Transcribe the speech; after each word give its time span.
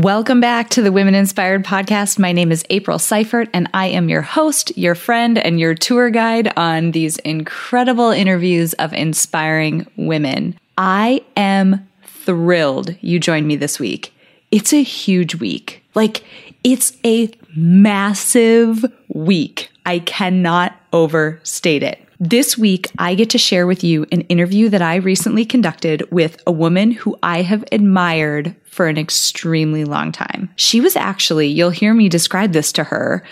Welcome 0.00 0.40
back 0.40 0.70
to 0.70 0.82
the 0.82 0.92
Women 0.92 1.14
Inspired 1.14 1.62
Podcast. 1.62 2.18
My 2.18 2.32
name 2.32 2.50
is 2.50 2.64
April 2.70 2.98
Seifert, 2.98 3.50
and 3.52 3.68
I 3.74 3.88
am 3.88 4.08
your 4.08 4.22
host, 4.22 4.74
your 4.78 4.94
friend, 4.94 5.36
and 5.36 5.60
your 5.60 5.74
tour 5.74 6.08
guide 6.08 6.50
on 6.56 6.92
these 6.92 7.18
incredible 7.18 8.08
interviews 8.08 8.72
of 8.74 8.94
inspiring 8.94 9.86
women. 9.96 10.58
I 10.78 11.22
am 11.36 11.86
thrilled 12.06 12.96
you 13.02 13.20
joined 13.20 13.46
me 13.46 13.56
this 13.56 13.78
week. 13.78 14.14
It's 14.50 14.72
a 14.72 14.82
huge 14.82 15.34
week. 15.34 15.84
Like, 15.94 16.24
it's 16.64 16.96
a 17.04 17.30
massive 17.54 18.86
week. 19.08 19.70
I 19.84 19.98
cannot 19.98 20.74
overstate 20.94 21.82
it. 21.82 22.02
This 22.22 22.58
week, 22.58 22.90
I 22.98 23.14
get 23.14 23.30
to 23.30 23.38
share 23.38 23.66
with 23.66 23.82
you 23.82 24.04
an 24.12 24.20
interview 24.22 24.68
that 24.68 24.82
I 24.82 24.96
recently 24.96 25.46
conducted 25.46 26.02
with 26.10 26.38
a 26.46 26.52
woman 26.52 26.90
who 26.90 27.16
I 27.22 27.40
have 27.40 27.64
admired 27.72 28.54
for 28.66 28.88
an 28.88 28.98
extremely 28.98 29.86
long 29.86 30.12
time. 30.12 30.50
She 30.56 30.82
was 30.82 30.96
actually, 30.96 31.48
you'll 31.48 31.70
hear 31.70 31.94
me 31.94 32.10
describe 32.10 32.52
this 32.52 32.72
to 32.72 32.84
her, 32.84 33.24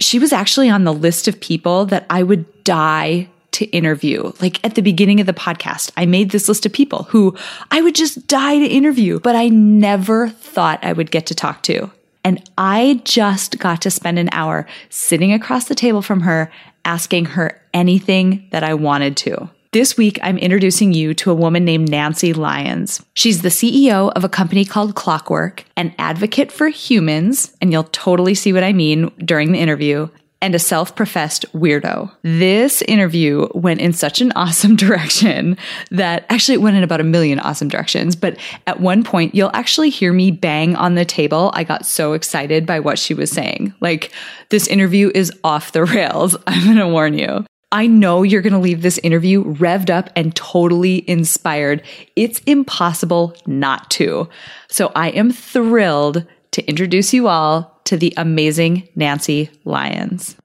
she 0.00 0.18
was 0.18 0.32
actually 0.32 0.68
on 0.68 0.82
the 0.82 0.92
list 0.92 1.28
of 1.28 1.40
people 1.40 1.86
that 1.86 2.04
I 2.10 2.24
would 2.24 2.64
die 2.64 3.28
to 3.52 3.66
interview. 3.66 4.32
Like 4.40 4.58
at 4.64 4.74
the 4.74 4.82
beginning 4.82 5.20
of 5.20 5.26
the 5.26 5.32
podcast, 5.32 5.92
I 5.96 6.04
made 6.04 6.30
this 6.32 6.48
list 6.48 6.66
of 6.66 6.72
people 6.72 7.04
who 7.04 7.36
I 7.70 7.80
would 7.80 7.94
just 7.94 8.26
die 8.26 8.58
to 8.58 8.66
interview, 8.66 9.20
but 9.20 9.36
I 9.36 9.50
never 9.50 10.30
thought 10.30 10.82
I 10.82 10.94
would 10.94 11.12
get 11.12 11.26
to 11.26 11.34
talk 11.36 11.62
to. 11.64 11.92
And 12.24 12.42
I 12.58 13.02
just 13.04 13.60
got 13.60 13.82
to 13.82 13.90
spend 13.90 14.18
an 14.18 14.30
hour 14.32 14.66
sitting 14.90 15.32
across 15.32 15.66
the 15.66 15.76
table 15.76 16.02
from 16.02 16.22
her 16.22 16.50
asking 16.84 17.26
her 17.26 17.61
anything 17.74 18.46
that 18.50 18.64
I 18.64 18.74
wanted 18.74 19.16
to. 19.18 19.50
This 19.72 19.96
week, 19.96 20.18
I'm 20.22 20.36
introducing 20.36 20.92
you 20.92 21.14
to 21.14 21.30
a 21.30 21.34
woman 21.34 21.64
named 21.64 21.88
Nancy 21.88 22.34
Lyons. 22.34 23.02
She's 23.14 23.40
the 23.40 23.48
CEO 23.48 24.12
of 24.12 24.22
a 24.22 24.28
company 24.28 24.66
called 24.66 24.94
Clockwork, 24.94 25.64
an 25.78 25.94
advocate 25.98 26.52
for 26.52 26.68
humans, 26.68 27.56
and 27.62 27.72
you'll 27.72 27.84
totally 27.84 28.34
see 28.34 28.52
what 28.52 28.64
I 28.64 28.74
mean 28.74 29.10
during 29.24 29.52
the 29.52 29.60
interview, 29.60 30.10
and 30.42 30.54
a 30.54 30.58
self 30.58 30.94
professed 30.94 31.46
weirdo. 31.54 32.10
This 32.20 32.82
interview 32.82 33.48
went 33.54 33.80
in 33.80 33.94
such 33.94 34.20
an 34.20 34.32
awesome 34.36 34.76
direction 34.76 35.56
that 35.90 36.26
actually 36.28 36.56
it 36.56 36.62
went 36.62 36.76
in 36.76 36.82
about 36.82 37.00
a 37.00 37.04
million 37.04 37.38
awesome 37.38 37.68
directions. 37.68 38.14
But 38.14 38.36
at 38.66 38.80
one 38.80 39.02
point, 39.02 39.34
you'll 39.34 39.54
actually 39.54 39.88
hear 39.88 40.12
me 40.12 40.32
bang 40.32 40.76
on 40.76 40.96
the 40.96 41.06
table. 41.06 41.50
I 41.54 41.64
got 41.64 41.86
so 41.86 42.12
excited 42.12 42.66
by 42.66 42.80
what 42.80 42.98
she 42.98 43.14
was 43.14 43.30
saying. 43.30 43.72
Like, 43.80 44.12
this 44.50 44.66
interview 44.66 45.10
is 45.14 45.32
off 45.44 45.72
the 45.72 45.84
rails. 45.84 46.36
I'm 46.46 46.64
going 46.64 46.76
to 46.76 46.88
warn 46.88 47.14
you. 47.14 47.46
I 47.72 47.86
know 47.86 48.22
you're 48.22 48.42
going 48.42 48.52
to 48.52 48.58
leave 48.58 48.82
this 48.82 48.98
interview 48.98 49.42
revved 49.44 49.88
up 49.88 50.10
and 50.14 50.36
totally 50.36 51.08
inspired. 51.08 51.82
It's 52.16 52.40
impossible 52.40 53.34
not 53.46 53.90
to. 53.92 54.28
So 54.68 54.92
I 54.94 55.08
am 55.08 55.32
thrilled 55.32 56.26
to 56.50 56.68
introduce 56.68 57.14
you 57.14 57.28
all 57.28 57.80
to 57.84 57.96
the 57.96 58.12
amazing 58.18 58.88
Nancy 58.94 59.48
Lyons. 59.64 60.36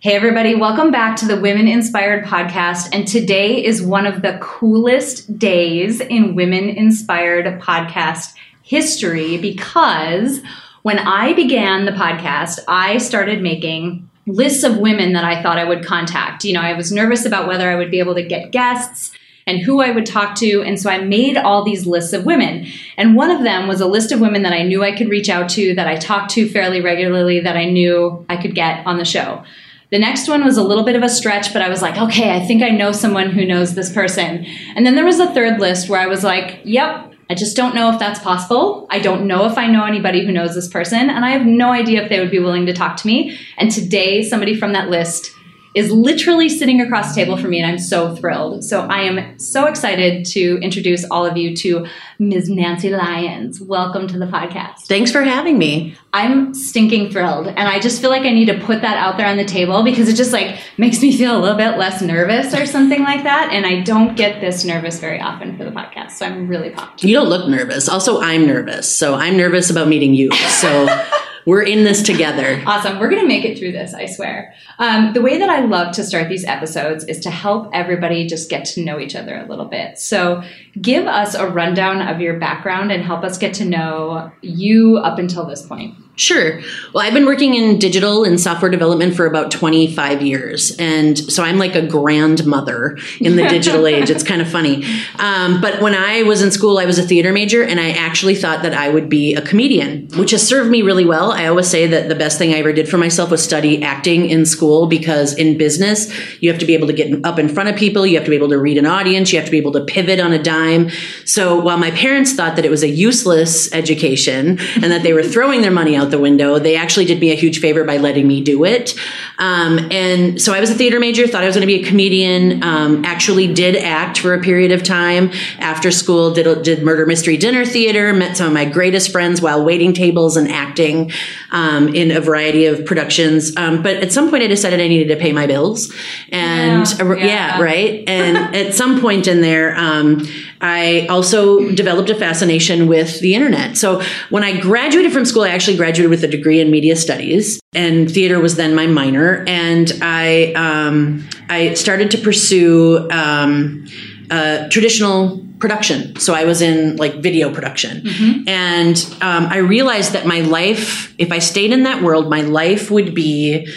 Hey, 0.00 0.14
everybody, 0.14 0.54
welcome 0.54 0.90
back 0.90 1.14
to 1.16 1.26
the 1.26 1.38
Women 1.38 1.68
Inspired 1.68 2.24
podcast. 2.24 2.88
And 2.94 3.06
today 3.06 3.62
is 3.62 3.82
one 3.82 4.06
of 4.06 4.22
the 4.22 4.38
coolest 4.40 5.38
days 5.38 6.00
in 6.00 6.34
Women 6.34 6.70
Inspired 6.70 7.60
podcast 7.60 8.32
history 8.62 9.36
because 9.36 10.40
when 10.80 10.98
I 10.98 11.34
began 11.34 11.84
the 11.84 11.92
podcast, 11.92 12.60
I 12.66 12.96
started 12.96 13.42
making 13.42 14.08
lists 14.26 14.64
of 14.64 14.78
women 14.78 15.12
that 15.14 15.24
I 15.24 15.42
thought 15.42 15.58
I 15.58 15.64
would 15.64 15.84
contact. 15.84 16.44
You 16.44 16.52
know, 16.52 16.60
I 16.60 16.74
was 16.74 16.92
nervous 16.92 17.24
about 17.24 17.48
whether 17.48 17.70
I 17.70 17.76
would 17.76 17.90
be 17.90 17.98
able 17.98 18.14
to 18.14 18.22
get 18.22 18.52
guests 18.52 19.12
and 19.46 19.60
who 19.60 19.80
I 19.80 19.90
would 19.90 20.06
talk 20.06 20.36
to. 20.36 20.62
And 20.62 20.80
so 20.80 20.88
I 20.88 20.98
made 20.98 21.36
all 21.36 21.64
these 21.64 21.86
lists 21.86 22.12
of 22.12 22.24
women. 22.24 22.66
And 22.96 23.16
one 23.16 23.30
of 23.30 23.42
them 23.42 23.66
was 23.66 23.80
a 23.80 23.86
list 23.86 24.12
of 24.12 24.20
women 24.20 24.42
that 24.42 24.52
I 24.52 24.62
knew 24.62 24.84
I 24.84 24.96
could 24.96 25.08
reach 25.08 25.28
out 25.28 25.48
to, 25.50 25.74
that 25.74 25.88
I 25.88 25.96
talked 25.96 26.30
to 26.32 26.48
fairly 26.48 26.80
regularly, 26.80 27.40
that 27.40 27.56
I 27.56 27.64
knew 27.64 28.24
I 28.28 28.36
could 28.36 28.54
get 28.54 28.86
on 28.86 28.98
the 28.98 29.04
show. 29.04 29.42
The 29.90 29.98
next 29.98 30.28
one 30.28 30.44
was 30.44 30.56
a 30.56 30.62
little 30.62 30.84
bit 30.84 30.96
of 30.96 31.02
a 31.02 31.08
stretch, 31.08 31.52
but 31.52 31.60
I 31.60 31.68
was 31.68 31.82
like, 31.82 31.98
okay, 31.98 32.34
I 32.34 32.46
think 32.46 32.62
I 32.62 32.70
know 32.70 32.92
someone 32.92 33.30
who 33.30 33.44
knows 33.44 33.74
this 33.74 33.92
person. 33.92 34.46
And 34.74 34.86
then 34.86 34.94
there 34.94 35.04
was 35.04 35.20
a 35.20 35.34
third 35.34 35.60
list 35.60 35.88
where 35.88 36.00
I 36.00 36.06
was 36.06 36.24
like, 36.24 36.60
yep, 36.64 37.11
I 37.32 37.34
just 37.34 37.56
don't 37.56 37.74
know 37.74 37.90
if 37.90 37.98
that's 37.98 38.20
possible. 38.20 38.86
I 38.90 38.98
don't 38.98 39.26
know 39.26 39.46
if 39.46 39.56
I 39.56 39.66
know 39.66 39.86
anybody 39.86 40.22
who 40.22 40.32
knows 40.32 40.54
this 40.54 40.68
person, 40.68 41.08
and 41.08 41.24
I 41.24 41.30
have 41.30 41.46
no 41.46 41.72
idea 41.72 42.02
if 42.02 42.10
they 42.10 42.20
would 42.20 42.30
be 42.30 42.38
willing 42.38 42.66
to 42.66 42.74
talk 42.74 42.98
to 42.98 43.06
me. 43.06 43.38
And 43.56 43.72
today, 43.72 44.22
somebody 44.22 44.54
from 44.54 44.74
that 44.74 44.90
list 44.90 45.34
is 45.74 45.90
literally 45.90 46.48
sitting 46.48 46.80
across 46.80 47.14
the 47.14 47.24
table 47.24 47.36
from 47.36 47.50
me, 47.50 47.60
and 47.60 47.70
I'm 47.70 47.78
so 47.78 48.14
thrilled. 48.14 48.62
So 48.62 48.82
I 48.82 49.00
am 49.02 49.38
so 49.38 49.66
excited 49.66 50.26
to 50.26 50.58
introduce 50.58 51.04
all 51.10 51.24
of 51.24 51.36
you 51.36 51.56
to 51.56 51.86
Ms. 52.18 52.50
Nancy 52.50 52.90
Lyons. 52.90 53.60
Welcome 53.60 54.06
to 54.08 54.18
the 54.18 54.26
podcast. 54.26 54.86
Thanks 54.86 55.10
for 55.10 55.22
having 55.22 55.56
me. 55.56 55.96
I'm 56.12 56.52
stinking 56.52 57.10
thrilled, 57.10 57.48
and 57.48 57.60
I 57.60 57.80
just 57.80 58.02
feel 58.02 58.10
like 58.10 58.22
I 58.22 58.30
need 58.30 58.46
to 58.46 58.60
put 58.60 58.82
that 58.82 58.98
out 58.98 59.16
there 59.16 59.26
on 59.26 59.38
the 59.38 59.46
table 59.46 59.82
because 59.82 60.08
it 60.08 60.16
just 60.16 60.32
like 60.32 60.58
makes 60.76 61.00
me 61.00 61.16
feel 61.16 61.36
a 61.36 61.40
little 61.40 61.56
bit 61.56 61.78
less 61.78 62.02
nervous 62.02 62.54
or 62.54 62.66
something 62.66 63.02
like 63.02 63.22
that. 63.22 63.50
And 63.52 63.64
I 63.64 63.80
don't 63.80 64.14
get 64.14 64.42
this 64.42 64.64
nervous 64.64 65.00
very 65.00 65.20
often 65.20 65.56
for 65.56 65.64
the 65.64 65.70
podcast, 65.70 66.12
so 66.12 66.26
I'm 66.26 66.48
really 66.48 66.70
pumped. 66.70 67.02
You 67.02 67.14
don't 67.14 67.28
look 67.28 67.48
nervous. 67.48 67.88
Also, 67.88 68.20
I'm 68.20 68.46
nervous, 68.46 68.94
so 68.94 69.14
I'm 69.14 69.38
nervous 69.38 69.70
about 69.70 69.88
meeting 69.88 70.12
you. 70.12 70.30
So. 70.32 70.86
We're 71.46 71.62
in 71.62 71.84
this 71.84 72.02
together. 72.02 72.62
Awesome. 72.66 72.98
We're 72.98 73.10
going 73.10 73.22
to 73.22 73.28
make 73.28 73.44
it 73.44 73.58
through 73.58 73.72
this, 73.72 73.94
I 73.94 74.06
swear. 74.06 74.54
Um, 74.78 75.12
the 75.12 75.22
way 75.22 75.38
that 75.38 75.50
I 75.50 75.60
love 75.60 75.94
to 75.96 76.04
start 76.04 76.28
these 76.28 76.44
episodes 76.44 77.04
is 77.04 77.20
to 77.20 77.30
help 77.30 77.70
everybody 77.72 78.26
just 78.26 78.48
get 78.48 78.64
to 78.66 78.84
know 78.84 78.98
each 78.98 79.16
other 79.16 79.36
a 79.36 79.46
little 79.46 79.66
bit. 79.66 79.98
So, 79.98 80.42
give 80.80 81.06
us 81.06 81.34
a 81.34 81.48
rundown 81.48 82.00
of 82.00 82.20
your 82.20 82.38
background 82.38 82.92
and 82.92 83.02
help 83.02 83.24
us 83.24 83.38
get 83.38 83.54
to 83.54 83.64
know 83.64 84.32
you 84.40 84.98
up 84.98 85.18
until 85.18 85.44
this 85.44 85.66
point. 85.66 85.96
Sure. 86.14 86.60
Well, 86.92 87.02
I've 87.02 87.14
been 87.14 87.24
working 87.24 87.54
in 87.54 87.78
digital 87.78 88.24
and 88.24 88.38
software 88.38 88.70
development 88.70 89.16
for 89.16 89.24
about 89.24 89.50
25 89.50 90.20
years. 90.20 90.76
And 90.78 91.18
so 91.18 91.42
I'm 91.42 91.56
like 91.56 91.74
a 91.74 91.86
grandmother 91.86 92.98
in 93.18 93.36
the 93.36 93.48
digital 93.48 93.86
age. 93.86 94.10
It's 94.10 94.22
kind 94.22 94.42
of 94.42 94.48
funny. 94.48 94.84
Um, 95.18 95.62
but 95.62 95.80
when 95.80 95.94
I 95.94 96.22
was 96.24 96.42
in 96.42 96.50
school, 96.50 96.78
I 96.78 96.84
was 96.84 96.98
a 96.98 97.02
theater 97.02 97.32
major 97.32 97.64
and 97.64 97.80
I 97.80 97.92
actually 97.92 98.34
thought 98.34 98.62
that 98.62 98.74
I 98.74 98.90
would 98.90 99.08
be 99.08 99.34
a 99.34 99.40
comedian, 99.40 100.08
which 100.16 100.32
has 100.32 100.46
served 100.46 100.70
me 100.70 100.82
really 100.82 101.06
well. 101.06 101.32
I 101.32 101.46
always 101.46 101.68
say 101.68 101.86
that 101.86 102.10
the 102.10 102.14
best 102.14 102.36
thing 102.36 102.52
I 102.52 102.58
ever 102.58 102.74
did 102.74 102.90
for 102.90 102.98
myself 102.98 103.30
was 103.30 103.42
study 103.42 103.82
acting 103.82 104.28
in 104.28 104.44
school 104.44 104.86
because 104.86 105.34
in 105.34 105.56
business, 105.56 106.12
you 106.42 106.50
have 106.50 106.60
to 106.60 106.66
be 106.66 106.74
able 106.74 106.88
to 106.88 106.92
get 106.92 107.24
up 107.24 107.38
in 107.38 107.48
front 107.48 107.70
of 107.70 107.76
people, 107.76 108.06
you 108.06 108.16
have 108.16 108.24
to 108.24 108.30
be 108.30 108.36
able 108.36 108.50
to 108.50 108.58
read 108.58 108.76
an 108.76 108.84
audience, 108.84 109.32
you 109.32 109.38
have 109.38 109.46
to 109.46 109.50
be 109.50 109.58
able 109.58 109.72
to 109.72 109.84
pivot 109.86 110.20
on 110.20 110.34
a 110.34 110.42
dime. 110.42 110.90
So 111.24 111.58
while 111.58 111.78
my 111.78 111.90
parents 111.90 112.34
thought 112.34 112.56
that 112.56 112.66
it 112.66 112.70
was 112.70 112.82
a 112.82 112.88
useless 112.88 113.72
education 113.72 114.58
and 114.74 114.92
that 114.92 115.02
they 115.02 115.14
were 115.14 115.22
throwing 115.22 115.62
their 115.62 115.70
money 115.70 115.96
out 115.96 116.11
the 116.12 116.18
window. 116.18 116.60
They 116.60 116.76
actually 116.76 117.06
did 117.06 117.18
me 117.18 117.32
a 117.32 117.34
huge 117.34 117.58
favor 117.60 117.82
by 117.82 117.96
letting 117.96 118.28
me 118.28 118.40
do 118.40 118.64
it. 118.64 118.94
Um, 119.38 119.90
and 119.90 120.40
so 120.40 120.52
I 120.54 120.60
was 120.60 120.70
a 120.70 120.74
theater 120.74 121.00
major, 121.00 121.26
thought 121.26 121.42
I 121.42 121.46
was 121.46 121.56
going 121.56 121.66
to 121.66 121.74
be 121.74 121.82
a 121.82 121.84
comedian, 121.84 122.62
um, 122.62 123.04
actually 123.04 123.52
did 123.52 123.74
act 123.74 124.20
for 124.20 124.34
a 124.34 124.40
period 124.40 124.70
of 124.70 124.84
time 124.84 125.32
after 125.58 125.90
school, 125.90 126.32
did, 126.32 126.62
did 126.62 126.84
murder 126.84 127.04
mystery 127.04 127.36
dinner 127.36 127.64
theater, 127.64 128.12
met 128.12 128.36
some 128.36 128.46
of 128.46 128.52
my 128.52 128.64
greatest 128.64 129.10
friends 129.10 129.42
while 129.42 129.64
waiting 129.64 129.92
tables 129.92 130.36
and 130.36 130.48
acting 130.48 131.10
um, 131.50 131.88
in 131.88 132.12
a 132.12 132.20
variety 132.20 132.66
of 132.66 132.84
productions. 132.84 133.56
Um, 133.56 133.82
but 133.82 133.96
at 133.96 134.12
some 134.12 134.30
point 134.30 134.44
I 134.44 134.46
decided 134.46 134.80
I 134.80 134.86
needed 134.86 135.12
to 135.12 135.20
pay 135.20 135.32
my 135.32 135.46
bills. 135.46 135.92
And 136.30 136.86
yeah, 136.86 137.14
yeah. 137.14 137.24
yeah 137.24 137.60
right. 137.60 138.04
And 138.06 138.54
at 138.54 138.74
some 138.74 139.00
point 139.00 139.26
in 139.26 139.40
there, 139.40 139.76
um, 139.76 140.26
I 140.62 141.06
also 141.08 141.68
developed 141.70 142.08
a 142.08 142.14
fascination 142.14 142.86
with 142.86 143.20
the 143.20 143.34
internet. 143.34 143.76
So 143.76 144.00
when 144.30 144.44
I 144.44 144.58
graduated 144.60 145.12
from 145.12 145.24
school, 145.24 145.42
I 145.42 145.48
actually 145.48 145.76
graduated 145.76 146.08
with 146.08 146.22
a 146.22 146.28
degree 146.28 146.60
in 146.60 146.70
media 146.70 146.94
studies, 146.94 147.60
and 147.74 148.08
theater 148.08 148.38
was 148.40 148.54
then 148.56 148.74
my 148.74 148.86
minor. 148.86 149.44
And 149.48 149.92
I, 150.00 150.52
um, 150.52 151.28
I 151.48 151.74
started 151.74 152.12
to 152.12 152.18
pursue 152.18 153.10
um, 153.10 153.86
uh, 154.30 154.68
traditional 154.68 155.44
production. 155.58 156.16
So 156.16 156.34
I 156.34 156.44
was 156.44 156.60
in 156.60 156.96
like 156.96 157.16
video 157.16 157.52
production. 157.52 158.02
And 158.48 158.96
um, 159.20 159.46
I 159.46 159.58
realized 159.58 160.12
that 160.12 160.26
my 160.26 160.40
life, 160.40 161.14
if 161.18 161.30
I 161.30 161.38
stayed 161.38 161.72
in 161.72 161.84
that 161.84 162.02
world, 162.02 162.28
my 162.28 162.40
life 162.40 162.90
would 162.90 163.14
be 163.14 163.68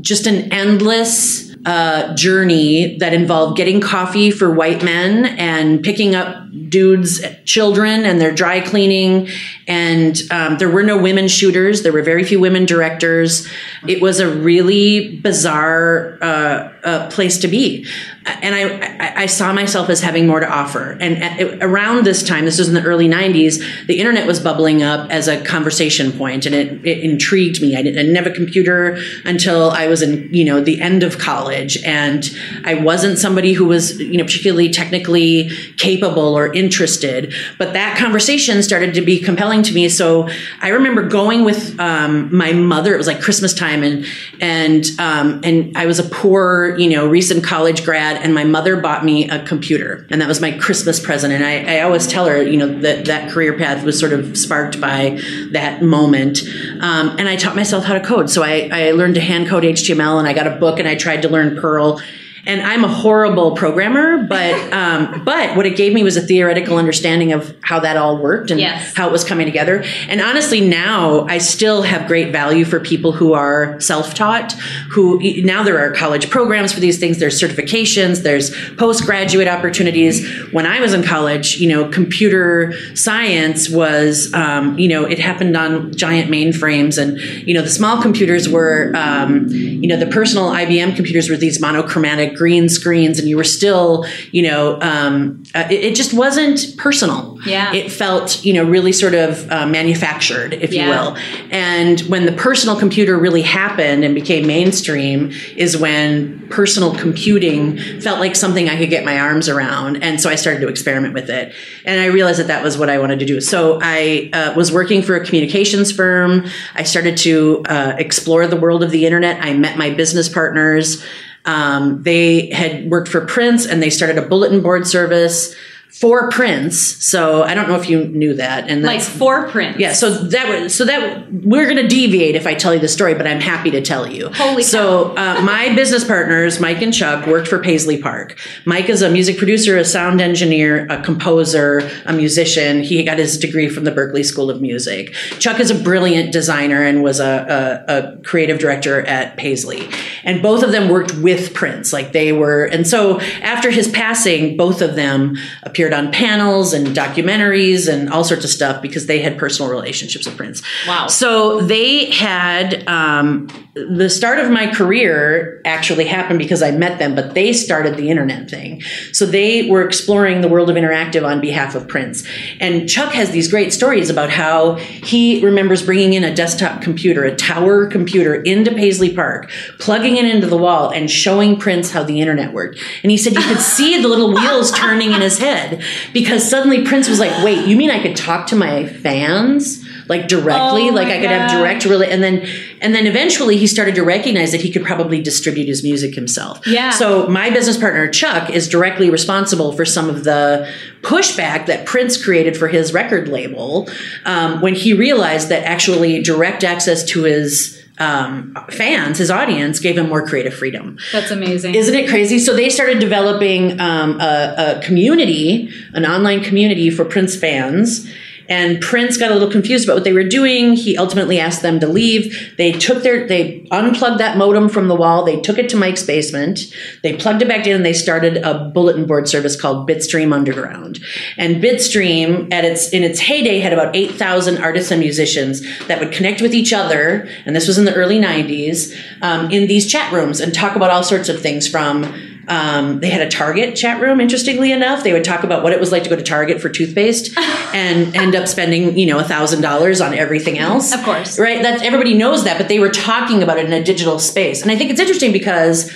just 0.00 0.26
an 0.26 0.50
endless 0.52 1.47
uh, 1.68 2.14
journey 2.14 2.96
that 2.96 3.12
involved 3.12 3.54
getting 3.54 3.78
coffee 3.78 4.30
for 4.30 4.50
white 4.50 4.82
men 4.82 5.26
and 5.38 5.82
picking 5.82 6.14
up 6.14 6.47
dudes, 6.68 7.20
children, 7.44 8.04
and 8.04 8.20
their 8.20 8.32
dry 8.32 8.60
cleaning. 8.60 9.28
And 9.66 10.18
um, 10.30 10.58
there 10.58 10.70
were 10.70 10.82
no 10.82 10.96
women 10.96 11.28
shooters. 11.28 11.82
There 11.82 11.92
were 11.92 12.02
very 12.02 12.24
few 12.24 12.40
women 12.40 12.66
directors. 12.66 13.46
It 13.86 14.00
was 14.00 14.20
a 14.20 14.28
really 14.28 15.16
bizarre 15.18 16.18
uh, 16.22 16.72
uh, 16.84 17.10
place 17.10 17.38
to 17.38 17.48
be. 17.48 17.86
And 18.26 18.54
I, 18.54 18.62
I, 18.98 19.22
I 19.22 19.26
saw 19.26 19.52
myself 19.52 19.88
as 19.88 20.00
having 20.00 20.26
more 20.26 20.40
to 20.40 20.48
offer. 20.48 20.92
And 21.00 21.22
at, 21.22 21.62
around 21.62 22.04
this 22.04 22.22
time, 22.22 22.44
this 22.44 22.58
was 22.58 22.68
in 22.68 22.74
the 22.74 22.82
early 22.82 23.08
90s, 23.08 23.86
the 23.86 23.98
internet 23.98 24.26
was 24.26 24.40
bubbling 24.40 24.82
up 24.82 25.10
as 25.10 25.28
a 25.28 25.42
conversation 25.44 26.12
point, 26.12 26.46
and 26.46 26.54
it, 26.54 26.84
it 26.86 26.98
intrigued 26.98 27.60
me. 27.60 27.76
I 27.76 27.82
didn't, 27.82 27.98
I 27.98 28.02
didn't 28.02 28.16
have 28.16 28.26
a 28.26 28.34
computer 28.34 28.98
until 29.24 29.70
I 29.70 29.86
was 29.86 30.02
in, 30.02 30.32
you 30.32 30.44
know, 30.44 30.60
the 30.60 30.80
end 30.80 31.02
of 31.02 31.18
college, 31.18 31.82
and 31.84 32.28
I 32.64 32.74
wasn't 32.74 33.18
somebody 33.18 33.52
who 33.52 33.66
was, 33.66 33.98
you 33.98 34.18
know, 34.18 34.24
particularly 34.24 34.70
technically 34.70 35.50
capable 35.76 36.36
or 36.36 36.47
interested. 36.52 37.34
But 37.58 37.72
that 37.72 37.96
conversation 37.98 38.62
started 38.62 38.94
to 38.94 39.00
be 39.00 39.20
compelling 39.20 39.62
to 39.64 39.74
me. 39.74 39.88
So 39.88 40.28
I 40.60 40.68
remember 40.68 41.08
going 41.08 41.44
with 41.44 41.78
um, 41.80 42.34
my 42.34 42.52
mother. 42.52 42.94
It 42.94 42.98
was 42.98 43.06
like 43.06 43.20
Christmas 43.20 43.54
time, 43.54 43.82
and 43.82 44.06
and 44.40 44.84
um, 44.98 45.40
and 45.44 45.76
I 45.76 45.86
was 45.86 45.98
a 45.98 46.04
poor, 46.04 46.76
you 46.78 46.90
know, 46.90 47.06
recent 47.06 47.44
college 47.44 47.84
grad, 47.84 48.16
and 48.22 48.34
my 48.34 48.44
mother 48.44 48.80
bought 48.80 49.04
me 49.04 49.28
a 49.28 49.44
computer, 49.44 50.06
and 50.10 50.20
that 50.20 50.28
was 50.28 50.40
my 50.40 50.52
Christmas 50.52 51.00
present. 51.00 51.32
And 51.32 51.44
I, 51.44 51.78
I 51.78 51.80
always 51.82 52.06
tell 52.06 52.26
her, 52.26 52.42
you 52.42 52.56
know, 52.56 52.80
that 52.80 53.06
that 53.06 53.30
career 53.30 53.56
path 53.56 53.84
was 53.84 53.98
sort 53.98 54.12
of 54.12 54.36
sparked 54.36 54.80
by 54.80 55.20
that 55.50 55.82
moment. 55.82 56.40
Um, 56.80 57.16
and 57.18 57.28
I 57.28 57.36
taught 57.36 57.56
myself 57.56 57.84
how 57.84 57.94
to 57.94 58.00
code. 58.00 58.30
So 58.30 58.42
I, 58.42 58.68
I 58.72 58.90
learned 58.92 59.14
to 59.16 59.20
hand 59.20 59.48
code 59.48 59.64
HTML, 59.64 60.18
and 60.18 60.28
I 60.28 60.32
got 60.32 60.46
a 60.46 60.56
book, 60.56 60.78
and 60.78 60.88
I 60.88 60.94
tried 60.94 61.22
to 61.22 61.28
learn 61.28 61.56
Perl 61.60 62.00
and 62.48 62.62
I'm 62.62 62.82
a 62.82 62.88
horrible 62.88 63.54
programmer, 63.54 64.26
but 64.26 64.54
um, 64.72 65.24
but 65.24 65.56
what 65.56 65.66
it 65.66 65.76
gave 65.76 65.92
me 65.92 66.02
was 66.02 66.16
a 66.16 66.20
theoretical 66.22 66.76
understanding 66.78 67.32
of 67.32 67.54
how 67.60 67.78
that 67.80 67.96
all 67.96 68.16
worked 68.18 68.50
and 68.50 68.58
Yes. 68.58 68.94
how 68.96 69.06
it 69.06 69.12
was 69.12 69.22
coming 69.22 69.46
together. 69.46 69.84
And 70.08 70.20
honestly, 70.20 70.60
now 70.60 71.26
I 71.28 71.38
still 71.38 71.82
have 71.82 72.08
great 72.08 72.32
value 72.32 72.64
for 72.64 72.80
people 72.80 73.12
who 73.12 73.34
are 73.34 73.78
self-taught. 73.80 74.52
Who 74.92 75.20
now 75.42 75.62
there 75.62 75.78
are 75.78 75.92
college 75.92 76.30
programs 76.30 76.72
for 76.72 76.80
these 76.80 76.98
things. 76.98 77.18
There's 77.18 77.40
certifications. 77.40 78.22
There's 78.22 78.50
postgraduate 78.76 79.46
opportunities. 79.48 80.26
When 80.50 80.66
I 80.66 80.80
was 80.80 80.94
in 80.94 81.02
college, 81.02 81.58
you 81.60 81.68
know, 81.68 81.88
computer 81.88 82.72
science 82.94 83.68
was 83.68 84.32
um, 84.32 84.78
you 84.78 84.88
know 84.88 85.04
it 85.04 85.18
happened 85.18 85.56
on 85.56 85.94
giant 85.94 86.30
mainframes, 86.30 86.96
and 87.00 87.18
you 87.46 87.52
know 87.52 87.62
the 87.62 87.68
small 87.70 88.00
computers 88.00 88.48
were 88.48 88.92
um, 88.96 89.46
you 89.48 89.86
know 89.86 89.98
the 89.98 90.06
personal 90.06 90.50
IBM 90.50 90.96
computers 90.96 91.28
were 91.28 91.36
these 91.36 91.60
monochromatic 91.60 92.37
green 92.38 92.68
screens, 92.68 93.18
and 93.18 93.28
you 93.28 93.36
were 93.36 93.44
still 93.44 94.06
you 94.32 94.42
know 94.42 94.80
um, 94.80 95.42
uh, 95.54 95.66
it, 95.70 95.84
it 95.84 95.94
just 95.96 96.14
wasn't 96.14 96.76
personal. 96.76 97.38
Yeah. 97.46 97.72
it 97.72 97.90
felt 97.92 98.44
you 98.44 98.52
know 98.52 98.64
really 98.64 98.92
sort 98.92 99.14
of 99.14 99.50
uh, 99.50 99.66
manufactured, 99.66 100.54
if 100.54 100.72
Yeah. 100.72 100.84
you 100.84 100.90
will. 100.90 101.16
And 101.50 102.00
when 102.02 102.26
the 102.26 102.32
personal 102.32 102.76
computer 102.78 103.18
really 103.18 103.42
happened 103.42 104.04
and 104.04 104.14
became 104.14 104.46
mainstream, 104.46 105.32
is 105.56 105.76
when 105.76 106.46
personal 106.48 106.94
computing 106.94 107.78
felt 108.00 108.18
like 108.20 108.34
something 108.34 108.68
I 108.68 108.76
could 108.76 108.90
get 108.90 109.04
my 109.04 109.18
arms 109.18 109.48
around. 109.48 110.02
And 110.02 110.20
so 110.20 110.30
I 110.30 110.34
started 110.34 110.60
to 110.60 110.68
experiment 110.68 111.14
with 111.14 111.28
it. 111.30 111.52
And 111.84 112.00
I 112.00 112.06
realized 112.06 112.38
that 112.40 112.46
that 112.48 112.62
was 112.62 112.76
what 112.78 112.88
I 112.90 112.98
wanted 112.98 113.18
to 113.20 113.26
do. 113.26 113.40
So 113.40 113.78
I 113.82 114.30
uh, 114.32 114.54
was 114.56 114.72
working 114.72 115.02
for 115.02 115.14
a 115.14 115.24
communications 115.24 115.92
firm. 115.92 116.46
I 116.74 116.82
started 116.84 117.16
to 117.18 117.62
uh, 117.68 117.94
explore 117.98 118.46
the 118.46 118.56
world 118.56 118.82
of 118.82 118.90
the 118.90 119.06
internet. 119.06 119.42
I 119.42 119.52
met 119.54 119.76
my 119.78 119.90
business 119.90 120.28
partners. 120.28 121.04
Um, 121.48 122.02
they 122.02 122.50
had 122.50 122.90
worked 122.90 123.08
for 123.08 123.24
Prince 123.24 123.64
and 123.64 123.82
they 123.82 123.88
started 123.88 124.18
a 124.18 124.22
bulletin 124.22 124.60
board 124.60 124.86
service 124.86 125.56
for 125.90 126.30
Prince. 126.30 126.78
So 127.04 127.42
I 127.42 127.54
don't 127.54 127.66
know 127.68 127.74
if 127.74 127.88
you 127.90 128.06
knew 128.06 128.34
that. 128.34 128.68
And 128.68 128.82
Like 128.82 129.00
for 129.00 129.48
Prince. 129.48 129.78
yeah, 129.78 129.92
so 129.92 130.10
that 130.10 130.48
was 130.48 130.74
so 130.74 130.84
that 130.84 131.32
we're 131.32 131.64
going 131.64 131.76
to 131.76 131.88
deviate 131.88 132.36
if 132.36 132.46
I 132.46 132.54
tell 132.54 132.72
you 132.72 132.78
the 132.78 132.88
story, 132.88 133.14
but 133.14 133.26
I'm 133.26 133.40
happy 133.40 133.70
to 133.72 133.80
tell 133.82 134.06
you. 134.06 134.30
Holy 134.32 134.62
So 134.62 135.16
uh, 135.16 135.40
my 135.42 135.74
business 135.74 136.04
partners, 136.04 136.60
Mike 136.60 136.82
and 136.82 136.94
Chuck, 136.94 137.26
worked 137.26 137.48
for 137.48 137.58
Paisley 137.58 138.00
Park. 138.00 138.38
Mike 138.64 138.88
is 138.88 139.02
a 139.02 139.10
music 139.10 139.38
producer, 139.38 139.76
a 139.76 139.84
sound 139.84 140.20
engineer, 140.20 140.86
a 140.88 141.02
composer, 141.02 141.90
a 142.06 142.12
musician. 142.12 142.82
He 142.82 143.02
got 143.02 143.18
his 143.18 143.36
degree 143.36 143.68
from 143.68 143.82
the 143.82 143.90
Berklee 143.90 144.24
School 144.24 144.50
of 144.50 144.60
Music. 144.60 145.14
Chuck 145.40 145.58
is 145.58 145.70
a 145.70 145.74
brilliant 145.74 146.32
designer 146.32 146.82
and 146.82 147.02
was 147.02 147.18
a, 147.18 147.84
a, 147.88 147.94
a 147.98 148.16
creative 148.22 148.60
director 148.60 149.00
at 149.06 149.36
Paisley, 149.36 149.88
and 150.22 150.42
both 150.42 150.62
of 150.62 150.70
them 150.70 150.88
worked 150.88 151.16
with 151.16 151.54
Prince. 151.54 151.92
Like 151.92 152.12
they 152.12 152.32
were, 152.32 152.66
and 152.66 152.86
so 152.86 153.20
after 153.42 153.70
his 153.70 153.88
passing, 153.88 154.56
both 154.56 154.80
of 154.80 154.94
them 154.94 155.36
appeared 155.64 155.77
on 155.86 156.10
panels 156.12 156.72
and 156.72 156.88
documentaries 156.88 157.92
and 157.92 158.10
all 158.10 158.24
sorts 158.24 158.44
of 158.44 158.50
stuff 158.50 158.82
because 158.82 159.06
they 159.06 159.20
had 159.20 159.38
personal 159.38 159.70
relationships 159.70 160.26
with 160.26 160.36
Prince. 160.36 160.62
Wow. 160.86 161.06
So 161.06 161.60
they 161.60 162.10
had 162.10 162.86
um, 162.88 163.48
the 163.74 164.10
start 164.10 164.38
of 164.38 164.50
my 164.50 164.72
career 164.72 165.60
actually 165.64 166.06
happened 166.06 166.38
because 166.38 166.62
I 166.62 166.70
met 166.70 166.98
them, 166.98 167.14
but 167.14 167.34
they 167.34 167.52
started 167.52 167.96
the 167.96 168.10
internet 168.10 168.50
thing. 168.50 168.82
So 169.12 169.26
they 169.26 169.68
were 169.70 169.86
exploring 169.86 170.40
the 170.40 170.48
world 170.48 170.70
of 170.70 170.76
interactive 170.76 171.24
on 171.24 171.40
behalf 171.40 171.74
of 171.74 171.86
Prince. 171.86 172.26
And 172.60 172.88
Chuck 172.88 173.12
has 173.12 173.30
these 173.30 173.48
great 173.48 173.72
stories 173.72 174.10
about 174.10 174.30
how 174.30 174.76
he 174.76 175.44
remembers 175.44 175.82
bringing 175.82 176.14
in 176.14 176.24
a 176.24 176.34
desktop 176.34 176.82
computer, 176.82 177.24
a 177.24 177.34
tower 177.36 177.86
computer 177.86 178.34
into 178.34 178.72
Paisley 178.72 179.14
Park, 179.14 179.50
plugging 179.78 180.16
it 180.16 180.24
into 180.24 180.46
the 180.46 180.56
wall 180.56 180.90
and 180.90 181.10
showing 181.10 181.58
Prince 181.58 181.90
how 181.90 182.02
the 182.02 182.20
internet 182.20 182.52
worked. 182.52 182.78
And 183.02 183.10
he 183.10 183.16
said 183.16 183.34
you 183.34 183.42
could 183.42 183.58
see 183.60 184.00
the 184.00 184.08
little 184.08 184.32
wheels 184.32 184.72
turning 184.72 185.12
in 185.12 185.20
his 185.20 185.38
head 185.38 185.67
because 186.12 186.48
suddenly 186.48 186.84
Prince 186.84 187.08
was 187.08 187.18
like, 187.18 187.44
wait, 187.44 187.66
you 187.66 187.76
mean 187.76 187.90
I 187.90 188.02
could 188.02 188.16
talk 188.16 188.46
to 188.48 188.56
my 188.56 188.86
fans? 188.86 189.84
Like 190.08 190.26
directly, 190.26 190.88
Oh 190.88 190.94
like 190.94 191.08
I 191.08 191.20
could 191.20 191.30
have 191.30 191.50
direct 191.50 191.84
really, 191.84 192.10
and 192.10 192.22
then 192.22 192.46
and 192.80 192.94
then 192.94 193.06
eventually 193.06 193.58
he 193.58 193.66
started 193.66 193.94
to 193.96 194.02
recognize 194.02 194.52
that 194.52 194.62
he 194.62 194.72
could 194.72 194.82
probably 194.82 195.20
distribute 195.20 195.66
his 195.66 195.82
music 195.82 196.14
himself. 196.14 196.66
Yeah. 196.66 196.90
So 196.90 197.26
my 197.26 197.50
business 197.50 197.76
partner 197.76 198.08
Chuck 198.08 198.48
is 198.48 198.68
directly 198.68 199.10
responsible 199.10 199.72
for 199.72 199.84
some 199.84 200.08
of 200.08 200.24
the 200.24 200.72
pushback 201.02 201.66
that 201.66 201.84
Prince 201.84 202.22
created 202.22 202.56
for 202.56 202.68
his 202.68 202.94
record 202.94 203.28
label 203.28 203.86
um, 204.24 204.62
when 204.62 204.74
he 204.74 204.94
realized 204.94 205.50
that 205.50 205.62
actually 205.64 206.22
direct 206.22 206.64
access 206.64 207.04
to 207.04 207.24
his 207.24 207.77
um, 207.98 208.56
fans, 208.70 209.18
his 209.18 209.30
audience, 209.30 209.78
gave 209.80 209.98
him 209.98 210.08
more 210.08 210.26
creative 210.26 210.54
freedom. 210.54 210.98
That's 211.12 211.30
amazing. 211.30 211.74
Isn't 211.74 211.94
it 211.94 212.08
crazy? 212.08 212.38
So 212.38 212.54
they 212.54 212.70
started 212.70 212.98
developing 212.98 213.80
um, 213.80 214.20
a, 214.20 214.78
a 214.78 214.82
community, 214.82 215.70
an 215.94 216.06
online 216.06 216.42
community 216.42 216.90
for 216.90 217.04
Prince 217.04 217.36
fans. 217.36 218.08
And 218.48 218.80
Prince 218.80 219.16
got 219.16 219.30
a 219.30 219.34
little 219.34 219.50
confused 219.50 219.84
about 219.84 219.94
what 219.94 220.04
they 220.04 220.12
were 220.12 220.24
doing. 220.24 220.74
He 220.74 220.96
ultimately 220.96 221.38
asked 221.38 221.62
them 221.62 221.80
to 221.80 221.86
leave. 221.86 222.54
They 222.56 222.72
took 222.72 223.02
their, 223.02 223.26
they 223.26 223.66
unplugged 223.70 224.18
that 224.20 224.38
modem 224.38 224.68
from 224.68 224.88
the 224.88 224.94
wall. 224.94 225.24
They 225.24 225.40
took 225.40 225.58
it 225.58 225.68
to 225.70 225.76
Mike's 225.76 226.02
basement. 226.02 226.60
They 227.02 227.16
plugged 227.16 227.42
it 227.42 227.48
back 227.48 227.66
in 227.66 227.76
and 227.76 227.84
they 227.84 227.92
started 227.92 228.38
a 228.38 228.70
bulletin 228.70 229.06
board 229.06 229.28
service 229.28 229.60
called 229.60 229.88
Bitstream 229.88 230.32
Underground. 230.32 230.98
And 231.36 231.62
Bitstream, 231.62 232.52
at 232.52 232.64
its, 232.64 232.90
in 232.90 233.02
its 233.02 233.20
heyday, 233.20 233.60
had 233.60 233.72
about 233.72 233.94
8,000 233.94 234.58
artists 234.58 234.90
and 234.90 235.00
musicians 235.00 235.62
that 235.86 236.00
would 236.00 236.12
connect 236.12 236.40
with 236.40 236.54
each 236.54 236.72
other. 236.72 237.28
And 237.44 237.54
this 237.54 237.66
was 237.66 237.78
in 237.78 237.84
the 237.84 237.94
early 237.94 238.18
90s 238.18 238.96
um, 239.22 239.50
in 239.50 239.68
these 239.68 239.90
chat 239.90 240.12
rooms 240.12 240.40
and 240.40 240.54
talk 240.54 240.76
about 240.76 240.90
all 240.90 241.02
sorts 241.02 241.28
of 241.28 241.40
things 241.40 241.68
from 241.68 242.27
um, 242.48 243.00
they 243.00 243.10
had 243.10 243.20
a 243.20 243.30
Target 243.30 243.76
chat 243.76 244.00
room. 244.00 244.20
Interestingly 244.20 244.72
enough, 244.72 245.04
they 245.04 245.12
would 245.12 245.24
talk 245.24 245.44
about 245.44 245.62
what 245.62 245.72
it 245.72 245.80
was 245.80 245.92
like 245.92 246.04
to 246.04 246.10
go 246.10 246.16
to 246.16 246.22
Target 246.22 246.60
for 246.60 246.68
toothpaste 246.68 247.36
and 247.74 248.16
end 248.16 248.34
up 248.34 248.48
spending, 248.48 248.98
you 248.98 249.06
know, 249.06 249.18
a 249.18 249.24
thousand 249.24 249.60
dollars 249.60 250.00
on 250.00 250.14
everything 250.14 250.58
else. 250.58 250.94
Of 250.94 251.02
course. 251.02 251.38
right? 251.38 251.62
That's 251.62 251.82
everybody 251.82 252.14
knows 252.14 252.44
that, 252.44 252.58
but 252.58 252.68
they 252.68 252.78
were 252.78 252.90
talking 252.90 253.42
about 253.42 253.58
it 253.58 253.66
in 253.66 253.72
a 253.72 253.84
digital 253.84 254.18
space, 254.18 254.62
and 254.62 254.70
I 254.70 254.76
think 254.76 254.90
it's 254.90 255.00
interesting 255.00 255.32
because 255.32 255.92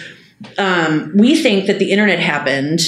um, 0.58 1.12
we 1.14 1.40
think 1.40 1.66
that 1.66 1.78
the 1.78 1.90
internet 1.90 2.18
happened. 2.18 2.80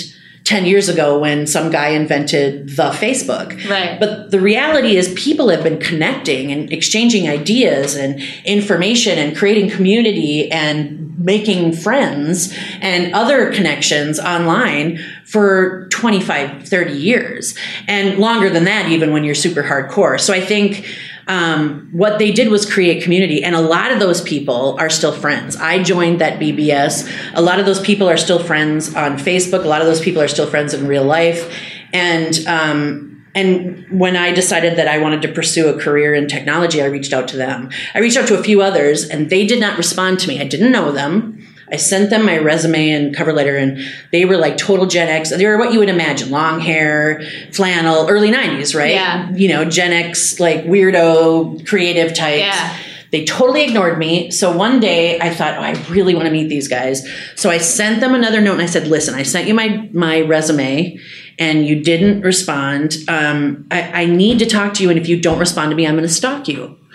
10 0.44 0.66
years 0.66 0.90
ago 0.90 1.18
when 1.18 1.46
some 1.46 1.70
guy 1.70 1.88
invented 1.88 2.68
the 2.68 2.90
Facebook. 2.90 3.68
Right. 3.68 3.98
But 3.98 4.30
the 4.30 4.40
reality 4.40 4.96
is 4.96 5.12
people 5.14 5.48
have 5.48 5.62
been 5.62 5.80
connecting 5.80 6.52
and 6.52 6.70
exchanging 6.70 7.28
ideas 7.28 7.94
and 7.94 8.20
information 8.44 9.18
and 9.18 9.34
creating 9.34 9.70
community 9.70 10.50
and 10.50 11.18
making 11.18 11.72
friends 11.72 12.54
and 12.80 13.14
other 13.14 13.52
connections 13.52 14.20
online 14.20 14.98
for 15.24 15.88
25, 15.88 16.68
30 16.68 16.92
years 16.92 17.56
and 17.88 18.18
longer 18.18 18.50
than 18.50 18.64
that 18.64 18.90
even 18.90 19.12
when 19.12 19.24
you're 19.24 19.34
super 19.34 19.62
hardcore. 19.62 20.20
So 20.20 20.34
I 20.34 20.42
think 20.42 20.86
um, 21.26 21.88
what 21.93 22.19
they 22.19 22.33
did 22.33 22.49
was 22.49 22.71
create 22.71 23.02
community. 23.02 23.43
And 23.43 23.54
a 23.54 23.61
lot 23.61 23.90
of 23.93 24.00
those 24.00 24.21
people 24.21 24.76
are 24.78 24.90
still 24.90 25.12
friends. 25.12 25.57
I 25.57 25.83
joined 25.83 26.21
that 26.21 26.38
BBS. 26.38 27.11
A 27.35 27.43
lot 27.43 27.59
of 27.59 27.66
those 27.66 27.81
people 27.81 28.09
are 28.09 28.16
still 28.16 28.43
friends 28.43 28.95
on 28.95 29.16
Facebook. 29.16 29.64
A 29.64 29.69
lot 29.69 29.81
of 29.81 29.87
those 29.87 30.00
people 30.00 30.21
are 30.23 30.28
still 30.28 30.49
friends 30.49 30.75
in 30.75 30.87
real 30.87 31.04
life. 31.04 31.52
And, 31.93 32.47
um, 32.47 33.25
and 33.35 33.87
when 33.90 34.16
I 34.16 34.33
decided 34.33 34.76
that 34.78 34.88
I 34.88 34.99
wanted 34.99 35.23
to 35.23 35.28
pursue 35.28 35.69
a 35.69 35.78
career 35.78 36.14
in 36.14 36.28
technology, 36.28 36.83
I 36.83 36.87
reached 36.87 37.12
out 37.12 37.28
to 37.28 37.37
them. 37.37 37.71
I 37.95 37.99
reached 37.99 38.16
out 38.16 38.28
to 38.28 38.38
a 38.38 38.43
few 38.43 38.62
others 38.62 39.09
and 39.09 39.31
they 39.31 39.47
did 39.47 39.61
not 39.61 39.78
respond 39.78 40.21
to 40.21 40.28
me. 40.28 40.40
I 40.40 40.45
didn't 40.45 40.73
know 40.73 40.93
them. 40.93 41.47
I 41.71 41.76
sent 41.76 42.11
them 42.11 42.26
my 42.26 42.38
resume 42.38 42.90
and 42.90 43.14
cover 43.14 43.33
letter, 43.33 43.56
and 43.56 43.78
they 44.12 44.25
were 44.25 44.37
like 44.37 44.56
total 44.56 44.87
Gen 44.87 45.09
X. 45.09 45.30
They 45.30 45.47
were 45.47 45.59
what 45.59 45.73
you 45.73 45.78
would 45.78 45.88
imagine 45.88 46.30
long 46.30 46.61
hair, 46.61 47.23
flannel, 47.52 48.06
early 48.09 48.30
90s, 48.30 48.75
right? 48.75 48.92
Yeah. 48.92 49.30
You 49.30 49.49
know, 49.49 49.64
Gen 49.64 49.92
X, 49.92 50.40
like 50.40 50.64
weirdo, 50.64 51.66
creative 51.66 52.14
types. 52.14 52.40
Yeah. 52.40 52.78
They 53.11 53.25
totally 53.25 53.62
ignored 53.62 53.97
me. 53.97 54.33
So 54.33 54.56
one 54.56 54.80
day 54.80 55.21
I 55.21 55.33
thought, 55.33 55.56
oh, 55.56 55.61
I 55.62 55.73
really 55.88 56.16
want 56.16 56.26
to 56.26 56.33
meet 56.33 56.49
these 56.49 56.66
guys. 56.66 57.09
So 57.37 57.49
I 57.49 57.59
sent 57.59 58.00
them 58.00 58.12
another 58.12 58.40
note 58.40 58.54
and 58.54 58.62
I 58.62 58.66
said, 58.66 58.88
listen, 58.88 59.14
I 59.14 59.23
sent 59.23 59.47
you 59.47 59.54
my, 59.54 59.88
my 59.92 60.23
resume 60.23 60.99
and 61.38 61.64
you 61.64 61.80
didn't 61.80 62.23
respond. 62.23 62.97
Um, 63.06 63.68
I, 63.71 64.02
I 64.02 64.06
need 64.06 64.40
to 64.40 64.47
talk 64.47 64.75
to 64.75 64.83
you. 64.83 64.90
And 64.90 64.99
if 64.99 65.09
you 65.09 65.21
don't 65.21 65.38
respond 65.38 65.71
to 65.71 65.76
me, 65.76 65.87
I'm 65.87 65.94
going 65.94 66.02
to 66.02 66.12
stalk 66.12 66.49
you. 66.49 66.76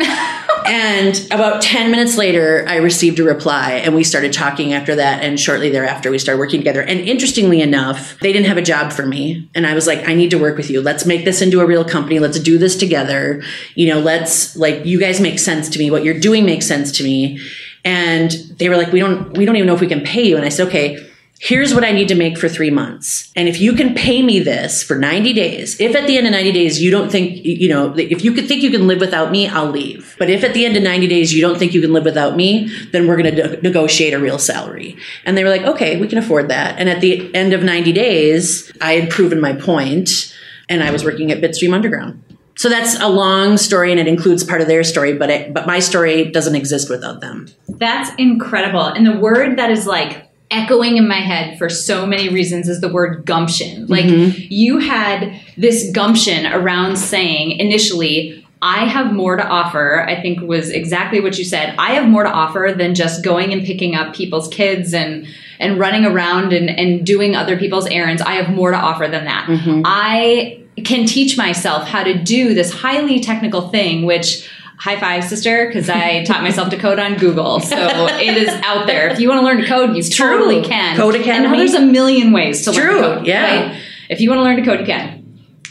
and 0.70 1.26
about 1.32 1.64
10 1.64 1.90
minutes 1.90 2.16
later, 2.16 2.64
I 2.68 2.76
received 2.76 3.20
a 3.20 3.24
reply 3.24 3.72
and 3.72 3.96
we 3.96 4.04
started 4.04 4.32
talking 4.32 4.72
after 4.72 4.94
that. 4.98 5.24
And 5.24 5.40
shortly 5.40 5.72
thereafter, 5.72 6.12
we 6.12 6.20
started 6.20 6.38
working 6.38 6.60
together. 6.60 6.82
And 6.82 7.00
interestingly 7.00 7.60
enough, 7.60 8.20
they 8.20 8.32
didn't 8.32 8.46
have 8.46 8.58
a 8.58 8.62
job 8.62 8.94
for 8.94 9.04
me. 9.04 9.50
And 9.56 9.66
I 9.66 9.74
was 9.74 9.88
like, 9.88 10.08
I 10.08 10.14
need 10.14 10.30
to 10.30 10.38
work 10.38 10.58
with 10.58 10.70
you. 10.70 10.80
Let's 10.80 11.08
make 11.08 11.26
this 11.26 11.42
into 11.42 11.60
a 11.60 11.66
real 11.66 11.84
company. 11.84 12.20
Let's 12.20 12.40
do 12.40 12.60
this 12.60 12.78
together. 12.78 13.42
You 13.74 13.88
know, 13.88 14.00
let's 14.00 14.56
like, 14.56 14.86
you 14.86 15.00
guys 15.00 15.20
make 15.20 15.40
sense 15.40 15.70
to 15.70 15.80
me. 15.80 15.90
What 15.90 16.04
you're 16.04 16.20
doing 16.20 16.46
makes 16.46 16.68
sense 16.68 16.92
to 17.00 17.04
me. 17.04 17.40
And 17.84 18.30
they 18.30 18.70
were 18.70 18.78
like, 18.78 18.92
we 18.92 19.00
don't, 19.00 19.36
we 19.36 19.46
don't 19.46 19.56
even 19.56 19.66
know 19.66 19.74
if 19.74 19.82
we 19.82 19.88
can 19.88 20.02
pay 20.02 20.28
you. 20.28 20.38
And 20.38 20.46
I 20.46 20.50
said, 20.50 20.68
okay, 20.68 21.09
here's 21.40 21.74
what 21.74 21.86
I 21.86 21.92
need 21.92 22.10
to 22.10 22.16
make 22.16 22.38
for 22.38 22.50
three 22.50 22.70
months. 22.70 23.32
And 23.36 23.48
if 23.48 23.62
you 23.62 23.74
can 23.74 23.96
pay 23.96 24.22
me 24.22 24.40
this 24.40 24.84
for 24.84 24.98
90 24.98 25.32
days, 25.34 25.80
if 25.80 25.96
at 25.96 26.06
the 26.06 26.18
end 26.18 26.28
of 26.28 26.34
90 26.34 26.52
days 26.52 26.82
you 26.82 26.92
don't 26.92 27.10
think, 27.10 27.44
you 27.44 27.70
know, 27.70 27.96
if 27.98 28.26
you 28.26 28.34
could 28.34 28.48
think 28.48 28.62
you 28.62 28.70
can 28.70 28.88
live 28.88 29.00
without 29.00 29.32
me, 29.32 29.48
I'll 29.48 29.70
leave. 29.72 30.16
But 30.20 30.30
if 30.30 30.44
at 30.44 30.54
the 30.54 30.66
end 30.66 30.76
of 30.76 30.84
90 30.84 31.08
days 31.08 31.34
you 31.34 31.42
don't 31.42 31.58
think 31.58 31.74
you 31.74 31.80
can 31.80 31.94
live 31.94 32.04
without 32.04 32.36
me, 32.36 32.68
then 32.92 33.08
we're 33.08 33.16
going 33.16 33.36
to 33.36 33.62
negotiate 33.62 34.14
a 34.14 34.20
real 34.20 34.38
salary. 34.38 34.98
And 35.26 35.38
they 35.38 35.46
were 35.46 35.50
like, 35.50 35.62
okay, 35.62 36.00
we 36.00 36.10
can 36.10 36.18
afford 36.18 36.50
that. 36.50 36.78
And 36.78 36.90
at 36.90 37.00
the 37.00 37.34
end 37.34 37.54
of 37.54 37.64
90 37.64 37.94
days, 37.94 38.70
I 38.82 38.94
had 38.94 39.10
proven 39.10 39.40
my 39.40 39.54
point 39.54 40.36
and 40.68 40.84
I 40.84 40.92
was 40.92 41.06
working 41.06 41.32
at 41.32 41.40
Bitstream 41.40 41.74
Underground. 41.74 42.22
So 42.58 42.68
that's 42.68 43.00
a 43.00 43.08
long 43.08 43.56
story 43.56 43.92
and 43.92 44.02
it 44.02 44.08
includes 44.10 44.44
part 44.44 44.60
of 44.60 44.68
their 44.68 44.84
story, 44.84 45.14
but 45.14 45.30
it, 45.30 45.54
but 45.54 45.66
my 45.66 45.80
story 45.80 46.30
doesn't 46.30 46.56
exist 46.56 46.90
without 46.90 47.22
them. 47.22 47.48
That's 47.70 48.14
incredible. 48.18 48.86
And 48.86 49.06
the 49.06 49.18
word 49.18 49.58
that 49.58 49.72
is 49.72 49.88
like 49.88 50.29
echoing 50.52 50.98
in 50.98 51.08
my 51.08 51.20
head 51.20 51.58
for 51.58 51.70
so 51.70 52.06
many 52.06 52.30
reasons 52.30 52.68
is 52.68 52.82
the 52.82 52.92
word 52.92 53.26
gumption. 53.26 53.86
Like 53.88 54.06
Mm-hmm. 54.06 54.46
you 54.50 54.80
had 54.80 55.40
this 55.58 55.92
gumption 55.92 56.46
around 56.48 56.98
saying 56.98 57.52
initially, 57.60 58.44
I 58.62 58.86
have 58.86 59.14
more 59.14 59.38
to 59.38 59.46
offer, 59.48 60.02
I 60.02 60.22
think 60.22 60.42
was 60.42 60.70
exactly 60.70 61.22
what 61.22 61.38
you 61.38 61.46
said. 61.46 61.76
I 61.78 61.92
have 61.92 62.08
more 62.10 62.24
to 62.24 62.30
offer 62.30 62.74
than 62.76 62.94
just 62.96 63.24
going 63.24 63.54
and 63.54 63.64
picking 63.66 63.96
up 63.96 64.14
people's 64.16 64.48
kids 64.50 64.94
and 64.94 65.28
and 65.60 65.78
running 65.78 66.06
around 66.06 66.54
and, 66.54 66.70
and 66.70 67.06
doing 67.06 67.36
other 67.36 67.58
people's 67.58 67.86
errands. 67.88 68.22
I 68.22 68.34
have 68.34 68.54
more 68.56 68.72
to 68.72 68.78
offer 68.78 69.08
than 69.08 69.26
that. 69.26 69.46
Mm-hmm. 69.48 69.82
I 69.86 70.62
can 70.86 71.06
teach 71.06 71.38
myself 71.38 71.88
how 71.88 72.04
to 72.04 72.18
do 72.18 72.54
this 72.54 72.72
highly 72.72 73.20
technical 73.20 73.68
thing, 73.70 74.06
which 74.06 74.50
high 74.80 75.00
five 75.00 75.24
sister 75.24 75.68
because 75.68 75.90
i 75.90 76.24
taught 76.24 76.42
myself 76.42 76.70
to 76.70 76.78
code 76.78 77.00
on 77.00 77.16
google 77.18 77.60
so 77.60 77.76
it 78.12 78.38
is 78.38 78.50
out 78.64 78.88
there 78.88 79.10
if 79.10 79.20
you 79.20 79.28
want 79.28 79.40
to 79.40 79.46
learn 79.46 79.58
to 79.58 79.68
code 79.68 79.96
you 79.96 80.04
true. 80.04 80.38
totally 80.38 80.62
can 80.62 80.98
Codecademy. 80.98 81.44
now 81.44 81.56
there's 81.56 81.74
a 81.74 81.82
million 81.86 82.32
ways 82.32 82.64
to 82.64 82.72
learn 82.72 82.94
to 82.96 83.02
code 83.02 83.28
yeah. 83.28 83.68
right? 83.72 83.84
if 84.10 84.22
you 84.22 84.30
want 84.30 84.40
to 84.40 84.44
learn 84.44 84.56
to 84.58 84.64
code 84.64 84.80
you 84.80 84.86
can 84.86 85.20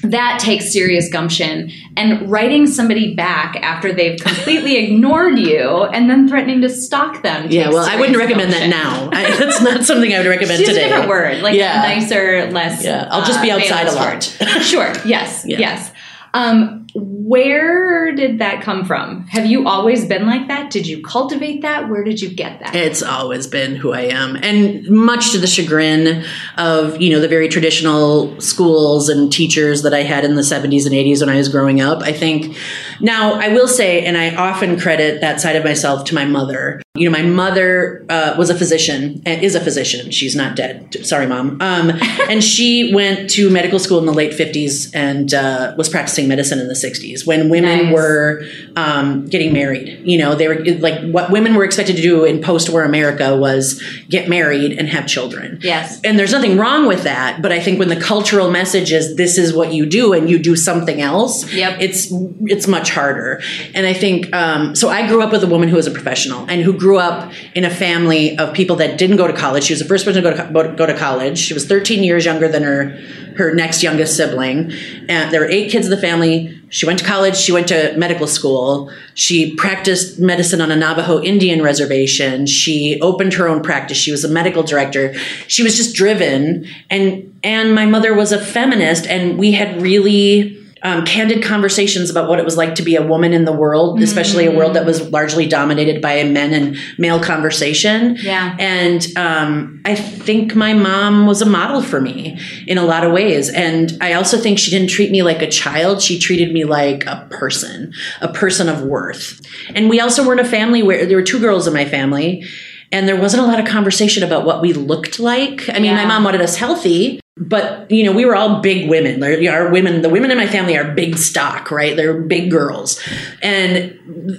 that 0.03 0.38
takes 0.41 0.73
serious 0.73 1.11
gumption 1.11 1.73
and 1.97 2.31
writing 2.31 2.69
somebody 2.69 3.15
back 3.17 3.57
after 3.57 3.93
they've 3.93 4.19
completely 4.21 4.77
ignored 4.85 5.37
you 5.38 5.85
and 5.87 6.09
then 6.09 6.29
threatening 6.29 6.61
to 6.61 6.69
stalk 6.69 7.23
them 7.25 7.50
Yeah, 7.50 7.71
well, 7.71 7.85
I 7.85 7.97
wouldn't 7.99 8.17
recommend 8.17 8.53
gumption. 8.53 8.71
that 8.71 8.77
now. 8.85 9.11
I, 9.12 9.37
that's 9.37 9.61
not 9.61 9.85
something 9.85 10.15
I 10.15 10.19
would 10.19 10.29
recommend 10.29 10.61
Use 10.61 10.69
today. 10.69 10.85
a 10.85 10.88
different 10.88 11.09
word, 11.09 11.43
like 11.43 11.57
Yeah. 11.57 11.83
nicer, 11.83 12.49
less. 12.53 12.85
Yeah, 12.85 13.09
I'll 13.11 13.27
just 13.27 13.43
be 13.43 13.50
uh, 13.50 13.59
outside 13.59 13.88
a 13.88 13.93
lot. 13.93 14.23
sure. 14.62 14.93
Yes. 15.05 15.45
Yeah. 15.49 15.59
Yes. 15.59 15.91
Um, 16.33 16.87
where 17.28 18.11
did 18.14 18.38
that 18.38 18.62
come 18.62 18.87
from? 18.87 19.26
Have 19.26 19.44
you 19.44 19.68
always 19.68 20.06
been 20.06 20.25
like 20.26 20.49
that? 20.49 20.70
Did 20.70 20.87
you 20.87 21.02
cultivate 21.02 21.61
that? 21.61 21.90
Where 21.90 22.02
did 22.02 22.23
you 22.23 22.30
get 22.30 22.58
that? 22.61 22.75
It's 22.75 23.02
always 23.02 23.47
been 23.47 23.76
who 23.76 23.92
I 23.92 24.04
am. 24.04 24.37
And 24.37 24.88
much 24.88 25.32
to 25.32 25.38
the 25.38 25.47
chagrin 25.47 26.25
of, 26.56 26.99
you 27.02 27.11
know, 27.11 27.20
the 27.20 27.28
very 27.28 27.50
traditional 27.50 28.40
schools 28.40 29.11
and 29.11 29.30
teachers 29.30 29.82
that 29.82 29.92
I 29.92 30.04
had 30.04 30.25
in 30.25 30.37
the 30.37 30.42
70s 30.42 30.87
and 30.87 30.94
80s 30.94 31.20
when 31.20 31.28
I 31.28 31.37
was 31.37 31.50
growing 31.50 31.82
up. 31.82 32.00
I 32.00 32.14
think 32.14 32.56
now 33.02 33.35
I 33.35 33.49
will 33.49 33.68
say, 33.68 34.06
and 34.06 34.16
I 34.16 34.35
often 34.35 34.80
credit 34.80 35.20
that 35.20 35.38
side 35.38 35.54
of 35.54 35.64
myself 35.64 36.04
to 36.06 36.14
my 36.14 36.25
mother. 36.25 36.80
You 36.97 37.11
know, 37.11 37.16
my 37.16 37.23
mother 37.23 38.06
uh, 38.08 38.35
was 38.38 38.49
a 38.49 38.54
physician, 38.54 39.23
and 39.25 39.42
is 39.42 39.54
a 39.54 39.61
physician. 39.61 40.11
She's 40.11 40.35
not 40.35 40.56
dead. 40.56 41.06
Sorry, 41.06 41.26
mom. 41.26 41.61
Um, 41.61 41.92
and 42.28 42.42
she 42.42 42.92
went 42.92 43.30
to 43.30 43.50
medical 43.50 43.78
school 43.78 43.99
in 43.99 44.06
the 44.06 44.12
late 44.12 44.32
50s 44.32 44.90
and 44.94 45.32
uh, 45.32 45.75
was 45.76 45.88
practicing 45.88 46.26
medicine 46.26 46.58
in 46.58 46.66
the 46.66 46.75
60s 46.75 47.17
when 47.26 47.48
women 47.48 47.84
Nice. 47.87 47.94
were 47.94 48.44
um, 48.76 49.26
getting 49.26 49.52
married. 49.52 50.00
You 50.04 50.18
know, 50.18 50.34
they 50.34 50.48
were 50.48 50.64
like 50.78 51.00
what 51.10 51.30
women 51.30 51.54
were 51.54 51.64
expected 51.64 51.96
to 51.96 52.02
do 52.02 52.25
in 52.25 52.40
post 52.42 52.70
war 52.70 52.84
America 52.84 53.37
was 53.37 53.82
get 54.08 54.28
married 54.28 54.72
and 54.78 54.88
have 54.88 55.06
children. 55.06 55.58
Yes. 55.62 56.00
And 56.04 56.18
there's 56.18 56.32
nothing 56.32 56.56
wrong 56.58 56.87
with 56.87 57.02
that. 57.04 57.42
But 57.42 57.52
I 57.52 57.60
think 57.60 57.78
when 57.78 57.88
the 57.88 58.00
cultural 58.00 58.50
message 58.50 58.92
is 58.92 59.16
this 59.16 59.38
is 59.38 59.52
what 59.54 59.72
you 59.72 59.87
do 59.87 60.12
and 60.12 60.28
you 60.30 60.38
do 60.38 60.56
something 60.56 61.00
else, 61.00 61.52
Yep. 61.52 61.78
it's 61.80 62.08
it's 62.42 62.66
much 62.66 62.90
harder. 62.90 63.40
And 63.75 63.87
I 63.87 63.92
think 63.92 64.34
um, 64.34 64.75
so. 64.75 64.88
I 64.88 65.06
grew 65.06 65.22
up 65.22 65.32
with 65.32 65.42
a 65.44 65.46
woman 65.46 65.68
who 65.68 65.76
was 65.76 65.87
a 65.87 65.90
professional 65.90 66.46
and 66.48 66.62
who 66.62 66.72
grew 66.72 66.98
up 66.98 67.32
in 67.54 67.64
a 67.64 67.70
family 67.70 68.37
of 68.38 68.54
people 68.54 68.76
that 68.76 68.98
didn't 68.98 69.16
go 69.16 69.26
to 69.26 69.32
college. 69.32 69.64
She 69.64 69.72
was 69.72 69.80
the 69.80 69.84
first 69.87 70.04
person 70.04 70.22
to 70.22 70.30
go 70.30 70.62
to 70.62 70.75
go 70.75 70.87
to 70.87 70.96
college. 70.96 71.38
She 71.38 71.54
was 71.54 71.66
13 71.66 72.02
years 72.02 72.25
younger 72.25 72.48
than 72.48 72.62
her 72.62 72.98
her 73.38 73.54
next 73.54 73.83
youngest 73.83 74.16
sibling. 74.16 74.73
And 75.09 75.33
there 75.33 75.40
were 75.40 75.49
eight 75.49 75.71
kids 75.71 75.87
in 75.87 75.90
the 75.90 75.97
family. 75.97 76.61
She 76.71 76.87
went 76.87 76.99
to 76.99 77.04
college. 77.04 77.37
She 77.37 77.52
went 77.52 77.68
to 77.68 77.97
medical 77.97 78.26
school. 78.26 78.90
She 79.14 79.54
practiced 79.54 80.18
medicine 80.18 80.61
on 80.61 80.71
a 80.71 80.76
Navajo 80.76 81.23
Indian 81.23 81.62
reservation. 81.62 82.47
She 82.47 83.00
opened 83.00 83.35
her 83.35 83.49
own 83.49 83.62
practice. 83.62 83.97
She 83.97 84.11
was 84.11 84.25
a 84.25 84.28
medical 84.28 84.64
director. 84.64 85.14
She 85.47 85.62
was 85.62 85.76
just 85.76 85.95
driven. 85.95 86.66
And 86.90 87.38
and 87.45 87.75
my 87.75 87.87
mother 87.87 88.14
was 88.14 88.33
a 88.33 88.45
feminist, 88.45 89.07
and 89.07 89.38
we 89.38 89.52
had 89.52 89.80
really 89.80 90.58
um, 90.82 91.04
candid 91.04 91.42
conversations 91.42 92.11
about 92.11 92.28
what 92.28 92.38
it 92.38 92.44
was 92.44 92.56
like 92.56 92.75
to 92.76 92.82
be 92.82 92.97
a 92.97 93.02
woman 93.02 93.32
in 93.32 93.44
the 93.44 93.52
world, 93.52 94.00
especially 94.02 94.47
a 94.47 94.52
world 94.52 94.75
that 94.75 94.87
was 94.87 95.11
largely 95.11 95.47
dominated 95.47 96.00
by 96.00 96.12
a 96.12 96.30
men 96.30 96.52
and 96.52 96.76
male 96.99 97.20
conversation. 97.20 98.16
Yeah. 98.20 98.56
And 98.58 99.06
um, 99.16 99.80
I 99.85 99.94
think 99.94 100.54
my 100.54 100.75
mom 100.75 101.26
was 101.26 101.42
a 101.42 101.47
model 101.47 101.82
for 101.82 102.00
me 102.00 102.38
in 102.66 102.78
a 102.78 102.85
lot 102.85 103.04
of 103.04 103.12
ways. 103.12 103.49
And 103.50 103.97
I 104.00 104.12
also 104.14 104.38
think 104.38 104.58
she 104.58 104.70
didn't 104.70 104.90
treat 104.90 105.11
me 105.11 105.23
like 105.23 105.42
a 105.42 105.50
child. 105.50 106.02
She 106.02 106.18
treated 106.18 106.52
me 106.52 106.64
like 106.64 107.04
a 107.06 107.26
person, 107.30 107.92
a 108.20 108.28
person 108.32 108.68
of 108.68 108.82
worth. 108.82 109.40
And 109.75 109.88
we 109.88 110.00
also 110.00 110.26
weren't 110.26 110.40
a 110.40 110.44
family 110.44 110.82
where 110.82 111.06
there 111.06 111.16
were 111.16 111.23
two 111.23 111.40
girls 111.40 111.66
in 111.66 111.75
my 111.75 111.85
family. 111.85 112.44
And 112.90 113.06
there 113.06 113.20
wasn't 113.20 113.42
a 113.42 113.47
lot 113.47 113.61
of 113.61 113.66
conversation 113.66 114.23
about 114.23 114.47
what 114.47 114.62
we 114.62 114.73
looked 114.73 115.18
like. 115.18 115.68
I 115.68 115.78
mean, 115.78 115.94
my 115.94 116.06
mom 116.06 116.25
wanted 116.25 116.40
us 116.40 116.56
healthy, 116.56 117.20
but 117.40 117.90
you 117.90 118.04
know, 118.04 118.12
we 118.12 118.25
were 118.25 118.35
all 118.35 118.61
big 118.61 118.88
women. 118.88 119.21
There- 119.21 119.38
you 119.40 119.50
know, 119.50 119.57
Our 119.57 119.71
women, 119.71 120.02
the 120.02 120.09
women 120.09 120.30
in 120.30 120.37
my 120.37 120.47
family 120.47 120.76
are 120.76 120.85
big 120.95 121.16
stock, 121.18 121.71
right? 121.71 121.97
They're 121.97 122.14
big 122.21 122.50
girls, 122.50 123.00
and 123.42 123.99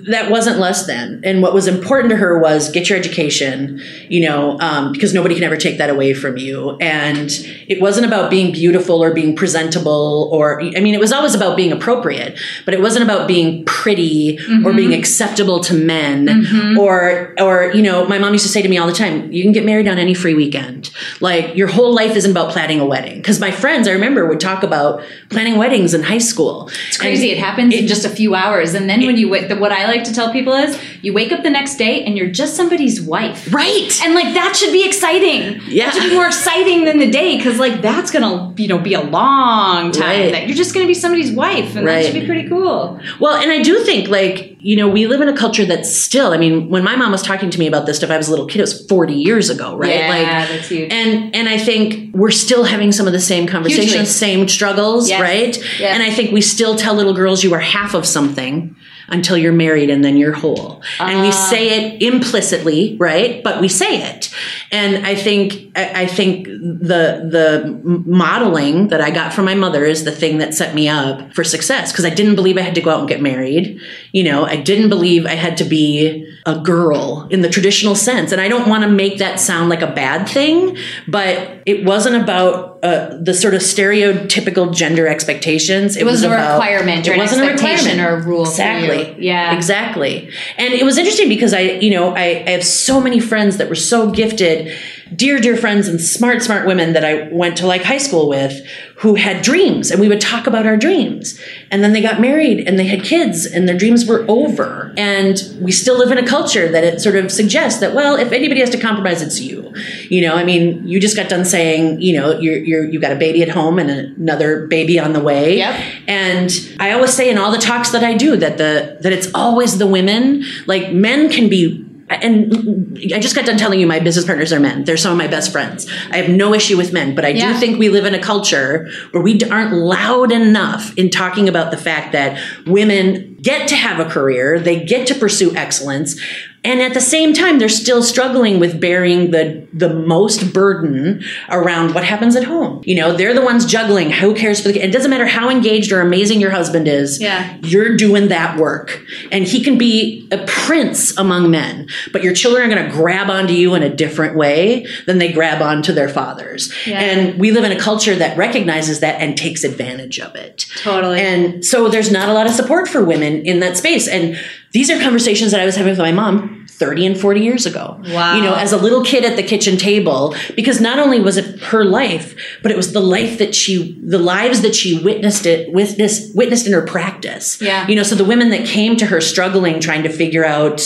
that 0.10 0.29
wasn't 0.29 0.60
less 0.60 0.86
than. 0.88 1.22
And 1.24 1.41
what 1.41 1.53
was 1.53 1.68
important 1.68 2.10
to 2.12 2.18
her 2.18 2.39
was 2.39 2.70
get 2.72 2.89
your 2.89 2.98
education, 2.98 3.82
you 4.10 4.22
know, 4.27 4.58
um, 4.60 4.91
because 4.91 5.13
nobody 5.13 5.36
can 5.36 5.44
ever 5.44 5.58
take 5.58 5.77
that 5.77 5.89
away 5.89 6.13
from 6.13 6.38
you. 6.38 6.77
And 6.82 7.29
it 7.68 7.79
wasn't 7.82 8.06
about 8.06 8.29
being 8.29 8.51
beautiful 8.51 9.03
or 9.03 9.13
being 9.13 9.36
presentable, 9.36 10.29
or 10.32 10.62
I 10.62 10.79
mean, 10.79 10.94
it 10.94 11.00
was 11.00 11.12
always 11.12 11.36
about 11.36 11.56
being 11.56 11.72
appropriate, 11.72 12.38
but 12.65 12.74
it 12.74 12.82
wasn't 12.82 13.03
about 13.03 13.27
being 13.27 13.63
pretty 13.65 14.39
or 14.65 14.74
being 14.74 14.94
acceptable 14.94 15.60
to 15.62 15.74
men, 15.74 16.75
or 16.77 17.34
or 17.39 17.72
you 17.74 17.82
know, 17.82 18.06
my 18.08 18.18
mom 18.20 18.34
used 18.34 18.46
to 18.46 18.51
say 18.51 18.62
to 18.62 18.68
me 18.70 18.77
all 18.77 18.88
the 18.88 18.94
time, 18.94 19.32
"You 19.32 19.44
can 19.44 19.51
get 19.51 19.65
married 19.65 19.88
on 19.88 19.98
any 19.98 20.13
free 20.13 20.34
weekend. 20.34 20.89
Like 21.22 21.56
your 21.56 21.68
whole 21.68 21.94
life 21.94 22.15
isn't 22.15 22.32
about 22.32 22.51
planning 22.51 22.79
a 22.79 22.86
wedding 22.89 23.17
because 23.17 23.39
my 23.39 23.51
friends 23.51 23.88
I 23.88 23.91
remember 23.91 24.27
would 24.27 24.41
talk 24.41 24.63
about 24.63 25.01
planning 25.29 25.58
weddings 25.58 25.93
in 25.93 26.03
high 26.03 26.17
school. 26.17 26.69
It's 26.88 26.98
crazy. 26.98 27.29
And 27.29 27.38
it 27.38 27.41
happens 27.41 27.74
it, 27.74 27.81
in 27.81 27.88
just 27.88 28.03
a 28.05 28.10
few 28.10 28.36
hours, 28.36 28.74
and 28.74 28.89
then 28.89 29.01
it, 29.01 29.05
when 29.05 29.17
you 29.17 29.29
wait, 29.29 29.58
what 29.60 29.72
I 29.72 29.86
like 29.86 30.03
to 30.05 30.13
tell 30.13 30.31
people 30.31 30.53
is 30.53 30.79
you 31.01 31.13
wake 31.13 31.31
up 31.31 31.43
the 31.43 31.50
next 31.50 31.77
day 31.77 32.03
and 32.03 32.17
you're 32.17 32.29
just 32.29 32.55
somebody's 32.55 33.01
wife, 33.01 33.51
right? 33.53 34.01
And 34.03 34.13
like 34.13 34.34
that 34.34 34.55
should 34.55 34.74
be 34.74 34.86
exciting. 34.86 35.62
Yeah, 35.67 35.86
that 35.86 35.93
should 35.93 36.10
be 36.10 36.15
more 36.15 36.27
exciting 36.27 36.86
than 36.86 37.00
the 37.00 37.10
day 37.10 37.38
because 37.38 37.60
like 37.60 37.81
that's 37.81 38.12
gonna 38.12 38.53
you 38.58 38.67
know 38.67 38.79
be 38.79 38.93
a 38.93 39.01
long 39.01 39.91
time 39.91 40.03
right. 40.03 40.31
that 40.31 40.48
you're 40.48 40.58
just 40.58 40.74
gonna 40.74 40.88
be 40.88 40.93
somebody's 40.93 41.31
wife, 41.31 41.75
and 41.75 41.86
right. 41.86 42.03
that 42.03 42.05
should 42.12 42.19
be 42.19 42.25
pretty 42.25 42.50
cool. 42.50 43.00
Well, 43.19 43.36
and 43.36 43.51
I 43.51 43.62
do 43.62 43.84
think 43.84 44.10
like 44.10 44.58
you 44.60 44.75
know 44.75 44.89
we 44.89 45.08
live 45.08 45.22
in 45.22 45.29
a 45.29 45.38
culture 45.38 45.65
that's 45.65 45.93
still. 45.93 46.31
I 46.34 46.38
mean, 46.38 46.69
when 46.69 46.84
my 46.84 46.96
mom 46.96 47.12
was 47.12 47.22
talking 47.22 47.50
to 47.50 47.60
me 47.60 47.67
about 47.67 47.86
this 47.86 47.98
stuff, 47.98 48.10
I 48.10 48.17
was 48.17 48.27
a 48.27 48.31
little 48.31 48.48
kid. 48.48 48.60
It 48.60 48.62
was 48.62 48.86
40 48.88 49.13
years 49.13 49.50
ago, 49.50 49.77
right? 49.77 49.96
Yeah, 49.96 50.10
like, 50.10 50.50
that's 50.50 50.67
huge. 50.69 50.91
And 50.91 51.36
and 51.36 51.50
I 51.50 51.58
think 51.58 52.15
we're 52.15 52.31
still 52.31 52.63
having 52.63 52.78
some 52.91 53.07
of 53.07 53.13
the 53.13 53.19
same 53.19 53.48
conversations, 53.48 53.91
Hugely. 53.91 54.05
same 54.05 54.48
struggles, 54.48 55.09
yes. 55.09 55.21
right? 55.21 55.57
Yes. 55.79 55.93
And 55.93 56.03
I 56.03 56.09
think 56.09 56.31
we 56.31 56.41
still 56.41 56.75
tell 56.75 56.93
little 56.93 57.13
girls 57.13 57.43
you 57.43 57.53
are 57.53 57.59
half 57.59 57.93
of 57.93 58.05
something 58.05 58.75
until 59.12 59.38
you're 59.38 59.53
married 59.53 59.89
and 59.89 60.03
then 60.05 60.17
you're 60.17 60.33
whole. 60.33 60.81
Uh. 61.00 61.05
And 61.05 61.21
we 61.21 61.27
ah. 61.27 61.48
say 61.50 61.69
it 61.69 62.01
implicitly, 62.01 62.95
right? 63.00 63.43
But 63.43 63.62
we 63.62 63.67
say 63.67 64.03
it. 64.03 64.33
And 64.71 65.05
I 65.05 65.15
think 65.15 65.71
I 65.75 66.05
think 66.05 66.45
the 66.48 67.27
the 67.31 67.81
modeling 67.83 68.89
that 68.89 69.01
I 69.01 69.09
got 69.09 69.33
from 69.33 69.45
my 69.45 69.55
mother 69.55 69.86
is 69.86 70.03
the 70.03 70.12
thing 70.12 70.38
that 70.38 70.53
set 70.53 70.75
me 70.75 70.88
up 70.88 71.33
for 71.33 71.43
success 71.43 71.91
because 71.91 72.05
I 72.05 72.12
didn't 72.12 72.36
believe 72.36 72.57
I 72.57 72.62
had 72.62 72.75
to 72.75 72.81
go 72.81 72.91
out 72.91 73.00
and 73.00 73.09
get 73.09 73.21
married. 73.21 73.79
You 74.12 74.24
know, 74.24 74.45
I 74.45 74.57
didn't 74.57 74.89
believe 74.89 75.25
I 75.25 75.36
had 75.36 75.57
to 75.57 75.63
be 75.63 76.28
a 76.46 76.60
girl 76.60 77.27
in 77.29 77.41
the 77.41 77.50
traditional 77.50 77.96
sense. 77.96 78.31
And 78.31 78.39
I 78.39 78.48
don't 78.48 78.67
want 78.69 78.84
to 78.84 78.89
make 78.89 79.17
that 79.19 79.39
sound 79.39 79.69
like 79.69 79.81
a 79.81 79.91
bad 79.91 80.27
thing, 80.27 80.77
but 81.08 81.62
it 81.65 81.86
wasn't 81.86 82.15
about 82.15 82.79
uh, 82.84 83.17
the 83.22 83.34
sort 83.34 83.53
of 83.53 83.62
stereotypical 83.62 84.74
gender 84.74 85.08
expectations. 85.08 85.96
It, 85.96 86.01
it 86.01 86.05
was 86.05 86.24
a 86.24 86.27
about, 86.27 86.53
requirement 86.53 87.08
or 87.08 87.13
it 87.13 87.17
wasn't 87.17 87.43
a 87.43 87.51
requirement 87.51 88.00
or 88.00 88.15
a 88.15 88.22
rule. 88.24 88.41
Exactly. 88.41 89.15
Yeah. 89.19 89.55
Exactly. 89.55 90.31
And 90.58 90.74
it 90.74 90.86
was 90.86 90.98
interesting 90.98 91.29
because 91.29 91.53
I, 91.53 91.62
you 91.62 91.91
know, 91.91 92.15
I, 92.15 92.43
I 92.46 92.51
have 92.51 92.65
so 92.65 93.01
many 93.01 93.19
friends 93.19 93.58
that 93.58 93.67
were 93.67 93.75
so 93.75 94.12
gifted 94.12 94.72
dear, 95.13 95.39
dear 95.39 95.58
friends 95.58 95.88
and 95.88 96.00
smart, 96.00 96.41
smart 96.41 96.67
women 96.67 96.93
that 96.93 97.03
I 97.03 97.29
went 97.31 97.58
to 97.58 97.67
like 97.67 97.84
high 97.84 97.98
school 97.98 98.29
with 98.29 98.62
who 99.00 99.15
had 99.15 99.41
dreams 99.41 99.91
and 99.91 100.01
we 100.01 100.10
would 100.10 100.20
talk 100.20 100.46
about 100.46 100.65
our 100.65 100.75
dreams. 100.75 101.39
And 101.72 101.82
then 101.82 101.94
they 101.94 102.01
got 102.01 102.20
married 102.20 102.68
and 102.68 102.77
they 102.77 102.86
had 102.86 103.01
kids 103.01 103.46
and 103.46 103.68
their 103.68 103.77
dreams 103.77 104.06
were 104.06 104.25
over. 104.27 104.94
And 104.98 105.41
we 105.62 105.72
still 105.72 105.98
live 105.98 106.12
in 106.12 106.18
a 106.18 106.27
culture 106.27 106.70
that 106.70 106.84
it 106.84 107.00
sort 107.00 107.15
of 107.15 107.32
suggests 107.32 107.79
that, 107.79 107.96
well, 107.96 108.18
if 108.18 108.34
anybody 108.34 108.60
has 108.60 108.70
to 108.72 108.77
compromise, 108.77 109.22
it's 109.22 109.39
you. 109.39 109.74
You 110.10 110.27
know, 110.27 110.36
I 110.36 110.44
mean, 110.44 110.86
you 110.86 111.00
just 111.00 111.15
got 111.15 111.29
done 111.29 111.46
saying, 111.46 112.01
you 112.01 112.20
know, 112.20 112.38
you're, 112.39 112.58
you're, 112.58 112.84
you 112.84 113.00
got 113.00 113.13
a 113.13 113.15
baby 113.15 113.41
at 113.41 113.48
home 113.48 113.79
and 113.79 113.89
another 113.89 114.68
baby 114.68 115.00
on 115.00 115.13
the 115.13 115.22
way. 115.22 115.60
Yep. 115.60 115.82
And 116.10 116.51
I 116.77 116.91
always 116.91 117.13
say 117.13 117.29
in 117.29 117.38
all 117.38 117.53
the 117.53 117.58
talks 117.58 117.91
that 117.91 118.03
I 118.03 118.15
do 118.15 118.36
that 118.36 118.58
the, 118.58 118.98
that 119.00 119.13
it's 119.13 119.34
always 119.34 119.77
the 119.77 119.88
women, 119.88 120.44
like 120.68 120.91
men 120.91 121.29
can 121.29 121.48
be 121.48 121.88
and 122.10 122.98
I 123.13 123.20
just 123.20 123.36
got 123.36 123.46
done 123.46 123.58
telling 123.58 123.80
you 123.80 123.86
my 123.86 124.00
business 124.00 124.25
partners 124.25 124.51
are 124.51 124.60
men. 124.60 124.84
They're 124.84 124.98
some 124.98 125.12
of 125.12 125.18
my 125.18 125.28
best 125.28 125.51
friends. 125.51 125.88
I 126.10 126.18
have 126.18 126.30
no 126.30 126.54
issue 126.54 126.75
with 126.75 126.92
men, 126.92 127.13
but 127.13 127.24
I 127.24 127.30
yeah. 127.30 127.54
do 127.54 127.60
think 127.60 127.78
we 127.78 127.89
live 127.89 128.06
in 128.06 128.16
a 128.16 128.22
culture 128.22 128.89
where 129.12 129.22
we 129.22 129.39
aren't 129.44 129.74
loud 129.74 130.32
enough 130.32 130.98
in 130.98 131.10
talking 131.10 131.48
about 131.48 131.72
the 131.72 131.78
fact 131.78 132.13
that 132.13 132.42
women 132.66 133.38
get 133.42 133.68
to 133.70 133.75
have 133.75 134.06
a 134.06 134.10
career, 134.10 134.60
they 134.60 134.84
get 134.84 135.08
to 135.08 135.16
pursue 135.16 135.56
excellence, 135.56 136.20
and 136.63 136.82
at 136.82 136.94
the 136.94 137.01
same 137.01 137.34
time 137.34 137.60
they're 137.60 137.70
still 137.70 138.04
struggling 138.04 138.60
with 138.60 138.80
bearing 138.80 139.32
the 139.32 139.68
the 139.74 139.94
most 139.94 140.54
burden 140.54 141.24
around 141.50 141.94
what 141.94 142.04
happens 142.04 142.36
at 142.36 142.44
home. 142.44 142.82
You 142.86 142.96
know 142.96 143.16
they're 143.16 143.34
the 143.34 143.42
ones 143.44 143.66
juggling. 143.66 144.12
Who 144.12 144.34
cares 144.34 144.62
for 144.62 144.70
the 144.70 144.80
it 144.80 144.92
doesn't 144.92 145.12
matter 145.12 145.25
how 145.25 145.50
engaged 145.50 145.92
or 145.92 146.01
amazing 146.01 146.42
your 146.42 146.51
husband 146.51 146.88
is 146.88 147.22
yeah. 147.22 147.58
you're 147.62 147.96
doing 147.96 148.30
that 148.30 148.58
work. 148.58 149.01
And 149.32 149.46
he 149.46 149.63
can 149.63 149.78
be 149.78 150.28
a 150.32 150.46
prince 150.46 151.18
among 151.18 151.51
men 151.51 151.88
but 152.12 152.24
your 152.24 152.34
children 152.34 152.70
are 152.70 152.74
going 152.74 152.89
to 152.89 152.92
grab 152.92 153.30
onto 153.30 153.54
you 153.54 153.75
in 153.75 153.84
a 153.84 153.94
different 153.94 154.36
way 154.36 154.86
than 155.06 155.18
they 155.18 155.32
grab 155.32 155.62
onto 155.62 155.94
their 155.94 156.10
fathers. 156.10 156.74
Yeah. 156.86 157.00
and 157.00 157.39
we 157.39 157.51
live 157.51 157.63
in 157.63 157.72
a 157.72 157.80
culture 157.80 158.16
that 158.16 158.38
recognizes 158.38 159.00
that 159.01 159.22
and 159.22 159.38
takes 159.38 159.63
advantage 159.63 160.20
of 160.20 160.36
it. 160.36 160.66
Totally. 160.78 161.20
And 161.20 161.63
so 161.63 161.89
there's 161.89 162.12
not 162.12 162.30
a 162.30 162.34
lot 162.34 162.48
of 162.48 162.54
support 162.54 162.88
for 162.88 163.04
women 163.04 163.46
in 163.46 163.60
that 163.60 163.78
space. 163.78 164.08
And 164.08 164.39
these 164.72 164.90
are 164.90 165.00
conversations 165.02 165.52
that 165.52 165.60
I 165.60 165.66
was 165.66 165.76
having 165.76 165.92
with 165.92 166.00
my 166.00 166.12
mom 166.12 166.66
30 166.70 167.08
and 167.08 167.20
40 167.20 167.42
years 167.42 167.66
ago. 167.66 168.02
Wow. 168.08 168.36
You 168.36 168.44
know, 168.44 168.54
as 168.54 168.72
a 168.72 168.78
little 168.78 169.04
kid 169.04 169.26
at 169.26 169.36
the 169.36 169.44
kitchen 169.44 169.77
table, 169.77 170.36
because 170.55 170.79
not 170.79 171.00
only 171.00 171.20
was 171.20 171.38
it 171.38 171.60
her 171.60 171.84
life, 171.84 172.36
but 172.62 172.72
it 172.72 172.77
was 172.77 172.94
the 172.94 173.01
life 173.01 173.38
that 173.40 173.53
she, 173.53 174.00
the 174.01 174.20
lives 174.20 174.62
that 174.62 174.75
she 174.75 175.03
witnessed 175.03 175.46
it, 175.46 175.74
witnessed, 175.74 176.36
witnessed 176.36 176.68
in 176.68 176.74
her 176.74 176.84
practice. 176.84 177.62
Yeah. 177.62 177.88
You 177.88 177.96
know, 177.96 178.03
so 178.03 178.16
the 178.16 178.24
women 178.24 178.50
that 178.51 178.66
came 178.66 178.96
to 178.98 179.08
her 179.08 179.20
struggling, 179.20 179.79
trying 179.79 180.03
to 180.03 180.10
figure 180.10 180.46
out, 180.46 180.79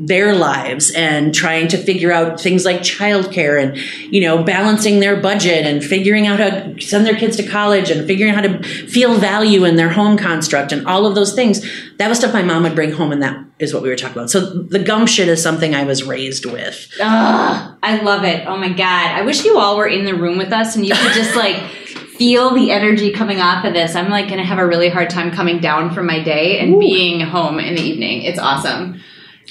their 0.00 0.34
lives 0.34 0.92
and 0.92 1.34
trying 1.34 1.66
to 1.66 1.76
figure 1.76 2.12
out 2.12 2.40
things 2.40 2.64
like 2.64 2.80
childcare 2.80 3.60
and 3.60 3.76
you 4.12 4.20
know 4.20 4.42
balancing 4.42 5.00
their 5.00 5.20
budget 5.20 5.66
and 5.66 5.84
figuring 5.84 6.26
out 6.26 6.38
how 6.38 6.50
to 6.50 6.80
send 6.80 7.04
their 7.04 7.16
kids 7.16 7.36
to 7.36 7.46
college 7.46 7.90
and 7.90 8.06
figuring 8.06 8.32
out 8.32 8.44
how 8.44 8.52
to 8.52 8.62
feel 8.86 9.14
value 9.14 9.64
in 9.64 9.76
their 9.76 9.88
home 9.88 10.16
construct 10.16 10.70
and 10.70 10.86
all 10.86 11.04
of 11.04 11.14
those 11.14 11.34
things. 11.34 11.66
That 11.96 12.08
was 12.08 12.18
stuff 12.18 12.32
my 12.32 12.42
mom 12.42 12.62
would 12.62 12.76
bring 12.76 12.92
home 12.92 13.10
and 13.10 13.22
that 13.22 13.44
is 13.58 13.74
what 13.74 13.82
we 13.82 13.88
were 13.88 13.96
talking 13.96 14.16
about. 14.16 14.30
So 14.30 14.62
the 14.62 14.78
gumption 14.78 15.28
is 15.28 15.42
something 15.42 15.74
i 15.74 15.82
was 15.82 16.04
raised 16.04 16.46
with. 16.46 16.88
Ugh, 17.00 17.78
i 17.82 18.00
love 18.02 18.24
it. 18.24 18.46
Oh 18.46 18.56
my 18.56 18.68
god. 18.68 19.10
I 19.10 19.22
wish 19.22 19.44
you 19.44 19.58
all 19.58 19.76
were 19.76 19.88
in 19.88 20.04
the 20.04 20.14
room 20.14 20.38
with 20.38 20.52
us 20.52 20.76
and 20.76 20.86
you 20.86 20.94
could 20.94 21.12
just 21.12 21.34
like 21.34 21.56
feel 22.18 22.54
the 22.54 22.70
energy 22.70 23.12
coming 23.12 23.40
off 23.40 23.64
of 23.64 23.74
this. 23.74 23.96
I'm 23.96 24.10
like 24.10 24.28
gonna 24.28 24.44
have 24.44 24.58
a 24.58 24.66
really 24.66 24.90
hard 24.90 25.10
time 25.10 25.32
coming 25.32 25.58
down 25.58 25.92
from 25.92 26.06
my 26.06 26.22
day 26.22 26.60
and 26.60 26.74
Ooh. 26.74 26.78
being 26.78 27.20
home 27.20 27.58
in 27.58 27.74
the 27.74 27.82
evening. 27.82 28.22
It's 28.22 28.38
awesome 28.38 29.00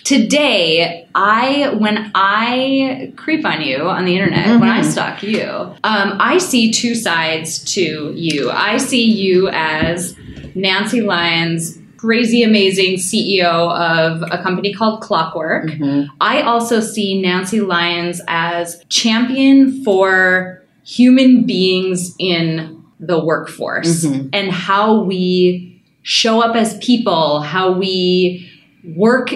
today 0.07 1.05
i 1.15 1.67
when 1.79 2.09
i 2.15 3.11
creep 3.17 3.45
on 3.45 3.61
you 3.61 3.89
on 3.89 4.05
the 4.05 4.13
internet 4.13 4.45
mm-hmm. 4.45 4.61
when 4.61 4.69
i 4.69 4.79
mm-hmm. 4.79 4.89
stalk 4.89 5.21
you 5.21 5.43
um, 5.83 6.15
i 6.21 6.37
see 6.37 6.71
two 6.71 6.95
sides 6.95 7.61
to 7.73 8.13
you 8.15 8.49
i 8.51 8.77
see 8.77 9.03
you 9.03 9.49
as 9.51 10.15
nancy 10.55 11.01
lyons 11.01 11.77
crazy 11.97 12.41
amazing 12.41 12.95
ceo 12.95 13.69
of 13.77 14.23
a 14.31 14.41
company 14.41 14.73
called 14.73 15.01
clockwork 15.01 15.65
mm-hmm. 15.65 16.09
i 16.21 16.41
also 16.41 16.79
see 16.79 17.21
nancy 17.21 17.59
lyons 17.59 18.21
as 18.29 18.81
champion 18.87 19.83
for 19.83 20.63
human 20.85 21.45
beings 21.45 22.15
in 22.17 22.81
the 23.01 23.19
workforce 23.19 24.05
mm-hmm. 24.05 24.29
and 24.31 24.53
how 24.53 25.01
we 25.01 25.83
show 26.01 26.41
up 26.41 26.55
as 26.55 26.77
people 26.77 27.41
how 27.41 27.73
we 27.73 28.49
work 28.95 29.33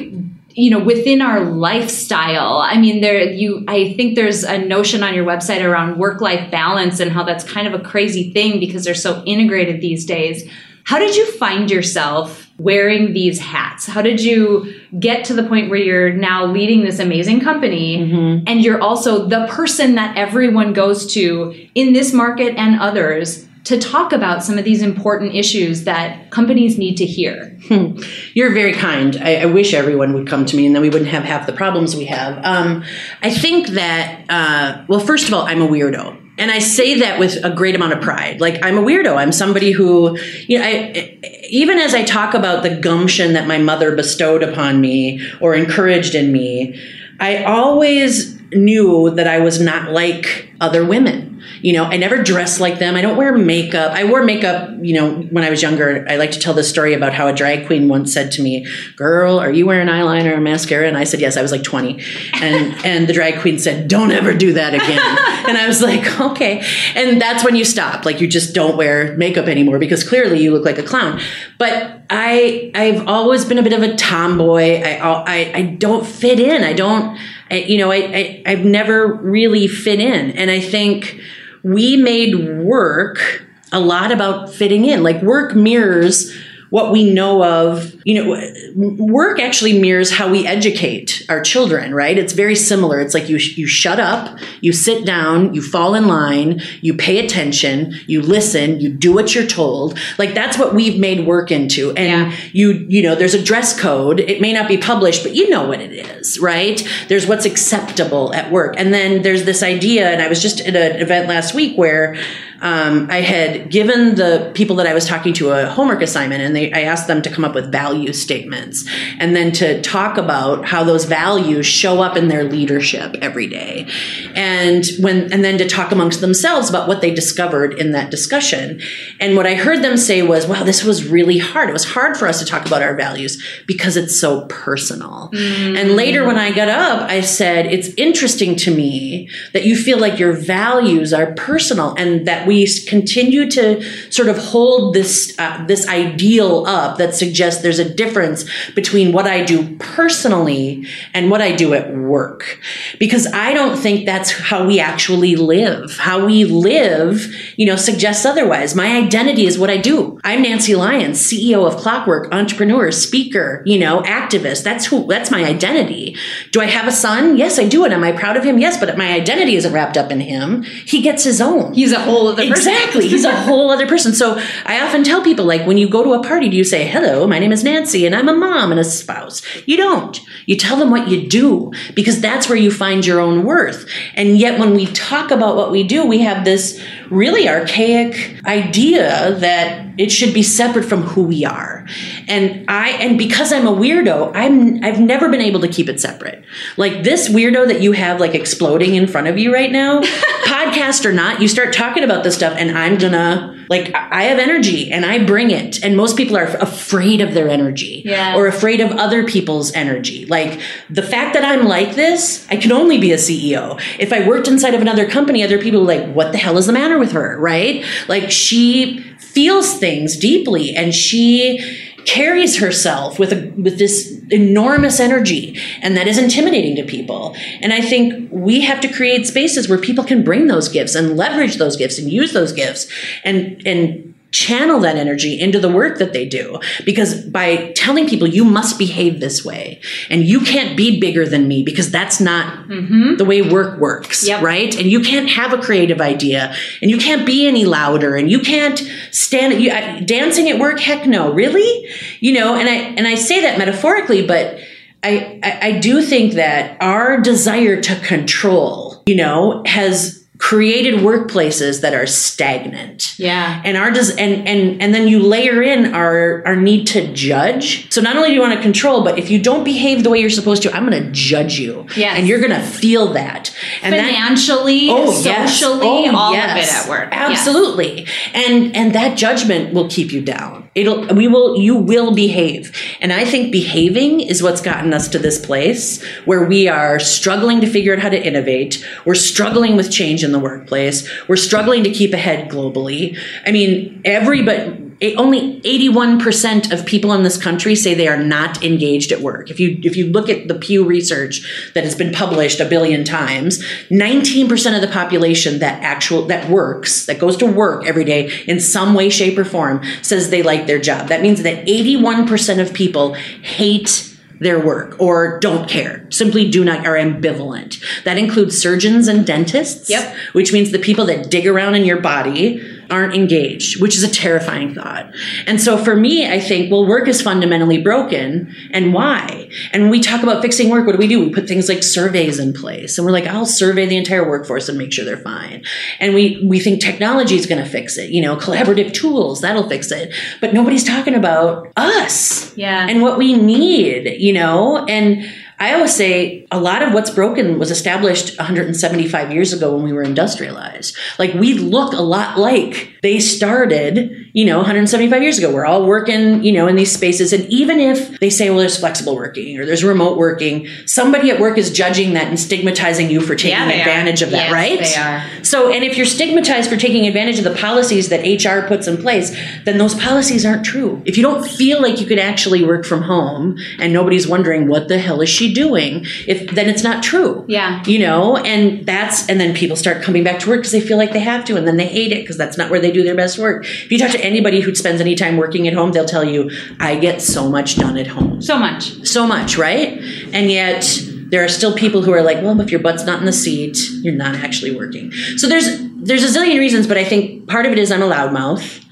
you 0.56 0.70
know 0.70 0.80
within 0.80 1.22
our 1.22 1.44
lifestyle. 1.44 2.58
I 2.58 2.78
mean 2.78 3.02
there 3.02 3.32
you 3.32 3.64
i 3.68 3.94
think 3.94 4.16
there's 4.16 4.44
a 4.44 4.58
notion 4.58 5.04
on 5.04 5.14
your 5.14 5.26
website 5.26 5.64
around 5.64 5.98
work 5.98 6.22
life 6.22 6.52
balance 6.52 7.00
and 7.00 7.12
how 7.12 7.24
that's 7.24 7.44
kind 7.44 7.68
of 7.68 7.74
a 7.74 7.84
crazy 7.84 8.32
thing 8.32 8.60
because 8.60 8.84
they're 8.84 8.94
so 8.94 9.24
integrated 9.26 9.82
these 9.82 10.06
days. 10.06 10.50
How 10.84 10.98
did 10.98 11.16
you 11.16 11.32
find 11.34 11.70
yourself 11.70 12.48
wearing 12.58 13.14
these 13.14 13.40
hats? 13.40 13.86
How 13.86 14.02
did 14.02 14.22
you 14.22 14.74
get 15.00 15.26
to 15.26 15.34
the 15.34 15.44
point 15.44 15.70
where 15.70 15.80
you're 15.80 16.14
now 16.14 16.46
leading 16.46 16.84
this 16.84 17.00
amazing 17.00 17.42
company 17.42 18.00
mm-hmm. 18.00 18.44
and 18.48 18.64
you're 18.64 18.82
also 18.82 19.28
the 19.28 19.48
person 19.48 19.96
that 19.96 20.18
everyone 20.18 20.74
goes 20.74 21.14
to 21.14 21.68
in 21.76 21.94
this 21.94 22.14
market 22.14 22.56
and 22.58 22.80
others 22.80 23.48
to 23.64 23.80
talk 23.80 24.12
about 24.12 24.44
some 24.44 24.58
of 24.58 24.66
these 24.66 24.82
important 24.82 25.36
issues 25.36 25.84
that 25.84 26.32
companies 26.32 26.78
need 26.78 26.98
to 26.98 27.06
hear. 27.06 27.58
Hmm. 27.68 28.02
You're 28.34 28.54
very 28.54 28.74
kind. 28.74 29.16
I, 29.18 29.42
I, 29.42 29.46
wish 29.46 29.74
everyone 29.74 30.14
would 30.14 30.28
come 30.28 30.46
to 30.48 30.56
me 30.56 30.66
and 30.66 30.74
then 30.74 30.82
we 30.82 30.90
wouldn't 30.90 31.12
have 31.12 31.24
half 31.24 31.46
the 31.46 31.54
problems 31.54 31.96
we 31.96 32.06
have. 32.06 32.44
Um, 32.44 32.84
I 33.22 33.30
think 33.30 33.68
that, 33.70 34.26
uh, 34.30 34.84
well, 34.88 35.00
first 35.00 35.28
of 35.28 35.34
all, 35.34 35.44
I'm 35.44 35.62
a 35.62 35.68
weirdo. 35.68 36.18
And 36.38 36.50
I 36.50 36.58
say 36.58 37.00
that 37.02 37.20
with 37.20 37.44
a 37.44 37.54
great 37.54 37.76
amount 37.76 37.94
of 37.94 38.02
pride. 38.02 38.42
Like, 38.42 38.66
I'm 38.66 38.78
a 38.80 38.82
weirdo. 38.82 39.16
I'm 39.16 39.32
somebody 39.32 39.72
who, 39.72 40.18
you 40.48 40.58
know, 40.58 40.66
I, 40.66 41.20
even 41.50 41.78
as 41.78 41.94
I 41.94 42.04
talk 42.04 42.34
about 42.34 42.64
the 42.64 42.78
gumption 42.78 43.34
that 43.34 43.48
my 43.48 43.60
mother 43.60 43.96
bestowed 43.96 44.42
upon 44.42 44.82
me 44.82 45.22
or 45.40 45.54
encouraged 45.54 46.16
in 46.16 46.32
me, 46.32 46.80
I 47.20 47.44
always 47.44 48.42
knew 48.54 49.12
that 49.12 49.28
I 49.28 49.40
was 49.40 49.62
not 49.62 49.92
like 49.92 50.50
other 50.60 50.84
women 50.84 51.31
you 51.62 51.74
know, 51.74 51.84
I 51.84 51.98
never 51.98 52.22
dress 52.24 52.60
like 52.60 52.80
them. 52.80 52.96
I 52.96 53.02
don't 53.02 53.18
wear 53.18 53.38
makeup. 53.38 53.92
I 53.94 54.04
wore 54.04 54.24
makeup, 54.24 54.72
you 54.82 54.94
know, 54.94 55.22
when 55.22 55.44
I 55.44 55.50
was 55.50 55.62
younger. 55.62 56.06
I 56.10 56.16
like 56.18 56.32
to 56.32 56.40
tell 56.40 56.54
this 56.54 56.70
story 56.70 56.94
about 56.94 57.14
how 57.14 57.28
a 57.28 57.34
drag 57.34 57.68
queen 57.68 57.88
once 57.88 58.14
said 58.14 58.32
to 58.34 58.42
me, 58.42 58.66
"Girl, 58.96 59.40
are 59.40 59.52
you 59.52 59.66
wearing 59.66 59.88
eyeliner 59.88 60.38
or 60.38 60.42
mascara?" 60.42 60.88
And 60.88 60.98
I 60.98 61.04
said, 61.04 61.20
"Yes." 61.20 61.38
I 61.38 61.42
was 61.42 61.52
like 61.52 61.64
20. 61.64 62.04
And 62.42 62.76
and 62.86 63.08
the 63.08 63.14
drag 63.14 63.40
queen 63.42 63.60
said, 63.60 63.88
"Don't 63.88 64.12
ever 64.12 64.34
do 64.34 64.54
that 64.54 64.74
again." 64.74 65.00
and 65.48 65.58
I 65.58 65.68
was 65.68 65.82
like, 65.82 66.20
"Okay." 66.20 66.64
And 66.96 67.22
that's 67.22 67.44
when 67.44 67.56
you 67.56 67.66
stop. 67.66 68.06
Like 68.06 68.22
you 68.22 68.28
just 68.28 68.56
don't 68.56 68.78
wear 68.78 69.16
makeup 69.18 69.48
anymore 69.48 69.80
because 69.80 70.04
clearly 70.04 70.42
you 70.42 70.52
look 70.52 70.66
like 70.66 70.78
a 70.78 70.84
clown. 70.84 71.22
But 71.58 72.02
I 72.10 72.72
I've 72.74 73.08
always 73.08 73.46
been 73.46 73.58
a 73.58 73.64
bit 73.64 73.74
of 73.74 73.84
a 73.84 73.96
tomboy. 73.96 74.82
I 74.82 74.98
I 75.00 75.52
I 75.54 75.62
don't 75.64 76.06
fit 76.06 76.40
in. 76.40 76.64
I 76.64 76.74
don't 76.74 77.18
I, 77.52 77.56
you 77.56 77.78
know, 77.78 77.92
I, 77.92 77.98
I 77.98 78.44
I've 78.46 78.66
never 78.66 79.14
really 79.14 79.68
fit 79.68 80.00
in. 80.00 80.32
And 80.32 80.50
I 80.50 80.62
think 80.62 81.22
we 81.64 81.98
made 81.98 82.60
work 82.60 83.46
a 83.72 83.80
lot 83.80 84.12
about 84.12 84.54
fitting 84.54 84.86
in. 84.86 85.04
Like 85.04 85.22
work 85.22 85.56
mirrors 85.56 86.36
what 86.72 86.94
we 86.94 87.14
know 87.14 87.44
of, 87.44 87.94
you 88.06 88.16
know, 88.16 89.04
work 89.04 89.42
actually 89.42 89.78
mirrors 89.78 90.10
how 90.10 90.32
we 90.32 90.48
educate 90.48 91.22
our 91.28 91.42
children, 91.42 91.94
right? 91.94 92.18
It's 92.18 92.32
very 92.32 92.56
similar. 92.56 93.02
It's 93.02 93.14
like 93.14 93.28
you 93.28 93.36
you 93.36 93.68
shut 93.68 94.00
up, 94.00 94.40
you 94.62 94.72
sit 94.72 95.06
down, 95.06 95.54
you 95.54 95.62
fall 95.62 95.96
in 95.96 96.08
line, 96.08 96.62
you 96.80 96.94
pay 96.94 97.24
attention, 97.24 97.94
you 98.08 98.22
listen, 98.22 98.80
you 98.80 98.90
do 98.90 99.14
what 99.14 99.36
you're 99.36 99.46
told. 99.46 100.00
Like 100.18 100.34
that's 100.34 100.58
what 100.58 100.74
we've 100.74 100.98
made 100.98 101.28
work 101.28 101.52
into. 101.52 101.92
And 101.92 102.32
yeah. 102.32 102.38
you 102.54 102.86
you 102.88 103.04
know, 103.04 103.16
there's 103.16 103.34
a 103.34 103.44
dress 103.44 103.78
code. 103.78 104.22
It 104.22 104.40
may 104.40 104.54
not 104.54 104.70
be 104.70 104.78
published, 104.78 105.24
but 105.24 105.36
you 105.36 105.50
know 105.50 105.68
what 105.68 105.82
it 105.82 105.92
is, 105.92 106.40
right? 106.40 106.82
There's 107.10 107.28
what's 107.28 107.46
acceptable 107.46 108.34
at 108.34 108.50
work. 108.50 108.76
And 108.78 108.94
then 108.94 109.24
there's 109.24 109.44
this 109.44 109.62
idea 109.62 110.10
and 110.10 110.22
I 110.22 110.30
was 110.30 110.42
just 110.42 110.62
at 110.62 110.78
an 110.78 111.02
event 111.02 111.28
last 111.28 111.54
week 111.54 111.78
where 111.78 112.16
um, 112.62 113.08
I 113.10 113.22
had 113.22 113.72
given 113.72 114.16
the 114.16 114.52
people 114.54 114.76
that 114.76 114.86
I 114.86 114.94
was 114.94 115.08
talking 115.08 115.34
to 115.34 115.50
a 115.50 115.66
homework 115.66 116.04
assignment, 116.04 116.44
and 116.44 116.56
they, 116.56 116.72
I 116.72 116.82
asked 116.82 117.08
them 117.08 117.24
to 117.24 117.30
come 117.30 117.44
up 117.44 117.56
with 117.56 117.72
value 117.72 118.14
statements, 118.14 118.88
and 119.18 119.36
then 119.36 119.52
to 119.54 119.82
talk 119.82 120.18
about 120.18 120.66
how 120.66 120.84
those 120.84 121.06
values 121.06 121.66
show 121.66 122.02
up 122.02 122.16
in 122.16 122.28
their 122.28 122.44
leadership 122.44 123.16
every 123.20 123.48
day, 123.48 123.88
and 124.36 124.86
when 125.00 125.34
and 125.34 125.44
then 125.44 125.58
to 125.58 125.68
talk 125.68 125.92
amongst 125.92 126.22
themselves 126.22 126.70
about 126.70 126.88
what 126.88 127.02
they 127.02 127.12
discovered 127.12 127.74
in 127.80 127.94
that 127.94 128.12
discussion. 128.12 128.80
And 129.20 129.36
what 129.36 129.48
I 129.48 129.56
heard 129.56 129.82
them 129.82 129.98
say 129.98 130.22
was, 130.22 130.46
"Wow, 130.46 130.64
this 130.64 130.84
was 130.84 131.08
really 131.08 131.40
hard. 131.40 131.68
It 131.68 131.74
was 131.74 131.86
hard 131.86 132.16
for 132.16 132.28
us 132.28 132.38
to 132.40 132.46
talk 132.46 132.68
about 132.68 132.84
our 132.84 132.96
values 132.96 133.42
because 133.66 133.98
it's 133.98 134.20
so 134.20 134.42
personal." 134.42 135.32
Mm. 135.34 135.80
And 135.80 135.96
later, 135.96 136.28
when 136.28 136.38
I 136.38 136.52
got 136.52 136.70
up, 136.70 137.10
I 137.10 137.22
said, 137.22 137.66
"It's 137.66 137.90
interesting 137.98 138.56
to 138.58 138.72
me 138.72 139.30
that 139.54 139.66
you 139.66 139.76
feel 139.76 139.98
like 139.98 140.20
your 140.20 140.34
values 140.34 141.12
are 141.12 141.34
personal, 141.34 141.96
and 141.98 142.28
that." 142.28 142.51
we 142.51 142.51
continue 142.88 143.50
to 143.50 143.82
sort 144.12 144.30
of 144.30 144.38
hold 144.38 144.94
this 144.94 145.36
uh, 145.40 145.66
this 145.66 145.88
ideal 145.88 146.66
up 146.68 146.98
that 146.98 147.16
suggests 147.16 147.62
there's 147.62 147.80
a 147.80 147.94
difference 147.94 148.46
between 148.74 149.12
what 149.14 149.28
I 149.28 149.44
do 149.44 149.76
personally 149.78 150.88
and 151.14 151.30
what 151.32 151.42
I 151.42 151.56
do 151.56 151.74
at 151.74 151.96
work 151.96 152.60
because 153.00 153.28
I 153.34 153.54
don't 153.54 153.78
think 153.78 154.06
that's 154.06 154.32
how 154.32 154.66
we 154.66 154.80
actually 154.80 155.36
live. 155.36 155.98
How 155.98 156.26
we 156.26 156.46
live, 156.46 157.34
you 157.58 157.66
know, 157.66 157.76
suggests 157.76 158.26
otherwise. 158.26 158.76
My 158.76 158.98
identity 158.98 159.46
is 159.46 159.58
what 159.58 159.70
I 159.70 159.78
do. 159.78 160.20
I'm 160.24 160.42
Nancy 160.42 160.76
Lyons, 160.76 161.20
CEO 161.20 161.66
of 161.66 161.78
Clockwork, 161.78 162.34
entrepreneur, 162.34 162.92
speaker, 162.92 163.64
you 163.66 163.80
know, 163.80 164.02
activist. 164.02 164.64
That's 164.64 164.86
who 164.86 165.06
that's 165.08 165.32
my 165.32 165.44
identity. 165.44 166.16
Do 166.52 166.62
I 166.62 166.66
have 166.66 166.88
a 166.88 166.92
son? 166.92 167.38
Yes, 167.38 167.60
I 167.60 167.68
do. 167.68 167.86
And 167.86 167.94
am 167.94 168.04
I 168.04 168.12
proud 168.12 168.38
of 168.38 168.44
him? 168.44 168.60
Yes, 168.60 168.78
but 168.78 168.98
my 168.98 169.14
identity 169.14 169.56
isn't 169.56 169.74
wrapped 169.74 169.98
up 169.98 170.12
in 170.12 170.20
him. 170.20 170.64
He 170.64 171.02
gets 171.02 171.24
his 171.24 171.42
own. 171.42 171.74
He's 171.74 171.92
a 171.92 172.00
whole 172.00 172.28
other 172.28 172.48
person. 172.48 172.74
exactly. 172.74 173.08
He's 173.08 173.26
a 173.26 173.36
whole 173.36 173.70
other 173.72 173.88
person. 173.88 174.14
So 174.14 174.42
I 174.66 174.82
often 174.82 175.04
tell 175.04 175.24
people, 175.24 175.46
like, 175.46 175.66
when 175.66 175.78
you 175.78 175.90
go 175.90 176.04
to 176.04 176.14
a 176.14 176.24
party, 176.24 176.50
do 176.50 176.58
you 176.58 176.64
say, 176.64 176.88
hello, 176.88 177.28
my 177.28 177.40
name 177.40 177.52
is 177.52 177.64
Nancy 177.64 178.06
and 178.06 178.16
I'm 178.16 178.30
a 178.30 178.34
mom 178.34 178.72
and 178.72 178.80
a 178.80 178.84
spouse? 178.84 179.42
You 179.66 179.78
don't. 179.78 180.20
You 180.46 180.56
tell 180.58 180.78
them 180.78 180.92
what 180.92 181.08
you 181.08 181.28
do 181.28 181.72
because 181.96 182.22
that's 182.22 182.50
where 182.50 182.58
you 182.58 182.72
find 182.82 183.06
your 183.06 183.20
own 183.20 183.44
worth. 183.44 183.88
And 184.16 184.40
yet 184.40 184.60
when 184.60 184.74
we 184.74 184.88
talk 184.88 185.30
about 185.30 185.56
what 185.56 185.70
we 185.70 185.84
do, 185.84 186.04
we 186.04 186.18
have 186.22 186.44
this 186.44 186.84
really 187.12 187.48
archaic 187.48 188.44
idea 188.44 189.36
that 189.36 189.88
it 190.00 190.12
should 190.12 190.34
be 190.34 190.42
separate 190.42 190.86
from 190.86 191.04
who 191.04 191.22
we 191.22 191.46
are. 191.46 191.86
And 192.28 192.66
I 192.68 192.90
and 192.94 193.20
because 193.20 193.54
I'm 193.54 193.68
a 193.68 193.72
weirdo, 193.72 194.32
I'm 194.34 194.84
I've 194.84 195.00
never 195.00 195.30
been 195.30 195.42
able 195.42 195.60
to 195.60 195.68
keep 195.68 195.90
it 195.90 196.02
separate. 196.02 196.44
Like 196.76 197.04
this 197.04 197.30
weirdo 197.30 197.68
that 197.68 197.82
you 197.82 197.92
have 197.92 198.20
like 198.20 198.34
exploding 198.34 198.96
in 198.96 199.06
front 199.06 199.28
of 199.28 199.38
you 199.38 199.54
right 199.54 199.72
now, 199.72 200.02
podcast 200.46 201.06
or 201.06 201.14
not, 201.14 201.40
you 201.40 201.48
start 201.48 201.74
talking 201.74 202.04
about 202.04 202.24
this 202.24 202.34
stuff 202.34 202.56
and 202.58 202.76
I'm 202.76 202.98
gonna 202.98 203.61
like 203.72 203.96
I 203.96 204.24
have 204.24 204.38
energy 204.38 204.92
and 204.92 205.06
I 205.06 205.24
bring 205.24 205.50
it. 205.50 205.82
And 205.82 205.96
most 205.96 206.18
people 206.18 206.36
are 206.36 206.44
afraid 206.44 207.22
of 207.22 207.34
their 207.34 207.48
energy 207.48 208.02
yeah. 208.04 208.36
or 208.36 208.46
afraid 208.46 208.82
of 208.82 208.92
other 208.92 209.26
people's 209.26 209.72
energy. 209.72 210.26
Like 210.26 210.60
the 210.90 211.02
fact 211.02 211.34
that 211.36 211.46
I'm 211.46 211.66
like 211.66 211.96
this, 211.96 212.46
I 212.50 212.58
can 212.58 212.74
only 212.74 213.00
be 213.00 213.14
a 213.14 213.16
CEO. 213.16 213.82
If 213.98 214.12
I 214.12 214.28
worked 214.28 214.50
inside 214.50 214.74
of 214.74 214.82
another 214.82 215.10
company, 215.10 215.42
other 215.42 215.58
people 215.58 215.84
like, 215.86 216.06
what 216.12 216.34
the 216.34 216.38
hell 216.38 216.58
is 216.58 216.68
the 216.68 216.74
matter 216.74 217.00
with 217.00 217.14
her? 217.14 217.40
Right? 217.40 217.86
Like 218.10 218.30
she 218.30 219.00
feels 219.20 219.80
things 219.80 220.18
deeply 220.18 220.76
and 220.76 220.94
she 220.94 221.91
carries 222.06 222.60
herself 222.60 223.20
with 223.20 223.32
a 223.32 223.52
with 223.58 223.78
this 223.78 224.20
enormous 224.30 225.00
energy 225.00 225.58
and 225.82 225.96
that 225.98 226.08
is 226.08 226.18
intimidating 226.18 226.76
to 226.76 226.84
people. 226.84 227.36
And 227.62 227.74
i 227.74 227.82
think 227.82 228.30
we 228.32 228.62
have 228.62 228.80
to 228.82 228.88
create 228.88 229.28
spaces 229.28 229.70
where 229.70 229.78
people 229.78 230.04
can 230.04 230.24
bring 230.24 230.48
those 230.48 230.68
gifts 230.70 230.96
and 230.96 231.18
leverage 231.18 231.58
those 231.58 231.76
gifts 231.76 231.98
and 232.00 232.12
use 232.12 232.34
those 232.34 232.52
gifts 232.52 232.88
and 233.24 233.62
and 233.66 234.11
channel 234.32 234.80
that 234.80 234.96
energy 234.96 235.40
into 235.40 235.60
the 235.60 235.70
work 235.70 235.98
that 235.98 236.14
they 236.14 236.26
do 236.26 236.60
because 236.86 237.24
by 237.26 237.72
telling 237.74 238.08
people 238.08 238.28
you 238.28 238.46
must 238.46 238.80
behave 238.80 239.20
this 239.20 239.44
way 239.44 239.82
and 240.10 240.24
you 240.24 240.40
can't 240.40 240.78
be 240.78 241.00
bigger 241.00 241.28
than 241.28 241.48
me 241.48 241.64
because 241.64 241.92
that's 241.92 242.22
not 242.22 242.68
mm-hmm. 242.68 243.16
the 243.18 243.26
way 243.26 243.42
work 243.42 243.80
works 243.80 244.26
yep. 244.26 244.42
right 244.42 244.78
and 244.78 244.90
you 244.90 245.02
can't 245.02 245.30
have 245.30 245.52
a 245.52 245.62
creative 245.62 246.00
idea 246.00 246.56
and 246.82 246.90
you 246.90 246.98
can't 246.98 247.26
be 247.26 247.46
any 247.46 247.66
louder 247.66 248.16
and 248.16 248.32
you 248.32 248.40
can't 248.40 248.80
stand 249.12 249.62
you, 249.62 249.70
uh, 249.70 250.00
dancing 250.02 250.50
at 250.50 250.58
work 250.58 250.80
heck 250.80 251.06
no 251.06 251.34
really 251.34 251.88
you 252.22 252.32
know 252.32 252.56
and 252.56 252.70
i 252.70 252.74
and 252.74 253.08
i 253.08 253.16
say 253.16 253.42
that 253.42 253.58
metaphorically 253.58 254.26
but 254.26 254.60
I, 255.04 255.40
I, 255.44 255.60
I 255.70 255.80
do 255.80 256.02
think 256.02 256.34
that 256.34 256.78
our 256.80 257.20
desire 257.20 257.82
to 257.82 258.00
control, 258.02 259.02
you 259.08 259.16
know, 259.16 259.64
has 259.66 260.21
created 260.42 260.96
workplaces 260.96 261.82
that 261.82 261.94
are 261.94 262.08
stagnant. 262.08 263.18
Yeah. 263.20 263.62
And 263.64 263.78
our 263.78 263.92
does 263.92 264.10
and 264.10 264.48
and 264.48 264.82
and 264.82 264.94
then 264.94 265.08
you 265.08 265.20
layer 265.20 265.62
in 265.62 265.94
our 265.94 266.44
our 266.48 266.56
need 266.56 266.88
to 266.88 267.14
judge. 267.14 267.92
So 267.94 268.02
not 268.02 268.16
only 268.16 268.30
do 268.30 268.36
you 268.36 268.42
want 268.42 268.56
to 268.56 268.62
control, 268.62 269.04
but 269.04 269.20
if 269.20 269.30
you 269.30 269.42
don't 269.42 269.64
behave 269.64 270.04
the 270.04 270.10
way 270.10 270.20
you're 270.20 270.32
supposed 270.32 270.64
to, 270.64 270.76
I'm 270.76 270.90
going 270.90 271.02
to 271.02 271.12
judge 271.12 271.60
you. 271.60 271.86
Yeah. 271.96 272.16
And 272.16 272.28
you're 272.28 272.40
going 272.40 272.60
to 272.60 272.60
feel 272.60 273.14
that. 273.14 273.56
And 273.84 273.94
financially, 273.94 274.88
that, 274.88 274.98
oh, 274.98 275.12
socially, 275.12 276.04
yes. 276.06 276.14
oh, 276.14 276.18
all 276.18 276.34
yes. 276.34 276.52
of 276.52 276.58
it 276.58 276.84
at 276.84 276.90
work. 276.90 277.10
Absolutely. 277.12 278.02
Yes. 278.02 278.10
And 278.34 278.76
and 278.76 278.96
that 278.96 279.18
judgment 279.20 279.76
will 279.76 279.90
keep 279.90 280.12
you 280.12 280.22
down. 280.22 280.72
It'll 280.74 281.06
we 281.14 281.28
will 281.28 281.60
you 281.60 281.76
will 281.76 282.16
behave. 282.16 282.76
And 283.00 283.14
I 283.14 283.26
think 283.26 283.52
behaving 283.52 284.22
is 284.22 284.42
what's 284.42 284.62
gotten 284.62 284.92
us 284.92 285.08
to 285.10 285.20
this 285.20 285.38
place 285.46 286.04
where 286.26 286.46
we 286.46 286.68
are 286.68 286.98
struggling 287.00 287.62
to 287.62 287.68
figure 287.68 287.94
out 287.94 288.00
how 288.00 288.10
to 288.10 288.26
innovate. 288.26 288.84
We're 289.06 289.14
struggling 289.14 289.76
with 289.76 289.92
change 289.92 290.24
in 290.24 290.31
the 290.32 290.40
workplace. 290.40 291.10
We're 291.28 291.36
struggling 291.36 291.84
to 291.84 291.92
keep 291.92 292.14
ahead 292.14 292.50
globally. 292.50 293.18
I 293.46 293.52
mean, 293.52 294.02
every 294.06 294.44
but 294.44 294.78
only 295.18 295.60
81% 295.62 296.72
of 296.72 296.86
people 296.86 297.12
in 297.14 297.24
this 297.24 297.36
country 297.36 297.76
say 297.76 297.96
they 297.96 298.08
are 298.08 298.22
not 298.22 298.64
engaged 298.64 299.12
at 299.12 299.22
work. 299.22 299.50
If 299.50 299.60
you 299.60 299.80
if 299.84 299.96
you 299.96 300.06
look 300.06 300.30
at 300.30 300.48
the 300.48 300.54
Pew 300.54 300.86
research 300.86 301.72
that 301.74 301.84
has 301.84 301.96
been 301.96 302.14
published 302.14 302.60
a 302.60 302.66
billion 302.66 303.04
times, 303.04 303.64
19% 303.90 304.76
of 304.76 304.82
the 304.82 304.88
population 304.88 305.58
that 305.60 305.82
actual 305.82 306.28
that 306.28 306.50
works, 306.50 307.08
that 307.08 307.18
goes 307.18 307.36
to 307.38 307.48
work 307.48 307.88
every 307.88 308.04
day 308.04 308.44
in 308.46 308.60
some 308.60 308.94
way 308.94 309.10
shape 309.10 309.38
or 309.40 309.46
form 309.46 309.82
says 310.04 310.30
they 310.30 310.44
like 310.44 310.68
their 310.68 310.80
job. 310.80 311.08
That 311.08 311.22
means 311.22 311.42
that 311.42 311.66
81% 311.66 312.62
of 312.62 312.74
people 312.74 313.14
hate 313.14 314.11
their 314.42 314.60
work 314.60 315.00
or 315.00 315.40
don't 315.40 315.70
care, 315.70 316.06
simply 316.10 316.50
do 316.50 316.66
not, 316.66 316.86
are 316.86 316.96
ambivalent. 316.96 317.82
That 318.04 318.18
includes 318.18 318.58
surgeons 318.58 319.08
and 319.08 319.26
dentists. 319.26 319.90
Yep. 319.90 320.16
Which 320.34 320.52
means 320.52 320.72
the 320.72 320.80
people 320.80 321.06
that 321.06 321.30
dig 321.30 321.48
around 321.48 321.76
in 321.76 321.86
your 321.86 322.02
body 322.02 322.60
aren't 322.92 323.16
engaged, 323.16 323.82
which 323.82 323.96
is 323.96 324.04
a 324.04 324.10
terrifying 324.10 324.76
thought. 324.76 325.12
And 325.48 325.60
so 325.60 325.78
for 325.78 325.96
me, 325.96 326.30
I 326.30 326.40
think, 326.40 326.72
well, 326.72 326.86
work 326.86 327.08
is 327.08 327.22
fundamentally 327.22 327.82
broken. 327.82 328.54
And 328.72 328.94
why? 328.94 329.50
And 329.72 329.84
when 329.84 329.92
we 329.92 330.00
talk 330.00 330.22
about 330.24 330.42
fixing 330.42 330.70
work, 330.70 330.86
what 330.86 330.94
do 330.94 330.98
we 330.98 331.08
do? 331.08 331.20
We 331.20 331.34
put 331.34 331.48
things 331.48 331.70
like 331.70 331.84
surveys 331.84 332.40
in 332.40 332.54
place. 332.54 332.98
And 332.98 333.06
we're 333.06 333.12
like, 333.12 333.26
I'll 333.26 333.46
survey 333.46 333.86
the 333.86 333.98
entire 333.98 334.28
workforce 334.28 334.70
and 334.70 334.78
make 334.78 334.92
sure 334.92 335.06
they're 335.06 335.18
fine. 335.18 335.64
And 336.00 336.14
we, 336.14 336.44
we 336.46 336.60
think 336.60 336.82
technology 336.82 337.36
is 337.36 337.46
going 337.46 337.64
to 337.64 337.70
fix 337.70 337.98
it, 337.98 338.12
you 338.12 338.22
know, 338.22 338.36
collaborative 338.36 338.94
tools, 338.94 339.42
that'll 339.42 339.68
fix 339.70 339.92
it. 339.92 340.14
But 340.40 340.54
nobody's 340.54 340.84
talking 340.84 341.16
about 341.16 341.72
us. 341.78 342.56
Yeah. 342.58 342.88
And 342.90 343.02
what 343.02 343.18
we 343.18 343.34
need, 343.34 344.18
you 344.20 344.34
know, 344.34 344.86
and 344.86 345.26
I 345.62 345.76
always 345.76 345.94
say 345.94 346.48
a 346.50 346.60
lot 346.60 346.82
of 346.82 346.92
what's 346.92 347.12
broken 347.12 347.60
was 347.60 347.70
established 347.70 348.36
175 348.40 349.32
years 349.32 349.54
ago 349.54 349.76
when 349.76 349.84
we 349.84 349.94
were 349.94 350.02
industrialized. 350.02 350.98
Like 351.20 351.36
we 351.36 351.54
look 351.54 351.94
a 351.94 352.02
lot 352.02 352.40
like 352.40 352.90
they 353.04 353.20
started 353.20 354.31
you 354.34 354.46
know, 354.46 354.58
175 354.58 355.22
years 355.22 355.38
ago. 355.38 355.54
We're 355.54 355.66
all 355.66 355.86
working, 355.86 356.44
you 356.44 356.52
know, 356.52 356.68
in 356.68 356.76
these 356.76 356.92
spaces. 356.92 357.34
And 357.34 357.46
even 357.46 357.80
if 357.80 358.20
they 358.20 358.30
say, 358.30 358.50
well, 358.50 358.60
there's 358.60 358.80
flexible 358.80 359.16
working 359.16 359.60
or 359.60 359.66
there's 359.66 359.84
remote 359.84 360.18
working, 360.18 360.68
somebody 360.86 361.30
at 361.32 361.40
work 361.40 361.58
is 361.58 361.72
judging 361.72 362.14
that 362.14 362.28
and 362.28 362.40
stigmatizing 362.40 363.10
you 363.10 363.22
for 363.22 363.36
taking 363.36 363.52
Yeah, 363.52 363.70
advantage 363.70 364.22
are. 364.22 364.26
of 364.26 364.32
that, 364.32 364.50
Yes, 364.50 364.52
right? 364.54 364.80
they 364.80 364.96
are. 364.96 365.44
So, 365.44 365.72
and 365.72 365.84
if 365.84 365.98
you're 365.98 366.06
stigmatized 366.06 366.70
for 366.70 366.78
taking 366.78 367.08
advantage 367.08 367.38
of 367.40 367.44
the 367.44 367.56
policies 367.56 368.10
that 368.10 368.22
HR 368.26 368.68
puts 368.68 368.88
in 368.88 368.98
place, 368.98 369.36
then 369.66 369.78
those 369.78 369.96
policies 369.96 370.46
aren't 370.46 370.66
true. 370.66 371.02
If 371.06 371.18
you 371.18 371.24
don't 371.24 371.46
feel 371.46 371.82
like 371.82 372.00
you 372.00 372.06
could 372.06 372.20
actually 372.20 372.64
work 372.64 372.86
from 372.86 373.02
home 373.04 373.58
and 373.80 373.92
nobody's 373.94 374.28
wondering 374.28 374.68
what 374.68 374.88
the 374.88 374.98
hell 375.00 375.22
is 375.22 375.30
she 375.30 375.54
doing, 375.54 376.06
if 376.28 376.52
then 376.52 376.70
it's 376.70 376.84
not 376.84 377.04
true. 377.04 377.46
Yeah. 377.48 377.84
You 377.86 378.00
know, 378.00 378.38
and 378.38 378.86
that's 378.86 379.28
and 379.30 379.40
then 379.40 379.54
people 379.56 379.76
start 379.76 380.02
coming 380.04 380.24
back 380.24 380.40
to 380.40 380.50
work 380.50 380.60
because 380.60 380.72
they 380.72 380.82
feel 380.82 380.98
like 380.98 381.12
they 381.14 381.20
have 381.20 381.46
to, 381.46 381.58
and 381.58 381.68
then 381.68 381.78
they 381.78 381.88
hate 381.88 382.12
it 382.12 382.22
because 382.22 382.38
that's 382.38 382.58
not 382.58 382.70
where 382.70 382.80
they 382.80 382.92
do 382.92 383.04
their 383.04 383.16
best 383.16 383.38
work. 383.38 383.66
If 383.66 383.92
you 383.92 383.98
talk 383.98 384.12
to 384.12 384.21
anybody 384.22 384.62
who 384.62 384.74
spends 384.76 385.02
any 385.02 385.16
time 385.16 385.38
working 385.38 385.68
at 385.68 385.74
home, 385.74 385.92
they'll 385.92 386.06
tell 386.06 386.24
you, 386.24 386.50
"I 386.80 386.96
get 386.96 387.22
so 387.22 387.50
much 387.50 387.76
done 387.78 387.98
at 387.98 388.08
home." 388.08 388.42
So 388.42 388.58
much. 388.58 389.06
so 389.06 389.28
much, 389.28 389.58
right? 389.58 390.00
And 390.32 390.52
yet 390.52 390.84
there 391.32 391.44
are 391.44 391.48
still 391.48 391.74
people 391.74 392.02
who 392.02 392.12
are 392.12 392.22
like, 392.22 392.42
well, 392.42 392.60
if 392.60 392.72
your 392.72 392.82
butt's 392.82 393.06
not 393.06 393.20
in 393.20 393.26
the 393.26 393.32
seat, 393.32 393.78
you're 394.04 394.14
not 394.14 394.36
actually 394.36 394.76
working. 394.76 395.12
So 395.38 395.48
there's 395.48 395.66
there's 396.04 396.24
a 396.24 396.40
zillion 396.40 396.60
reasons, 396.60 396.88
but 396.88 396.98
I 396.98 397.04
think 397.04 397.48
part 397.48 397.66
of 397.66 397.72
it 397.72 397.80
is 397.80 397.92
I'm 397.92 398.02
a 398.02 398.10
loudmouth. 398.10 398.84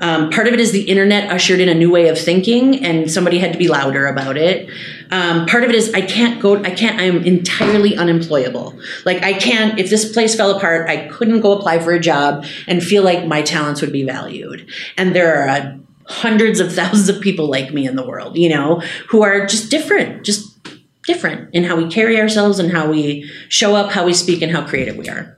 Um, 0.00 0.30
part 0.30 0.46
of 0.46 0.54
it 0.54 0.60
is 0.60 0.70
the 0.70 0.82
internet 0.82 1.28
ushered 1.30 1.58
in 1.58 1.68
a 1.68 1.74
new 1.74 1.90
way 1.90 2.08
of 2.08 2.16
thinking, 2.16 2.84
and 2.84 3.10
somebody 3.10 3.38
had 3.38 3.52
to 3.52 3.58
be 3.58 3.66
louder 3.66 4.06
about 4.06 4.36
it. 4.36 4.70
Um, 5.10 5.46
part 5.46 5.64
of 5.64 5.70
it 5.70 5.76
is 5.76 5.92
I 5.94 6.02
can't 6.02 6.40
go. 6.40 6.56
I 6.62 6.70
can't. 6.70 7.00
I'm 7.00 7.24
entirely 7.24 7.96
unemployable. 7.96 8.78
Like 9.04 9.22
I 9.22 9.32
can't. 9.34 9.78
If 9.78 9.90
this 9.90 10.12
place 10.12 10.34
fell 10.34 10.56
apart, 10.56 10.88
I 10.88 11.08
couldn't 11.08 11.40
go 11.40 11.52
apply 11.52 11.78
for 11.80 11.92
a 11.92 12.00
job 12.00 12.44
and 12.66 12.82
feel 12.82 13.02
like 13.02 13.26
my 13.26 13.42
talents 13.42 13.80
would 13.80 13.92
be 13.92 14.04
valued. 14.04 14.68
And 14.96 15.14
there 15.14 15.42
are 15.42 15.48
a 15.48 15.80
hundreds 16.06 16.60
of 16.60 16.72
thousands 16.72 17.08
of 17.08 17.20
people 17.22 17.48
like 17.48 17.72
me 17.72 17.86
in 17.86 17.96
the 17.96 18.06
world, 18.06 18.36
you 18.36 18.48
know, 18.48 18.82
who 19.08 19.22
are 19.22 19.46
just 19.46 19.70
different, 19.70 20.24
just 20.24 20.58
different 21.04 21.54
in 21.54 21.64
how 21.64 21.76
we 21.76 21.88
carry 21.88 22.20
ourselves 22.20 22.58
and 22.58 22.70
how 22.70 22.90
we 22.90 23.30
show 23.48 23.74
up, 23.74 23.90
how 23.90 24.04
we 24.04 24.12
speak, 24.12 24.42
and 24.42 24.52
how 24.52 24.66
creative 24.66 24.96
we 24.96 25.08
are. 25.08 25.37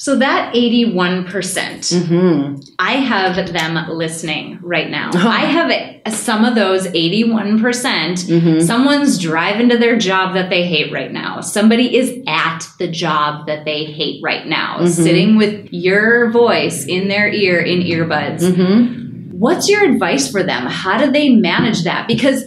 So 0.00 0.16
that 0.16 0.54
81%, 0.54 1.26
percent 1.30 1.82
Mm-hmm. 1.82 2.60
I 2.78 2.92
have 2.92 3.52
them 3.52 3.86
listening 3.90 4.58
right 4.62 4.88
now. 4.88 5.10
Oh. 5.12 5.18
I 5.28 5.40
have 5.40 6.14
some 6.14 6.46
of 6.46 6.54
those 6.54 6.86
81%. 6.86 7.60
percent 7.60 8.16
Mm-hmm. 8.20 8.60
Someone's 8.60 9.18
driving 9.18 9.68
to 9.68 9.76
their 9.76 9.98
job 9.98 10.32
that 10.36 10.48
they 10.48 10.64
hate 10.66 10.90
right 10.90 11.12
now. 11.12 11.42
Somebody 11.42 11.94
is 11.98 12.18
at 12.26 12.66
the 12.78 12.88
job 12.88 13.46
that 13.46 13.66
they 13.66 13.84
hate 13.84 14.22
right 14.22 14.46
now, 14.46 14.78
Mm-hmm. 14.78 14.86
sitting 14.86 15.36
with 15.36 15.68
your 15.70 16.30
voice 16.30 16.86
in 16.86 17.08
their 17.08 17.28
ear 17.28 17.60
in 17.60 17.80
earbuds. 17.80 18.40
Mm-hmm. 18.40 19.38
What's 19.38 19.68
your 19.68 19.84
advice 19.84 20.30
for 20.32 20.42
them? 20.42 20.64
How 20.64 20.96
do 20.96 21.12
they 21.12 21.28
manage 21.28 21.84
that? 21.84 22.08
Because 22.08 22.44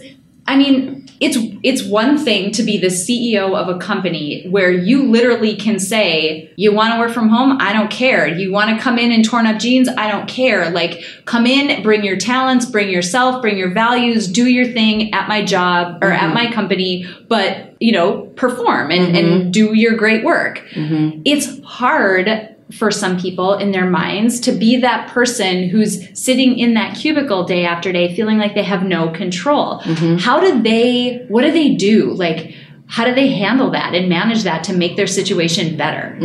I 0.48 0.56
mean, 0.56 1.03
it's 1.20 1.38
it's 1.62 1.84
one 1.84 2.18
thing 2.18 2.50
to 2.52 2.62
be 2.62 2.76
the 2.78 2.88
CEO 2.88 3.56
of 3.56 3.68
a 3.68 3.78
company 3.78 4.46
where 4.48 4.70
you 4.70 5.10
literally 5.10 5.56
can 5.56 5.78
say, 5.78 6.50
"You 6.56 6.74
want 6.74 6.94
to 6.94 6.98
work 6.98 7.12
from 7.12 7.28
home? 7.28 7.58
I 7.60 7.72
don't 7.72 7.90
care. 7.90 8.26
You 8.26 8.52
want 8.52 8.76
to 8.76 8.82
come 8.82 8.98
in 8.98 9.12
in 9.12 9.22
torn 9.22 9.46
up 9.46 9.58
jeans? 9.58 9.88
I 9.88 10.10
don't 10.10 10.28
care. 10.28 10.70
Like 10.70 11.04
come 11.24 11.46
in, 11.46 11.82
bring 11.82 12.04
your 12.04 12.16
talents, 12.16 12.66
bring 12.66 12.90
yourself, 12.90 13.40
bring 13.40 13.56
your 13.56 13.70
values, 13.70 14.26
do 14.26 14.46
your 14.46 14.66
thing 14.66 15.14
at 15.14 15.28
my 15.28 15.44
job 15.44 16.02
or 16.02 16.10
at 16.10 16.20
mm-hmm. 16.20 16.34
my 16.34 16.52
company, 16.52 17.06
but, 17.28 17.76
you 17.80 17.92
know, 17.92 18.22
perform 18.36 18.90
and 18.90 19.16
and 19.16 19.26
mm-hmm. 19.26 19.50
do 19.50 19.74
your 19.74 19.96
great 19.96 20.24
work." 20.24 20.58
Mm-hmm. 20.72 21.22
It's 21.24 21.62
hard 21.62 22.53
for 22.72 22.90
some 22.90 23.18
people 23.18 23.54
in 23.54 23.72
their 23.72 23.88
minds 23.88 24.40
to 24.40 24.52
be 24.52 24.76
that 24.78 25.08
person 25.10 25.68
who's 25.68 26.18
sitting 26.18 26.58
in 26.58 26.74
that 26.74 26.96
cubicle 26.96 27.44
day 27.44 27.64
after 27.64 27.92
day 27.92 28.14
feeling 28.16 28.38
like 28.38 28.54
they 28.54 28.62
have 28.62 28.82
no 28.82 29.10
control. 29.10 29.78
How 30.18 30.40
do 30.40 30.62
they, 30.62 31.24
what 31.28 31.42
do 31.42 31.52
they 31.52 31.74
do? 31.74 32.12
Like, 32.12 32.54
how 32.86 33.04
do 33.04 33.14
they 33.14 33.28
handle 33.28 33.70
that 33.70 33.94
and 33.94 34.08
manage 34.08 34.42
that 34.42 34.64
to 34.64 34.72
make 34.72 34.96
their 34.96 35.06
situation 35.06 35.76
better? 35.76 36.18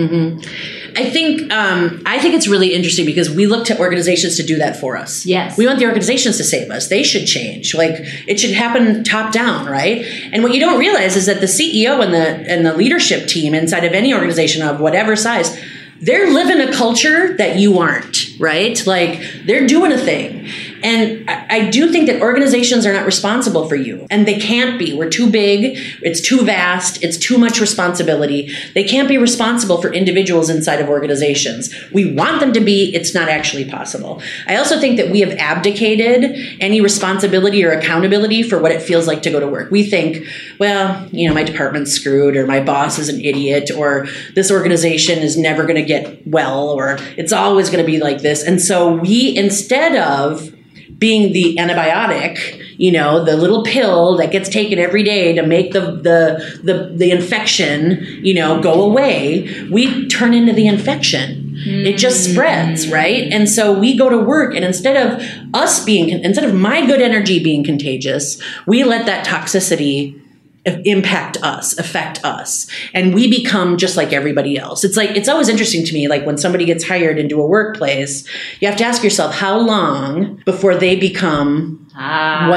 I 0.96 1.10
think 1.10 1.52
um, 1.54 2.02
I 2.06 2.20
think 2.20 2.34
it's 2.34 2.48
really 2.48 2.74
interesting 2.74 3.06
because 3.06 3.30
we 3.30 3.46
look 3.48 3.66
to 3.68 3.80
organizations 3.80 4.38
to 4.38 4.44
do 4.44 4.58
that 4.58 4.76
for 4.76 4.98
us. 4.98 5.26
Yes. 5.26 5.58
we 5.58 5.66
want 5.66 5.80
the 5.80 5.86
organizations 5.86 6.38
to 6.38 6.44
save 6.44 6.70
us. 6.72 6.90
They 6.90 7.04
should 7.04 7.26
change. 7.26 7.74
Like 7.76 7.96
it 8.28 8.40
should 8.40 8.52
happen 8.52 9.04
top 9.04 9.32
down, 9.32 9.68
right? 9.68 10.06
And 10.34 10.44
what 10.44 10.54
you 10.54 10.60
don't 10.60 10.80
realize 10.80 11.16
is 11.16 11.28
that 11.28 11.40
the 11.40 11.46
CEO 11.48 12.04
and 12.04 12.14
the 12.14 12.52
and 12.52 12.66
the 12.66 12.76
leadership 12.76 13.28
team 13.28 13.54
inside 13.54 13.86
of 13.86 13.94
any 13.94 14.14
organization 14.14 14.62
of 14.62 14.80
whatever 14.80 15.16
size, 15.16 15.58
they're 16.02 16.32
living 16.32 16.62
a 16.62 16.72
culture 16.72 17.36
that 17.38 17.58
you 17.58 17.80
aren't, 17.80 18.40
right? 18.40 18.86
Like 18.86 19.22
they're 19.46 19.68
doing 19.68 19.92
a 19.92 19.98
thing. 19.98 20.48
And 20.84 21.30
I, 21.30 21.70
do 21.70 21.92
think 21.92 22.08
that 22.08 22.22
organizations 22.22 22.86
are 22.86 22.94
not 22.94 23.06
responsible 23.06 23.68
for 23.68 23.76
you, 23.76 24.08
and 24.10 24.28
they 24.28 24.40
can't 24.40 24.80
be. 24.80 24.94
We're 24.94 25.10
too 25.10 25.30
big, 25.30 25.78
it's 26.02 26.22
too 26.22 26.44
vast, 26.44 27.04
it's 27.04 27.18
too 27.18 27.38
much 27.38 27.60
responsibility. 27.60 28.54
They 28.74 28.84
can't 28.84 29.08
be 29.08 29.18
responsible 29.18 29.82
for 29.82 29.92
individuals 29.94 30.50
inside 30.50 30.80
of 30.80 30.90
organizations. 30.90 31.74
We 31.92 32.14
want 32.14 32.40
them 32.40 32.54
to 32.54 32.60
be, 32.60 32.96
it's 32.96 33.14
not 33.14 33.30
actually 33.30 33.70
possible. 33.70 34.22
I 34.48 34.56
also 34.56 34.80
think 34.80 34.98
that 34.98 35.12
we 35.12 35.20
have 35.20 35.32
abdicated 35.32 36.58
any 36.60 36.82
responsibility 36.82 37.64
or 37.64 37.72
accountability 37.72 38.44
for 38.44 38.60
what 38.60 38.72
it 38.72 38.82
feels 38.82 39.06
like 39.06 39.22
to 39.24 39.32
go 39.32 39.40
to 39.40 39.48
work. 39.48 39.72
We 39.72 39.84
think, 39.84 40.26
well, 40.60 41.08
you 41.12 41.28
know, 41.28 41.34
my 41.34 41.44
department's 41.44 41.92
screwed, 41.92 42.36
or 42.36 42.48
my 42.48 42.62
boss 42.62 42.98
is 42.98 43.10
an 43.10 43.20
idiot, 43.20 43.72
or 43.72 44.08
this 44.36 44.52
organization 44.52 45.20
is 45.20 45.38
never 45.38 45.64
going 45.64 45.76
to 45.76 45.84
get 45.84 46.26
well, 46.26 46.70
or 46.70 46.98
it's 47.18 47.34
always 47.34 47.70
going 47.70 47.84
to 47.84 47.92
be 47.92 48.00
like 48.00 48.22
this. 48.22 48.44
And 48.44 48.62
so 48.62 48.94
we, 48.94 49.36
instead 49.36 49.96
of 49.96 50.56
being 51.00 51.34
the 51.34 51.56
antibiotic, 51.56 52.64
you 52.78 52.92
know, 52.92 53.24
the 53.24 53.36
little 53.36 53.64
pill 53.64 54.18
that 54.18 54.32
gets 54.32 54.50
taken 54.50 54.78
every 54.78 55.04
day 55.04 55.34
to 55.34 55.46
make 55.46 55.72
the 55.72 55.80
the 55.80 56.60
the, 56.64 56.92
the 56.94 57.12
infection, 57.12 58.06
you 58.24 58.34
know, 58.34 58.62
go 58.62 58.84
away, 58.84 59.68
we 59.72 60.08
turn 60.08 60.34
into 60.34 60.54
the 60.54 60.68
infection. 60.68 61.50
It 61.62 61.98
just 61.98 62.30
mm. 62.30 62.34
spreads, 62.34 62.90
right? 62.90 63.34
And 63.34 63.50
so 63.50 63.78
we 63.78 63.98
go 63.98 64.10
to 64.10 64.18
work 64.18 64.56
and 64.56 64.64
instead 64.64 64.96
of 64.96 65.22
us 65.54 65.84
being 65.84 66.10
instead 66.10 66.46
of 66.46 66.54
my 66.54 66.86
good 66.86 67.02
energy 67.02 67.44
being 67.44 67.64
contagious, 67.66 68.42
we 68.66 68.84
let 68.84 69.06
that 69.08 69.26
toxicity 69.26 70.19
impact 70.66 71.38
us 71.42 71.78
affect 71.80 72.24
us. 72.24 72.68
And 72.94 73.14
we 73.14 73.30
become 73.30 73.78
just 73.78 73.98
like 73.98 74.14
everybody 74.14 74.58
else. 74.58 74.84
It's 74.84 74.98
like 74.98 75.12
it's 75.12 75.30
always 75.30 75.50
interesting 75.50 75.86
to 75.86 75.94
me 75.94 76.08
like 76.08 76.26
when 76.26 76.38
somebody 76.38 76.66
gets 76.66 76.84
hired 76.84 77.18
into 77.18 77.42
a 77.42 77.46
workplace 77.46 78.28
you 78.60 78.68
have 78.68 78.78
to 78.78 78.84
ask 78.84 79.04
yourself 79.04 79.34
how 79.34 79.58
long 79.58 80.36
before 80.46 80.76
they 80.76 80.96
become 80.96 81.79
Ah. 82.02 82.48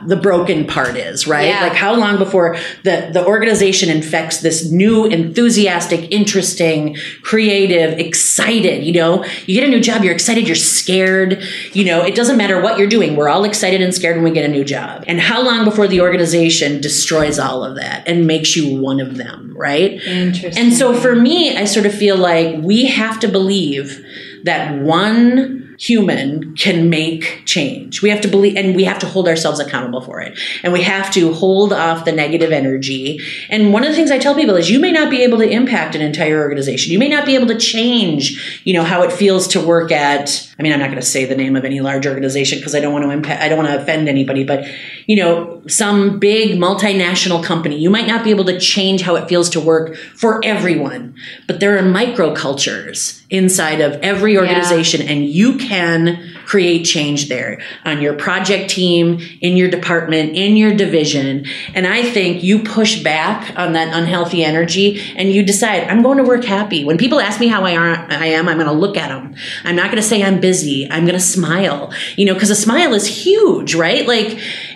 what 0.00 0.08
the 0.08 0.16
broken 0.16 0.66
part 0.66 0.96
is, 0.96 1.26
right? 1.26 1.48
Yeah. 1.48 1.64
Like 1.64 1.74
how 1.74 1.94
long 1.94 2.16
before 2.16 2.56
the 2.82 3.10
the 3.12 3.26
organization 3.26 3.90
infects 3.90 4.40
this 4.40 4.70
new 4.72 5.04
enthusiastic, 5.04 6.10
interesting, 6.10 6.96
creative, 7.20 7.98
excited, 7.98 8.84
you 8.84 8.94
know? 8.94 9.22
You 9.44 9.54
get 9.54 9.64
a 9.64 9.70
new 9.70 9.80
job, 9.80 10.02
you're 10.02 10.14
excited, 10.14 10.46
you're 10.46 10.56
scared, 10.56 11.42
you 11.74 11.84
know, 11.84 12.02
it 12.02 12.14
doesn't 12.14 12.38
matter 12.38 12.58
what 12.62 12.78
you're 12.78 12.88
doing. 12.88 13.16
We're 13.16 13.28
all 13.28 13.44
excited 13.44 13.82
and 13.82 13.94
scared 13.94 14.16
when 14.16 14.24
we 14.24 14.30
get 14.30 14.46
a 14.46 14.52
new 14.52 14.64
job. 14.64 15.04
And 15.06 15.20
how 15.20 15.42
long 15.42 15.66
before 15.66 15.88
the 15.88 16.00
organization 16.00 16.80
destroys 16.80 17.38
all 17.38 17.62
of 17.62 17.76
that 17.76 18.08
and 18.08 18.26
makes 18.26 18.56
you 18.56 18.80
one 18.80 18.98
of 18.98 19.18
them, 19.18 19.52
right? 19.54 19.92
Interesting. 20.06 20.64
And 20.64 20.72
so 20.72 20.94
for 20.94 21.14
me, 21.14 21.54
I 21.54 21.66
sort 21.66 21.84
of 21.84 21.94
feel 21.94 22.16
like 22.16 22.62
we 22.62 22.86
have 22.86 23.20
to 23.20 23.28
believe 23.28 24.02
that 24.44 24.80
one 24.80 25.65
human 25.78 26.56
can 26.56 26.88
make 26.90 27.42
change. 27.44 28.02
We 28.02 28.10
have 28.10 28.20
to 28.22 28.28
believe 28.28 28.56
and 28.56 28.74
we 28.74 28.84
have 28.84 28.98
to 29.00 29.06
hold 29.06 29.28
ourselves 29.28 29.60
accountable 29.60 30.00
for 30.00 30.20
it. 30.20 30.38
And 30.62 30.72
we 30.72 30.82
have 30.82 31.10
to 31.12 31.32
hold 31.32 31.72
off 31.72 32.04
the 32.04 32.12
negative 32.12 32.52
energy. 32.52 33.20
And 33.48 33.72
one 33.72 33.84
of 33.84 33.90
the 33.90 33.96
things 33.96 34.10
I 34.10 34.18
tell 34.18 34.34
people 34.34 34.56
is 34.56 34.70
you 34.70 34.80
may 34.80 34.92
not 34.92 35.10
be 35.10 35.22
able 35.22 35.38
to 35.38 35.48
impact 35.48 35.94
an 35.94 36.02
entire 36.02 36.40
organization. 36.40 36.92
You 36.92 36.98
may 36.98 37.08
not 37.08 37.26
be 37.26 37.34
able 37.34 37.46
to 37.48 37.58
change, 37.58 38.62
you 38.64 38.74
know, 38.74 38.82
how 38.82 39.02
it 39.02 39.12
feels 39.12 39.48
to 39.48 39.60
work 39.60 39.92
at 39.92 40.46
I 40.58 40.62
mean, 40.62 40.72
I'm 40.72 40.78
not 40.78 40.86
going 40.86 41.00
to 41.00 41.06
say 41.06 41.26
the 41.26 41.36
name 41.36 41.54
of 41.54 41.66
any 41.66 41.80
large 41.80 42.06
organization 42.06 42.58
because 42.58 42.74
I 42.74 42.80
don't 42.80 42.92
want 42.92 43.04
to 43.04 43.10
impact 43.10 43.42
I 43.42 43.48
don't 43.48 43.58
want 43.58 43.68
to 43.68 43.80
offend 43.80 44.08
anybody, 44.08 44.42
but 44.42 44.66
you 45.06 45.16
know, 45.16 45.62
some 45.68 46.18
big 46.18 46.58
multinational 46.58 47.42
company. 47.42 47.78
You 47.78 47.90
might 47.90 48.06
not 48.06 48.24
be 48.24 48.30
able 48.30 48.44
to 48.46 48.58
change 48.58 49.02
how 49.02 49.14
it 49.16 49.28
feels 49.28 49.48
to 49.50 49.60
work 49.60 49.96
for 49.96 50.44
everyone, 50.44 51.14
but 51.46 51.60
there 51.60 51.78
are 51.78 51.82
microcultures 51.82 53.22
inside 53.30 53.80
of 53.80 53.92
every 54.02 54.36
organization 54.36 55.02
and 55.02 55.24
you 55.24 55.56
can 55.58 56.35
create 56.46 56.84
change 56.84 57.28
there 57.28 57.60
on 57.84 58.00
your 58.00 58.14
project 58.14 58.70
team, 58.70 59.20
in 59.40 59.56
your 59.56 59.68
department, 59.68 60.34
in 60.34 60.56
your 60.56 60.74
division. 60.74 61.44
And 61.74 61.86
I 61.86 62.02
think 62.02 62.42
you 62.42 62.60
push 62.60 63.02
back 63.02 63.52
on 63.58 63.72
that 63.72 63.94
unhealthy 63.94 64.44
energy 64.44 65.00
and 65.16 65.32
you 65.32 65.44
decide, 65.44 65.84
I'm 65.84 66.02
going 66.02 66.18
to 66.18 66.24
work 66.24 66.44
happy. 66.44 66.84
When 66.84 66.98
people 66.98 67.20
ask 67.20 67.40
me 67.40 67.48
how 67.48 67.64
I, 67.64 67.76
are, 67.76 68.06
I 68.10 68.26
am, 68.26 68.48
I'm 68.48 68.56
going 68.56 68.68
to 68.68 68.72
look 68.72 68.96
at 68.96 69.08
them. 69.08 69.34
I'm 69.64 69.76
not 69.76 69.86
going 69.86 69.96
to 69.96 70.08
say 70.08 70.22
I'm 70.22 70.40
busy. 70.40 70.88
I'm 70.90 71.04
going 71.04 71.18
to 71.18 71.20
smile, 71.20 71.92
you 72.16 72.24
know, 72.24 72.34
because 72.34 72.50
a 72.50 72.56
smile 72.56 72.94
is 72.94 73.06
huge, 73.06 73.74
right? 73.74 74.06
Like 74.06 74.28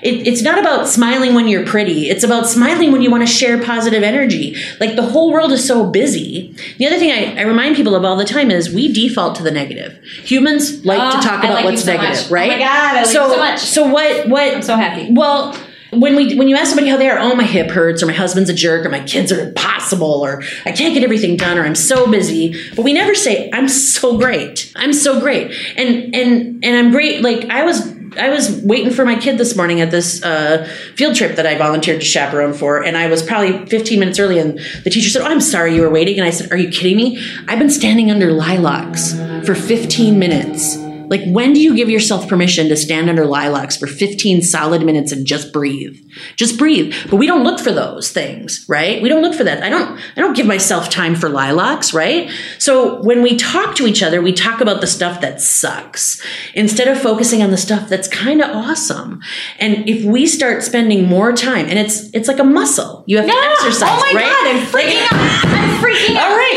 it, 0.02 0.26
it's 0.26 0.42
not 0.42 0.58
about 0.58 0.88
smiling 0.88 1.34
when 1.34 1.46
you're 1.46 1.66
pretty. 1.66 2.10
It's 2.10 2.24
about 2.24 2.46
smiling 2.46 2.92
when 2.92 3.02
you 3.02 3.10
want 3.10 3.22
to 3.22 3.32
share 3.32 3.62
positive 3.62 4.02
energy. 4.02 4.56
Like 4.80 4.96
the 4.96 5.02
whole 5.02 5.32
world 5.32 5.52
is 5.52 5.66
so 5.66 5.88
busy. 5.88 6.54
The 6.78 6.86
other 6.86 6.98
thing 6.98 7.12
I, 7.12 7.40
I 7.40 7.42
remind 7.42 7.76
people 7.76 7.94
of 7.94 8.04
all 8.04 8.16
the 8.16 8.24
time 8.24 8.50
is 8.50 8.72
we 8.72 8.92
default 8.92 9.36
to 9.36 9.42
the 9.42 9.50
negative. 9.50 10.02
Humans 10.24 10.84
like 10.84 11.00
Oh, 11.00 11.10
to 11.12 11.16
ah, 11.16 11.20
talk 11.20 11.44
about 11.44 11.59
like 11.64 11.72
what's 11.72 11.84
so 11.84 11.92
negative, 11.92 12.22
much. 12.24 12.30
right? 12.30 12.50
Oh 12.50 12.52
my 12.54 12.58
God, 12.58 12.96
I 12.96 13.02
like 13.02 13.06
so 13.06 13.28
so 13.30 13.36
much. 13.36 13.60
So 13.60 13.88
what? 13.88 14.28
What? 14.28 14.54
I'm 14.54 14.62
so 14.62 14.76
happy. 14.76 15.12
Well, 15.12 15.56
when 15.92 16.14
we 16.16 16.36
when 16.36 16.48
you 16.48 16.56
ask 16.56 16.68
somebody 16.68 16.88
how 16.88 16.96
they 16.96 17.08
are, 17.08 17.18
oh 17.18 17.34
my 17.34 17.44
hip 17.44 17.70
hurts, 17.70 18.02
or 18.02 18.06
my 18.06 18.12
husband's 18.12 18.50
a 18.50 18.54
jerk, 18.54 18.86
or 18.86 18.88
my 18.88 19.02
kids 19.04 19.32
are 19.32 19.40
impossible, 19.40 20.24
or 20.24 20.42
I 20.64 20.72
can't 20.72 20.94
get 20.94 21.02
everything 21.02 21.36
done, 21.36 21.58
or 21.58 21.64
I'm 21.64 21.74
so 21.74 22.10
busy. 22.10 22.54
But 22.74 22.82
we 22.82 22.92
never 22.92 23.14
say 23.14 23.50
I'm 23.52 23.68
so 23.68 24.16
great. 24.18 24.72
I'm 24.76 24.92
so 24.92 25.20
great, 25.20 25.52
and 25.76 26.14
and 26.14 26.64
and 26.64 26.76
I'm 26.76 26.90
great. 26.90 27.22
Like 27.22 27.46
I 27.50 27.64
was. 27.64 28.00
I 28.18 28.28
was 28.28 28.60
waiting 28.62 28.92
for 28.92 29.04
my 29.04 29.14
kid 29.14 29.38
this 29.38 29.54
morning 29.54 29.80
at 29.80 29.92
this 29.92 30.20
uh, 30.24 30.68
field 30.96 31.14
trip 31.14 31.36
that 31.36 31.46
I 31.46 31.56
volunteered 31.56 32.00
to 32.00 32.04
chaperone 32.04 32.52
for, 32.54 32.82
and 32.82 32.96
I 32.96 33.06
was 33.06 33.22
probably 33.22 33.64
15 33.66 34.00
minutes 34.00 34.18
early. 34.18 34.40
And 34.40 34.58
the 34.82 34.90
teacher 34.90 35.08
said, 35.10 35.22
"Oh, 35.22 35.26
I'm 35.26 35.40
sorry 35.40 35.76
you 35.76 35.82
were 35.82 35.90
waiting." 35.90 36.18
And 36.18 36.26
I 36.26 36.30
said, 36.30 36.50
"Are 36.50 36.56
you 36.56 36.70
kidding 36.70 36.96
me? 36.96 37.24
I've 37.46 37.60
been 37.60 37.70
standing 37.70 38.10
under 38.10 38.32
lilacs 38.32 39.14
for 39.46 39.54
15 39.54 40.18
minutes." 40.18 40.89
Like, 41.10 41.22
when 41.26 41.52
do 41.52 41.60
you 41.60 41.74
give 41.76 41.90
yourself 41.90 42.28
permission 42.28 42.68
to 42.68 42.76
stand 42.76 43.10
under 43.10 43.26
lilacs 43.26 43.76
for 43.76 43.86
15 43.86 44.40
solid 44.42 44.82
minutes 44.86 45.12
and 45.12 45.26
just 45.26 45.52
breathe? 45.52 45.96
Just 46.36 46.56
breathe. 46.56 46.94
But 47.10 47.16
we 47.16 47.26
don't 47.26 47.44
look 47.44 47.60
for 47.60 47.72
those 47.72 48.10
things, 48.10 48.64
right? 48.68 49.02
We 49.02 49.08
don't 49.08 49.20
look 49.20 49.34
for 49.34 49.44
that. 49.44 49.62
I 49.62 49.68
don't, 49.68 49.98
I 50.16 50.20
don't 50.20 50.36
give 50.36 50.46
myself 50.46 50.88
time 50.88 51.14
for 51.16 51.28
lilacs, 51.28 51.92
right? 51.92 52.30
So 52.58 53.02
when 53.02 53.22
we 53.22 53.36
talk 53.36 53.74
to 53.76 53.86
each 53.86 54.02
other, 54.02 54.22
we 54.22 54.32
talk 54.32 54.60
about 54.60 54.80
the 54.80 54.86
stuff 54.86 55.20
that 55.20 55.40
sucks 55.40 56.24
instead 56.54 56.88
of 56.88 57.00
focusing 57.00 57.42
on 57.42 57.50
the 57.50 57.56
stuff 57.58 57.88
that's 57.88 58.08
kind 58.08 58.40
of 58.40 58.48
awesome. 58.54 59.20
And 59.58 59.88
if 59.88 60.04
we 60.04 60.26
start 60.26 60.62
spending 60.62 61.06
more 61.06 61.32
time, 61.32 61.66
and 61.66 61.78
it's, 61.78 62.08
it's 62.14 62.28
like 62.28 62.38
a 62.38 62.44
muscle, 62.44 63.02
you 63.06 63.16
have 63.18 63.26
to 63.26 63.32
exercise, 63.34 63.88
Oh 63.90 64.12
my 64.14 64.20
right? 64.20 64.30
god, 64.30 64.46
I'm 64.46 64.66
freaking 64.66 65.02
out. 65.02 65.44
I'm 65.44 65.82
freaking 65.82 66.16
out. 66.16 66.30
All 66.30 66.36
right, 66.36 66.49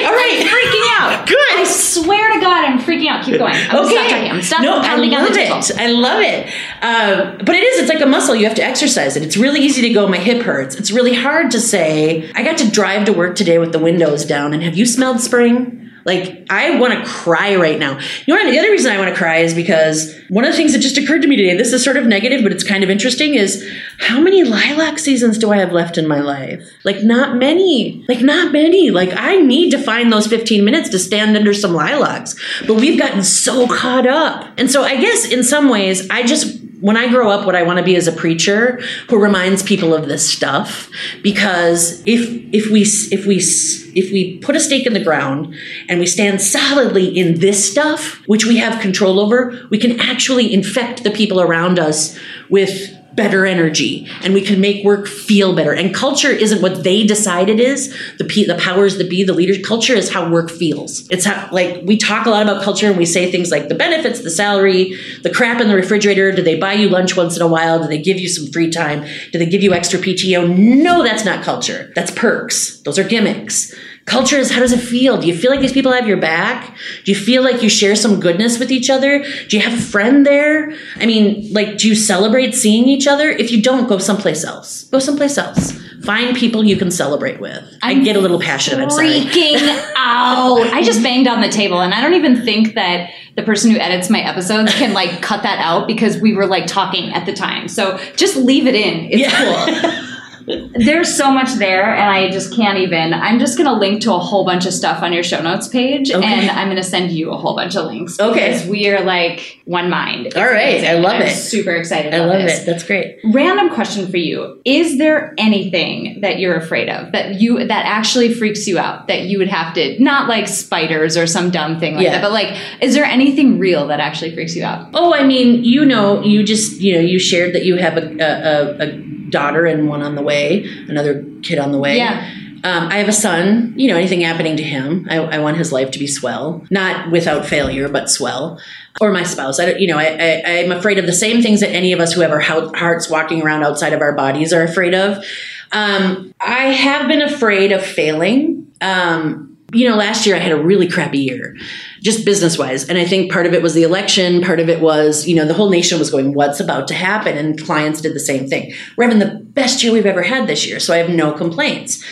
Good. 1.28 1.52
I 1.52 1.64
swear 1.66 2.34
to 2.34 2.40
God, 2.40 2.66
I'm 2.66 2.80
freaking 2.80 3.08
out. 3.08 3.24
Keep 3.24 3.38
going. 3.38 3.54
I'm 3.54 3.72
gonna 3.72 3.90
stop 3.90 4.10
talking. 4.10 4.32
I'm 4.32 4.42
stop 4.42 4.62
no, 4.62 4.80
I 4.80 4.86
pounding 4.88 5.14
on 5.14 5.24
love 5.24 5.34
the 5.34 5.40
it. 5.40 5.64
table. 5.64 5.82
I 5.82 5.88
love 5.92 6.22
it. 6.22 6.48
Um, 6.82 7.38
but 7.46 7.56
it 7.56 7.64
is. 7.64 7.80
It's 7.82 7.90
like 7.90 8.02
a 8.02 8.06
muscle. 8.06 8.36
You 8.36 8.46
have 8.46 8.56
to 8.56 8.64
exercise 8.64 9.16
it. 9.16 9.24
It's 9.24 9.38
really 9.38 9.60
easy 9.62 9.82
to 9.84 9.90
go. 9.94 10.08
My 10.08 10.18
hip 10.18 10.44
hurts. 10.44 10.76
It's 10.76 10.92
really 10.92 11.14
hard 11.14 11.52
to 11.52 11.60
say. 11.60 12.32
I 12.36 12.44
got 12.44 12.58
to 12.60 12.70
drive 12.70 13.06
to 13.06 13.14
work 13.14 13.36
today 13.36 13.60
with 13.60 13.72
the 13.72 13.80
windows 13.80 14.26
down. 14.26 14.54
And 14.54 14.64
have 14.64 14.76
you 14.76 14.86
smelled 14.86 15.22
spring? 15.22 15.83
Like 16.06 16.46
I 16.50 16.80
want 16.80 16.94
to 16.94 17.06
cry 17.06 17.56
right 17.56 17.80
now. 17.80 18.00
You 18.26 18.36
know, 18.36 18.52
the 18.52 18.60
other 18.60 18.72
reason 18.72 18.92
I 18.92 18.98
want 18.98 19.10
to 19.10 19.16
cry 19.16 19.38
is 19.38 19.54
because 19.54 20.14
one 20.30 20.44
of 20.44 20.52
the 20.52 20.58
things 20.58 20.74
that 20.74 20.80
just 20.80 20.98
occurred 20.98 21.22
to 21.22 21.28
me 21.28 21.36
today. 21.36 21.56
This 21.56 21.74
is 21.74 21.84
sort 21.84 21.98
of 21.98 22.06
negative, 22.06 22.44
but 22.44 22.52
it's 22.52 22.64
kind 22.64 22.84
of 22.84 22.90
interesting. 22.90 23.36
Is 23.36 23.68
how 24.00 24.20
many 24.20 24.44
lilac 24.44 25.00
seasons 25.00 25.38
do 25.38 25.52
I 25.52 25.58
have 25.58 25.72
left 25.72 25.98
in 25.98 26.08
my 26.08 26.20
life? 26.20 26.68
Like 26.84 27.04
not 27.04 27.38
many. 27.38 28.04
Like 28.08 28.22
not 28.22 28.52
many. 28.52 28.92
Like 28.92 29.12
I 29.16 29.38
need 29.38 29.72
to 29.72 29.78
find 29.78 30.12
those 30.12 30.28
15 30.28 30.66
minutes 30.66 30.90
to 30.90 31.00
stand 31.00 31.38
under 31.38 31.54
some 31.54 31.74
lilacs. 31.74 32.36
But 32.68 32.76
we've 32.76 33.00
gotten 33.00 33.24
so 33.24 33.68
caught 33.68 34.08
up. 34.08 34.48
And 34.58 34.70
so 34.70 34.84
I 34.84 34.98
guess 34.98 35.26
in 35.32 35.44
some 35.44 35.70
ways, 35.70 36.10
I 36.10 36.24
just 36.24 36.63
when 36.84 36.98
I 36.98 37.08
grow 37.08 37.30
up, 37.30 37.46
what 37.46 37.56
I 37.56 37.64
want 37.64 37.80
to 37.80 37.86
be 37.86 37.96
is 37.96 38.10
a 38.10 38.12
preacher 38.12 38.82
who 39.08 39.18
reminds 39.18 39.64
people 39.64 39.94
of 39.94 40.10
this 40.10 40.30
stuff. 40.30 40.90
Because 41.22 42.04
if 42.06 42.30
if 42.52 42.70
we 42.70 42.82
if 42.82 43.26
we 43.26 43.38
if 43.38 44.12
we 44.12 44.38
put 44.40 44.58
a 44.58 44.60
stake 44.60 44.86
in 44.86 44.92
the 44.92 45.02
ground 45.02 45.56
and 45.88 46.02
we 46.02 46.06
stand 46.06 46.42
solidly 46.42 47.08
in 47.08 47.40
this 47.40 47.72
stuff, 47.72 48.22
which 48.28 48.46
we 48.46 48.58
have 48.58 48.82
control 48.82 49.22
over, 49.22 49.66
we 49.70 49.78
can 49.78 49.98
actually 49.98 50.54
infect 50.54 51.06
the 51.06 51.12
people 51.12 51.40
around 51.40 51.80
us 51.80 52.20
with 52.50 52.92
better 53.16 53.46
energy 53.46 54.08
and 54.24 54.34
we 54.34 54.42
can 54.42 54.60
make 54.60 54.84
work 54.84 55.08
feel 55.08 55.56
better. 55.56 55.74
And 55.74 55.94
culture 55.94 56.30
isn't 56.30 56.62
what 56.62 56.84
they 56.84 57.06
decide 57.06 57.50
it 57.50 57.60
is. 57.60 57.96
The 58.18 58.26
p 58.26 58.46
the 58.46 58.56
powers 58.56 58.98
that 58.98 59.10
be 59.10 59.24
the 59.24 59.34
leaders 59.34 59.66
culture 59.66 59.94
is 59.94 60.12
how 60.12 60.30
work 60.30 60.50
feels. 60.50 61.08
It's 61.10 61.26
how 61.26 61.50
like 61.52 61.82
we 61.84 61.98
talk 61.98 62.26
a 62.26 62.30
lot 62.30 62.44
about 62.44 62.64
culture 62.64 62.88
and 62.88 62.98
we 62.98 63.06
say 63.06 63.32
things 63.32 63.52
like 63.52 63.70
the 63.70 63.76
benefits 63.76 64.22
the 64.22 64.32
salary 64.32 64.98
the 65.24 65.30
crap 65.30 65.62
in 65.62 65.68
the 65.68 65.76
refrigerator. 65.76 66.32
Do 66.32 66.42
they 66.42 66.58
buy 66.58 66.74
you 66.74 66.90
lunch 66.90 67.16
once 67.16 67.36
in 67.36 67.42
a 67.42 67.48
while? 67.48 67.82
Do 67.82 67.88
they 67.88 68.02
give 68.02 68.20
you 68.20 68.28
some 68.28 68.52
free 68.52 68.70
time? 68.70 69.06
Do 69.32 69.40
they 69.40 69.46
give 69.46 69.64
you 69.64 69.74
extra 69.74 70.00
pto? 70.00 70.58
No 70.58 71.04
that's 71.04 71.26
not 71.26 71.44
culture. 71.44 71.92
That's 71.96 72.12
perks. 72.12 72.80
Those 72.82 72.98
are 73.00 73.04
gimmicks 73.04 73.74
Culture 74.06 74.36
is 74.36 74.52
how 74.52 74.60
does 74.60 74.74
it 74.74 74.80
feel? 74.82 75.18
Do 75.18 75.28
you 75.28 75.36
feel 75.36 75.50
like 75.50 75.62
these 75.62 75.72
people 75.72 75.92
have 75.94 76.08
your 76.08 76.18
back? 76.18 76.76
Do 77.06 77.12
you 77.12 77.18
feel 77.18 77.42
like 77.42 77.64
you 77.64 77.70
share 77.70 77.96
some 77.96 78.20
goodness 78.20 78.60
with 78.60 78.70
each 78.72 78.90
other? 78.90 79.24
Do 79.48 79.56
you 79.58 79.64
have 79.64 79.78
a 79.80 79.82
friend 79.82 80.26
there? 80.26 80.74
I 80.98 81.06
mean, 81.06 81.52
like, 81.54 81.78
do 81.78 81.88
you 81.88 81.96
celebrate 81.96 82.54
seeing 82.54 82.86
each 82.88 83.08
other? 83.08 83.30
If 83.30 83.52
you 83.52 83.62
don't, 83.62 83.88
go 83.88 83.98
someplace 84.00 84.44
else. 84.44 84.84
Go 84.86 85.00
someplace 85.00 85.38
else. 85.38 85.72
Find 86.04 86.36
people 86.36 86.66
you 86.66 86.76
can 86.76 86.92
celebrate 86.92 87.40
with. 87.40 87.64
i 87.82 87.94
get 87.94 88.18
a 88.18 88.20
little 88.20 88.42
passionate. 88.42 88.84
I'm 88.84 88.90
sorry. 88.90 89.22
Freaking 89.22 89.92
out. 89.96 90.60
I 90.74 90.82
just 90.84 91.02
banged 91.02 91.28
on 91.30 91.40
the 91.40 91.48
table 91.48 91.80
and 91.80 91.94
I 91.94 92.02
don't 92.02 92.16
even 92.16 92.44
think 92.44 92.76
that 92.76 93.10
the 93.38 93.44
person 93.44 93.72
who 93.72 93.78
edits 93.78 94.10
my 94.10 94.20
episodes 94.20 94.74
can 94.74 94.92
like 94.94 95.22
cut 95.22 95.44
that 95.44 95.60
out 95.60 95.88
because 95.88 96.18
we 96.18 96.34
were 96.36 96.46
like 96.46 96.68
talking 96.68 97.14
at 97.14 97.26
the 97.26 97.32
time. 97.34 97.70
So 97.70 97.98
just 98.18 98.36
leave 98.36 98.68
it 98.68 98.76
in. 98.76 99.12
It's 99.12 99.22
Yeah. 99.22 99.82
cool. 99.82 100.10
There's 100.46 101.16
so 101.16 101.32
much 101.32 101.54
there, 101.54 101.94
and 101.94 102.10
I 102.10 102.30
just 102.30 102.54
can't 102.56 102.78
even. 102.80 103.14
I'm 103.14 103.40
just 103.40 103.58
going 103.58 103.68
to 103.70 103.76
link 103.76 104.02
to 104.04 104.14
a 104.14 104.20
whole 104.20 104.46
bunch 104.46 104.66
of 104.66 104.74
stuff 104.74 105.02
on 105.02 105.14
your 105.14 105.24
show 105.24 105.42
notes 105.42 105.68
page, 105.68 106.12
Okay. 106.12 106.26
and 106.26 106.50
I'm 106.52 106.68
going 106.68 106.78
to 106.78 106.84
send 106.84 107.12
you 107.12 107.32
a 107.32 107.38
whole 107.38 107.56
bunch 107.56 107.76
of 107.76 107.86
links. 107.86 108.20
Okay. 108.20 108.52
Because 108.54 108.68
we 108.68 108.90
are 108.90 109.04
like 109.04 109.60
one 109.66 109.90
mind. 109.90 110.28
It's 110.28 110.36
All 110.36 110.44
right. 110.46 110.78
amazing. 110.80 110.90
I 110.90 110.94
love 110.96 111.14
I'm 111.16 111.22
it. 111.24 111.32
Super 111.36 111.72
excited 111.72 112.14
I 112.14 112.26
love 112.26 112.42
this. 112.42 112.62
it. 112.62 112.66
That's 112.66 112.84
great. 112.84 113.20
Random 113.24 113.70
question 113.70 114.10
for 114.10 114.18
you. 114.18 114.62
Is 114.66 114.98
there 114.98 115.34
anything 115.38 116.22
that 116.22 116.40
you're 116.40 116.56
afraid 116.56 116.90
of 116.90 117.12
that 117.14 117.36
you 117.40 117.60
that 117.66 117.86
actually 117.86 118.34
freaks 118.34 118.68
you 118.68 118.78
out 118.80 119.08
that 119.08 119.24
you 119.24 119.38
would 119.38 119.48
have 119.48 119.74
to 119.76 120.02
not 120.04 120.28
like 120.28 120.48
spiders 120.48 121.16
or 121.18 121.28
some 121.28 121.50
dumb 121.52 121.80
thing 121.80 121.96
like 121.96 122.04
Yeah. 122.04 122.14
that, 122.14 122.22
but 122.22 122.32
like 122.32 122.58
is 122.82 122.94
there 122.94 123.06
anything 123.06 123.60
real 123.60 123.88
that 123.88 124.00
actually 124.00 124.34
freaks 124.34 124.56
you 124.56 124.64
out? 124.64 124.90
Oh, 124.94 125.14
I 125.14 125.24
mean, 125.26 125.64
you 125.64 125.86
know, 125.86 126.22
you 126.22 126.44
just, 126.44 126.80
you 126.82 126.94
know, 126.94 127.00
you 127.00 127.20
shared 127.20 127.54
that 127.56 127.66
you 127.66 127.76
have 127.78 127.98
a, 127.98 128.18
a, 128.20 128.88
a 128.88 129.13
daughter 129.34 129.66
and 129.66 129.90
one 129.90 130.02
on 130.02 130.16
the 130.16 130.22
way, 130.22 130.64
another 130.88 131.26
kid 131.42 131.60
on 131.60 131.74
the 131.74 131.78
way. 131.78 131.98
Yeah. 131.98 132.26
Um, 132.66 132.88
I 132.88 132.96
have 133.00 133.10
a 133.10 133.14
son. 133.14 133.74
You 133.76 133.90
know, 133.90 133.98
anything 133.98 134.22
happening 134.22 134.56
to 134.56 134.64
him, 134.64 135.06
I, 135.10 135.18
I 135.18 135.40
want 135.40 135.58
his 135.58 135.74
life 135.74 135.92
to 135.92 136.00
be 136.00 136.08
swell, 136.08 136.66
not 136.70 137.12
without 137.12 137.46
failure, 137.46 137.90
but 137.90 138.10
swell. 138.10 138.58
Or 139.02 139.12
my 139.12 139.24
spouse. 139.24 139.60
I 139.60 139.66
don't, 139.66 139.80
you 139.82 139.88
know, 139.88 139.98
I, 139.98 140.06
I, 140.06 140.60
I'm 140.60 140.72
afraid 140.72 140.98
of 140.98 141.06
the 141.06 141.14
same 141.14 141.42
things 141.42 141.60
that 141.60 141.72
any 141.72 141.92
of 141.92 142.00
us 142.00 142.14
who 142.14 142.22
have 142.22 142.32
our 142.32 142.40
hearts 142.40 143.10
walking 143.10 143.42
around 143.42 143.64
outside 143.64 143.92
of 143.92 144.00
our 144.00 144.14
bodies 144.14 144.54
are 144.54 144.64
afraid 144.64 144.94
of. 144.94 145.26
Um, 145.74 146.34
I 146.40 146.68
have 146.68 147.10
been 147.10 147.22
afraid 147.22 147.74
of 147.74 147.84
failing. 147.84 148.72
Um, 148.80 149.53
you 149.74 149.90
know, 149.90 149.96
last 149.96 150.26
year 150.26 150.36
I 150.36 150.40
had 150.40 150.52
a 150.52 150.62
really 150.62 150.88
crappy 150.88 151.20
year, 151.20 151.56
just 152.02 152.26
business 152.26 152.58
wise. 152.58 152.88
And 152.88 152.98
I 152.98 153.06
think 153.06 153.32
part 153.32 153.46
of 153.46 153.54
it 153.54 153.62
was 153.62 153.74
the 153.74 153.84
election, 153.84 154.42
part 154.42 154.60
of 154.60 154.70
it 154.70 154.82
was, 154.82 155.28
you 155.28 155.36
know, 155.36 155.46
the 155.46 155.54
whole 155.54 155.70
nation 155.70 156.00
was 156.00 156.10
going, 156.10 156.34
what's 156.34 156.60
about 156.60 156.88
to 156.90 156.94
happen? 156.94 157.38
And 157.38 157.62
clients 157.62 158.02
did 158.02 158.14
the 158.14 158.20
same 158.20 158.48
thing. 158.48 158.74
We're 158.98 159.06
having 159.06 159.20
the 159.20 159.40
best 159.54 159.84
year 159.84 159.92
we've 159.92 160.06
ever 160.06 160.24
had 160.24 160.48
this 160.48 160.68
year, 160.68 160.80
so 160.80 160.94
I 160.94 160.98
have 160.98 161.10
no 161.10 161.32
complaints. 161.34 162.04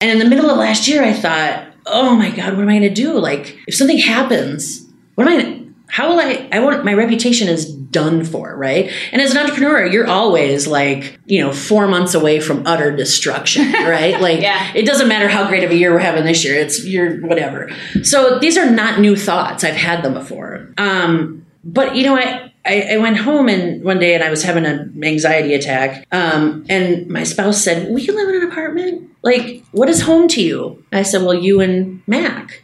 And 0.00 0.10
in 0.10 0.18
the 0.18 0.28
middle 0.28 0.50
of 0.50 0.58
last 0.58 0.88
year, 0.88 1.02
I 1.02 1.12
thought, 1.12 1.66
oh 1.86 2.14
my 2.16 2.30
God, 2.30 2.54
what 2.54 2.62
am 2.62 2.68
I 2.68 2.78
going 2.78 2.82
to 2.82 2.90
do? 2.90 3.18
Like, 3.18 3.58
if 3.66 3.74
something 3.74 3.98
happens, 3.98 4.86
what 5.14 5.28
am 5.28 5.38
I 5.38 5.63
how 5.88 6.08
will 6.08 6.18
I, 6.20 6.48
I 6.50 6.60
want, 6.60 6.84
my 6.84 6.94
reputation 6.94 7.46
is 7.48 7.72
done 7.72 8.24
for, 8.24 8.56
right? 8.56 8.90
And 9.12 9.22
as 9.22 9.30
an 9.32 9.38
entrepreneur, 9.38 9.86
you're 9.86 10.08
always 10.08 10.66
like, 10.66 11.20
you 11.26 11.40
know, 11.40 11.52
four 11.52 11.86
months 11.86 12.14
away 12.14 12.40
from 12.40 12.66
utter 12.66 12.94
destruction, 12.96 13.70
right? 13.72 14.20
Like, 14.20 14.40
Yeah. 14.40 14.72
it 14.74 14.86
doesn't 14.86 15.06
matter 15.08 15.28
how 15.28 15.46
great 15.46 15.62
of 15.62 15.70
a 15.70 15.76
year 15.76 15.92
we're 15.92 15.98
having 16.00 16.24
this 16.24 16.44
year. 16.44 16.56
It's 16.56 16.84
you're 16.84 17.18
whatever. 17.26 17.70
So 18.02 18.38
these 18.40 18.56
are 18.58 18.68
not 18.68 18.98
new 18.98 19.14
thoughts. 19.14 19.62
I've 19.62 19.76
had 19.76 20.02
them 20.02 20.14
before. 20.14 20.72
Um, 20.78 21.46
but 21.62 21.94
you 21.94 22.02
know, 22.02 22.16
I, 22.16 22.50
I 22.66 22.94
I 22.94 22.96
went 22.96 23.18
home 23.18 23.48
and 23.48 23.84
one 23.84 23.98
day 23.98 24.14
and 24.14 24.24
I 24.24 24.30
was 24.30 24.42
having 24.42 24.64
an 24.66 24.98
anxiety 25.04 25.54
attack. 25.54 26.06
Um, 26.12 26.64
and 26.68 27.06
my 27.08 27.22
spouse 27.24 27.62
said, 27.62 27.90
"We 27.94 28.04
can 28.04 28.16
live 28.16 28.28
in 28.30 28.36
an 28.42 28.50
apartment. 28.50 29.10
Like, 29.22 29.62
what 29.72 29.88
is 29.88 30.00
home 30.02 30.28
to 30.28 30.42
you?" 30.42 30.82
And 30.90 30.98
I 30.98 31.02
said, 31.04 31.22
"Well, 31.22 31.34
you 31.34 31.60
and 31.60 32.02
Mac." 32.06 32.62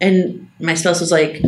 And 0.00 0.48
my 0.58 0.74
spouse 0.74 1.00
was 1.00 1.12
like, 1.12 1.40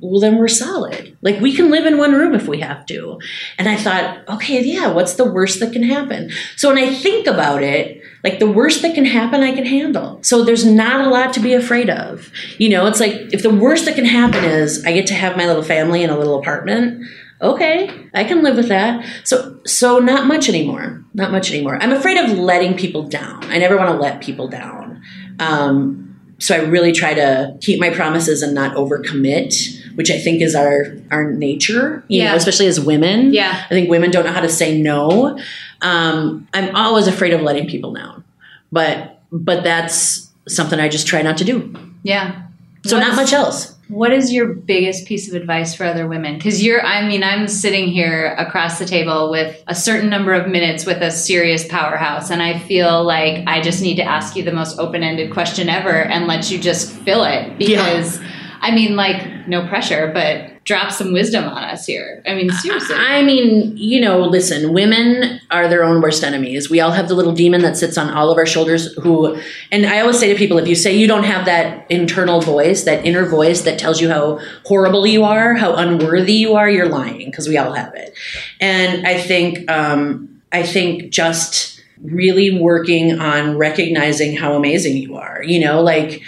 well, 0.00 0.20
then 0.20 0.36
we're 0.36 0.48
solid. 0.48 1.16
Like 1.22 1.40
we 1.40 1.54
can 1.54 1.70
live 1.70 1.86
in 1.86 1.98
one 1.98 2.12
room 2.12 2.34
if 2.34 2.46
we 2.46 2.60
have 2.60 2.86
to. 2.86 3.18
And 3.58 3.68
I 3.68 3.76
thought, 3.76 4.28
okay, 4.28 4.62
yeah, 4.62 4.88
what's 4.88 5.14
the 5.14 5.30
worst 5.30 5.60
that 5.60 5.72
can 5.72 5.82
happen? 5.82 6.30
So 6.56 6.68
when 6.68 6.78
I 6.78 6.94
think 6.94 7.26
about 7.26 7.62
it, 7.62 8.02
like 8.22 8.38
the 8.38 8.50
worst 8.50 8.82
that 8.82 8.94
can 8.94 9.04
happen, 9.04 9.42
I 9.42 9.54
can 9.54 9.66
handle. 9.66 10.18
So 10.22 10.44
there's 10.44 10.64
not 10.64 11.06
a 11.06 11.10
lot 11.10 11.32
to 11.34 11.40
be 11.40 11.52
afraid 11.54 11.90
of. 11.90 12.30
You 12.58 12.68
know, 12.68 12.86
it's 12.86 13.00
like 13.00 13.32
if 13.32 13.42
the 13.42 13.54
worst 13.54 13.84
that 13.86 13.94
can 13.94 14.04
happen 14.04 14.44
is 14.44 14.84
I 14.84 14.92
get 14.92 15.06
to 15.08 15.14
have 15.14 15.36
my 15.36 15.46
little 15.46 15.62
family 15.62 16.02
in 16.02 16.10
a 16.10 16.18
little 16.18 16.38
apartment. 16.38 17.06
Okay, 17.40 17.88
I 18.14 18.24
can 18.24 18.42
live 18.42 18.56
with 18.56 18.68
that. 18.68 19.04
So 19.24 19.60
so 19.64 19.98
not 20.00 20.26
much 20.26 20.48
anymore. 20.48 21.04
Not 21.14 21.30
much 21.30 21.50
anymore. 21.50 21.78
I'm 21.80 21.92
afraid 21.92 22.18
of 22.18 22.36
letting 22.36 22.76
people 22.76 23.04
down. 23.04 23.44
I 23.44 23.58
never 23.58 23.76
want 23.76 23.90
to 23.90 23.96
let 23.96 24.20
people 24.20 24.48
down. 24.48 25.02
Um, 25.38 26.08
so 26.38 26.54
I 26.54 26.58
really 26.58 26.92
try 26.92 27.14
to 27.14 27.56
keep 27.60 27.80
my 27.80 27.90
promises 27.90 28.42
and 28.42 28.54
not 28.54 28.76
overcommit, 28.76 29.77
which 29.98 30.12
I 30.12 30.18
think 30.18 30.40
is 30.40 30.54
our 30.54 30.86
our 31.10 31.32
nature. 31.32 32.04
You 32.06 32.22
Yeah. 32.22 32.30
know, 32.30 32.36
especially 32.36 32.68
as 32.68 32.78
women. 32.80 33.34
Yeah. 33.34 33.64
I 33.66 33.68
think 33.68 33.90
women 33.90 34.12
don't 34.12 34.24
know 34.24 34.32
how 34.32 34.40
to 34.40 34.48
say 34.48 34.80
no. 34.80 35.36
Um, 35.82 36.46
I'm 36.54 36.74
always 36.76 37.08
afraid 37.08 37.32
of 37.34 37.40
letting 37.42 37.66
people 37.68 37.92
down, 37.92 38.22
but 38.70 39.20
but 39.32 39.64
that's 39.64 40.28
something 40.46 40.78
I 40.78 40.88
just 40.88 41.06
try 41.08 41.20
not 41.22 41.36
to 41.38 41.44
do. 41.44 41.74
Yeah. 42.04 42.42
So 42.86 42.98
not 43.00 43.16
much 43.16 43.32
else. 43.32 43.74
what 43.88 44.12
is 44.12 44.32
your 44.32 44.46
biggest 44.54 45.06
piece 45.06 45.28
of 45.28 45.34
advice 45.34 45.74
for 45.74 45.84
other 45.84 46.06
women? 46.06 46.36
Because 46.36 46.62
you're, 46.64 46.82
I 46.84 47.06
mean, 47.08 47.22
I'm 47.24 47.48
sitting 47.48 47.88
here 47.88 48.34
across 48.38 48.78
the 48.78 48.84
table 48.84 49.30
with 49.30 49.62
a 49.66 49.74
certain 49.74 50.08
number 50.10 50.32
of 50.32 50.46
minutes 50.48 50.86
with 50.86 51.02
a 51.02 51.10
serious 51.10 51.66
powerhouse, 51.66 52.30
and 52.30 52.40
I 52.42 52.58
feel 52.60 53.02
like 53.02 53.42
I 53.48 53.60
just 53.60 53.82
need 53.82 53.96
to 53.96 54.04
ask 54.04 54.36
you 54.36 54.42
the 54.44 54.52
most 54.52 54.78
open 54.78 55.02
ended 55.02 55.32
question 55.32 55.68
ever 55.68 55.90
and 56.04 56.26
let 56.28 56.50
you 56.50 56.58
just 56.58 56.92
fill 57.04 57.24
it. 57.24 57.58
Because, 57.58 58.20
yeah. 58.20 58.26
I 58.60 58.74
mean, 58.74 58.96
like, 58.96 59.46
no 59.46 59.66
pressure, 59.68 60.10
but 60.12 60.64
drop 60.68 60.92
some 60.92 61.14
wisdom 61.14 61.44
on 61.44 61.64
us 61.64 61.86
here. 61.86 62.22
I 62.26 62.34
mean, 62.34 62.50
seriously. 62.50 62.94
I 62.94 63.22
mean, 63.22 63.74
you 63.76 64.00
know, 64.02 64.20
listen, 64.20 64.74
women 64.74 65.40
are 65.50 65.66
their 65.66 65.82
own 65.82 66.02
worst 66.02 66.22
enemies. 66.22 66.68
We 66.68 66.78
all 66.80 66.90
have 66.90 67.08
the 67.08 67.14
little 67.14 67.32
demon 67.32 67.62
that 67.62 67.78
sits 67.78 67.96
on 67.96 68.10
all 68.10 68.30
of 68.30 68.36
our 68.36 68.44
shoulders 68.44 68.92
who 68.96 69.40
and 69.72 69.86
I 69.86 70.00
always 70.00 70.18
say 70.18 70.30
to 70.30 70.38
people 70.38 70.58
if 70.58 70.68
you 70.68 70.74
say 70.74 70.94
you 70.94 71.06
don't 71.06 71.24
have 71.24 71.46
that 71.46 71.90
internal 71.90 72.42
voice, 72.42 72.84
that 72.84 73.06
inner 73.06 73.24
voice 73.24 73.62
that 73.62 73.78
tells 73.78 73.98
you 73.98 74.10
how 74.10 74.40
horrible 74.66 75.06
you 75.06 75.24
are, 75.24 75.54
how 75.54 75.74
unworthy 75.74 76.34
you 76.34 76.54
are, 76.54 76.68
you're 76.68 76.88
lying 76.88 77.30
because 77.30 77.48
we 77.48 77.56
all 77.56 77.72
have 77.72 77.94
it. 77.94 78.12
And 78.60 79.06
I 79.06 79.18
think 79.18 79.70
um 79.70 80.42
I 80.52 80.64
think 80.64 81.10
just 81.10 81.82
really 82.02 82.58
working 82.60 83.18
on 83.18 83.56
recognizing 83.56 84.36
how 84.36 84.54
amazing 84.54 84.98
you 84.98 85.16
are, 85.16 85.42
you 85.42 85.60
know, 85.60 85.80
like 85.80 86.22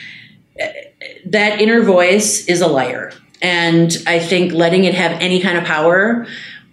that 1.31 1.61
inner 1.61 1.83
voice 1.83 2.47
is 2.47 2.61
a 2.61 2.67
liar 2.67 3.13
and 3.43 3.97
I 4.07 4.19
think 4.19 4.53
letting 4.53 4.85
it 4.85 4.95
have 4.95 5.13
any 5.21 5.41
kind 5.41 5.57
of 5.57 5.65
power 5.65 6.27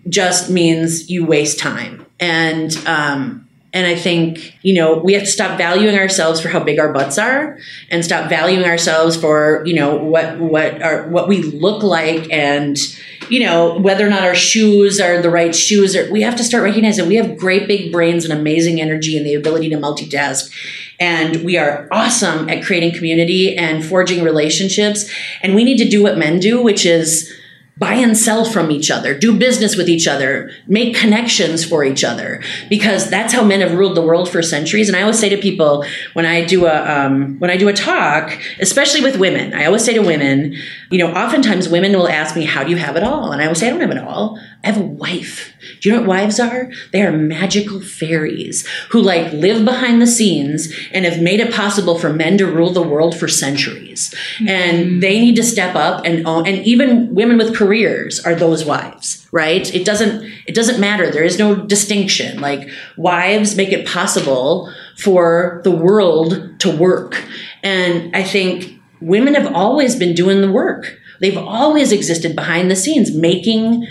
just 0.10 0.50
means 0.50 1.10
you 1.10 1.26
waste 1.26 1.60
time. 1.60 2.06
And 2.20 2.76
um, 2.88 3.48
and 3.74 3.86
I 3.86 3.96
think, 3.96 4.58
you 4.64 4.74
know, 4.74 4.98
we 4.98 5.14
have 5.14 5.24
to 5.24 5.30
stop 5.30 5.58
valuing 5.58 5.98
ourselves 5.98 6.40
for 6.40 6.50
how 6.50 6.62
big 6.62 6.80
our 6.80 6.92
butts 6.92 7.18
are 7.18 7.58
and 7.92 8.04
stop 8.04 8.30
valuing 8.30 8.66
ourselves 8.66 9.16
for, 9.16 9.64
you 9.66 9.76
know, 9.76 9.96
what 9.96 10.40
what 10.40 10.82
are 10.82 11.08
what 11.10 11.28
we 11.28 11.42
look 11.42 11.84
like 11.84 12.32
and 12.32 12.78
you 13.30 13.40
know, 13.40 13.78
whether 13.80 14.06
or 14.06 14.10
not 14.10 14.24
our 14.24 14.36
shoes 14.36 15.00
are 15.00 15.22
the 15.22 15.30
right 15.30 15.56
shoes 15.56 15.96
or 15.96 16.12
we 16.12 16.22
have 16.22 16.36
to 16.38 16.44
start 16.44 16.64
recognizing 16.64 17.08
we 17.08 17.16
have 17.16 17.38
great 17.38 17.68
big 17.68 17.92
brains 17.92 18.24
and 18.24 18.38
amazing 18.38 18.80
energy 18.82 19.18
and 19.18 19.26
the 19.26 19.34
ability 19.34 19.70
to 19.70 19.78
multitask. 19.78 20.52
And 21.00 21.44
we 21.44 21.58
are 21.58 21.88
awesome 21.92 22.50
at 22.50 22.64
creating 22.64 22.94
community 22.94 23.56
and 23.56 23.86
forging 23.86 24.24
relationships. 24.24 25.12
And 25.42 25.54
we 25.54 25.64
need 25.64 25.78
to 25.78 25.88
do 25.88 26.02
what 26.02 26.18
men 26.18 26.40
do, 26.40 26.62
which 26.62 26.86
is 26.86 27.32
buy 27.80 27.94
and 27.94 28.18
sell 28.18 28.44
from 28.44 28.72
each 28.72 28.90
other, 28.90 29.18
do 29.18 29.38
business 29.38 29.76
with 29.76 29.88
each 29.88 30.08
other, 30.08 30.50
make 30.68 30.96
connections 30.96 31.64
for 31.64 31.84
each 31.84 32.04
other, 32.04 32.42
because 32.70 33.10
that's 33.10 33.34
how 33.34 33.44
men 33.44 33.62
have 33.62 33.74
ruled 33.74 33.96
the 33.96 34.02
world 34.02 34.30
for 34.30 34.42
centuries. 34.42 34.90
And 34.90 34.96
I 34.96 35.02
always 35.02 35.20
say 35.20 35.30
to 35.30 35.38
people 35.38 35.86
when 36.14 36.26
I 36.26 36.46
do 36.46 36.66
a 36.66 37.06
um, 37.06 37.40
when 37.40 37.50
I 37.52 37.58
do 37.58 37.68
a 37.68 37.74
talk, 37.74 38.38
especially 38.60 39.02
with 39.02 39.18
women, 39.18 39.54
I 39.54 39.66
always 39.66 39.84
say 39.84 39.94
to 39.94 40.02
women, 40.02 40.56
you 40.90 40.98
know, 40.98 41.12
oftentimes 41.14 41.70
women 41.70 41.94
will 41.94 42.08
ask 42.08 42.36
me, 42.36 42.46
"How 42.46 42.64
do 42.64 42.72
you 42.72 42.78
have 42.78 42.96
it 42.96 43.04
all?" 43.04 43.32
And 43.32 43.42
I 43.42 43.48
will 43.48 43.56
say, 43.56 43.68
"I 43.68 43.70
don't 43.70 43.82
have 43.82 43.92
it 43.92 44.00
all. 44.00 44.40
I 44.68 44.72
have 44.72 44.82
a 44.82 44.86
wife." 44.86 45.54
Do 45.80 45.90
you 45.90 45.96
know 45.96 46.02
what 46.02 46.10
wives 46.10 46.40
are? 46.40 46.72
They 46.92 47.02
are 47.04 47.12
magical 47.12 47.82
fairies 47.82 48.68
who 48.90 49.02
like 49.02 49.32
live 49.34 49.64
behind 49.64 50.02
the 50.02 50.08
scenes 50.08 50.74
and 50.92 51.06
have 51.06 51.22
made 51.22 51.40
it 51.40 51.54
possible 51.54 51.98
for 51.98 52.12
men 52.12 52.38
to 52.38 52.46
rule 52.46 52.72
the 52.72 52.82
world 52.82 53.18
for 53.18 53.28
centuries. 53.28 54.14
Mm-hmm. 54.38 54.50
And 54.50 55.04
they 55.04 55.20
need 55.20 55.36
to 55.38 55.44
step 55.44 55.76
up 55.76 56.06
and 56.06 56.28
own, 56.28 56.48
and 56.48 56.66
even 56.66 57.14
women 57.14 57.38
with 57.38 57.56
careers 57.56 58.20
are 58.20 58.36
those 58.36 58.66
wives, 58.66 59.28
right? 59.32 59.74
It 59.74 59.86
doesn't 59.86 60.30
it 60.46 60.56
doesn't 60.56 60.80
matter. 60.80 61.12
There 61.12 61.24
is 61.24 61.40
no 61.40 61.56
distinction. 61.56 62.40
Like 62.40 62.70
wives 62.98 63.56
make 63.56 63.72
it 63.72 63.88
possible 63.88 64.74
for 64.98 65.62
the 65.64 65.72
world 65.72 66.60
to 66.60 66.76
work. 66.76 67.24
And 67.64 68.16
I 68.16 68.24
think 68.24 68.80
women 69.02 69.36
have 69.36 69.54
always 69.54 69.96
been 69.96 70.14
doing 70.14 70.42
the 70.42 70.52
work. 70.52 70.98
They've 71.20 71.38
always 71.38 71.92
existed 71.92 72.36
behind 72.36 72.70
the 72.70 72.76
scenes 72.76 73.12
making 73.14 73.88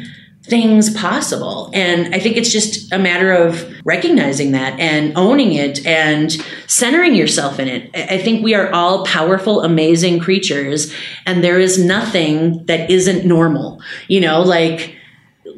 things 0.48 0.94
possible. 0.94 1.70
And 1.74 2.14
I 2.14 2.20
think 2.20 2.36
it's 2.36 2.52
just 2.52 2.92
a 2.92 2.98
matter 2.98 3.32
of 3.32 3.68
recognizing 3.84 4.52
that 4.52 4.78
and 4.78 5.16
owning 5.16 5.52
it 5.54 5.84
and 5.84 6.32
centering 6.68 7.16
yourself 7.16 7.58
in 7.58 7.66
it. 7.66 7.90
I 7.94 8.18
think 8.18 8.44
we 8.44 8.54
are 8.54 8.72
all 8.72 9.04
powerful, 9.04 9.62
amazing 9.62 10.20
creatures, 10.20 10.92
and 11.26 11.42
there 11.42 11.58
is 11.58 11.84
nothing 11.84 12.64
that 12.66 12.90
isn't 12.90 13.26
normal. 13.26 13.82
You 14.06 14.20
know, 14.20 14.42
like, 14.42 14.94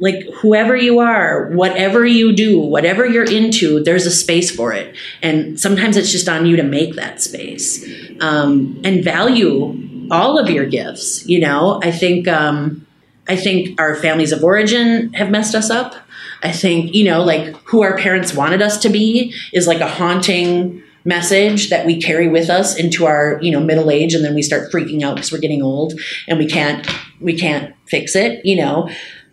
like 0.00 0.24
whoever 0.36 0.74
you 0.74 1.00
are, 1.00 1.50
whatever 1.50 2.06
you 2.06 2.32
do, 2.32 2.58
whatever 2.58 3.04
you're 3.04 3.30
into, 3.30 3.82
there's 3.82 4.06
a 4.06 4.10
space 4.10 4.50
for 4.50 4.72
it. 4.72 4.96
And 5.22 5.60
sometimes 5.60 5.96
it's 5.98 6.12
just 6.12 6.28
on 6.28 6.46
you 6.46 6.56
to 6.56 6.62
make 6.62 6.94
that 6.94 7.20
space 7.20 7.84
um, 8.20 8.80
and 8.84 9.04
value 9.04 10.08
all 10.10 10.38
of 10.38 10.48
your 10.48 10.64
gifts. 10.64 11.26
You 11.26 11.40
know, 11.40 11.80
I 11.82 11.90
think, 11.90 12.26
um, 12.26 12.86
I 13.28 13.36
think 13.36 13.80
our 13.80 13.94
families 13.94 14.32
of 14.32 14.42
origin 14.42 15.12
have 15.12 15.30
messed 15.30 15.54
us 15.54 15.70
up. 15.70 15.94
I 16.42 16.52
think, 16.52 16.94
you 16.94 17.04
know, 17.04 17.22
like 17.22 17.54
who 17.64 17.82
our 17.82 17.96
parents 17.98 18.34
wanted 18.34 18.62
us 18.62 18.78
to 18.78 18.88
be 18.88 19.34
is 19.52 19.66
like 19.66 19.80
a 19.80 19.88
haunting 19.88 20.82
message 21.04 21.70
that 21.70 21.86
we 21.86 22.00
carry 22.00 22.28
with 22.28 22.50
us 22.50 22.76
into 22.76 23.06
our, 23.06 23.38
you 23.42 23.50
know, 23.50 23.60
middle 23.60 23.90
age 23.90 24.14
and 24.14 24.24
then 24.24 24.34
we 24.34 24.42
start 24.42 24.70
freaking 24.70 25.02
out 25.02 25.16
because 25.16 25.32
we're 25.32 25.38
getting 25.38 25.62
old 25.62 25.98
and 26.26 26.38
we 26.38 26.46
can't 26.46 26.86
we 27.20 27.36
can't 27.36 27.74
fix 27.86 28.14
it, 28.14 28.44
you 28.44 28.56
know. 28.56 28.88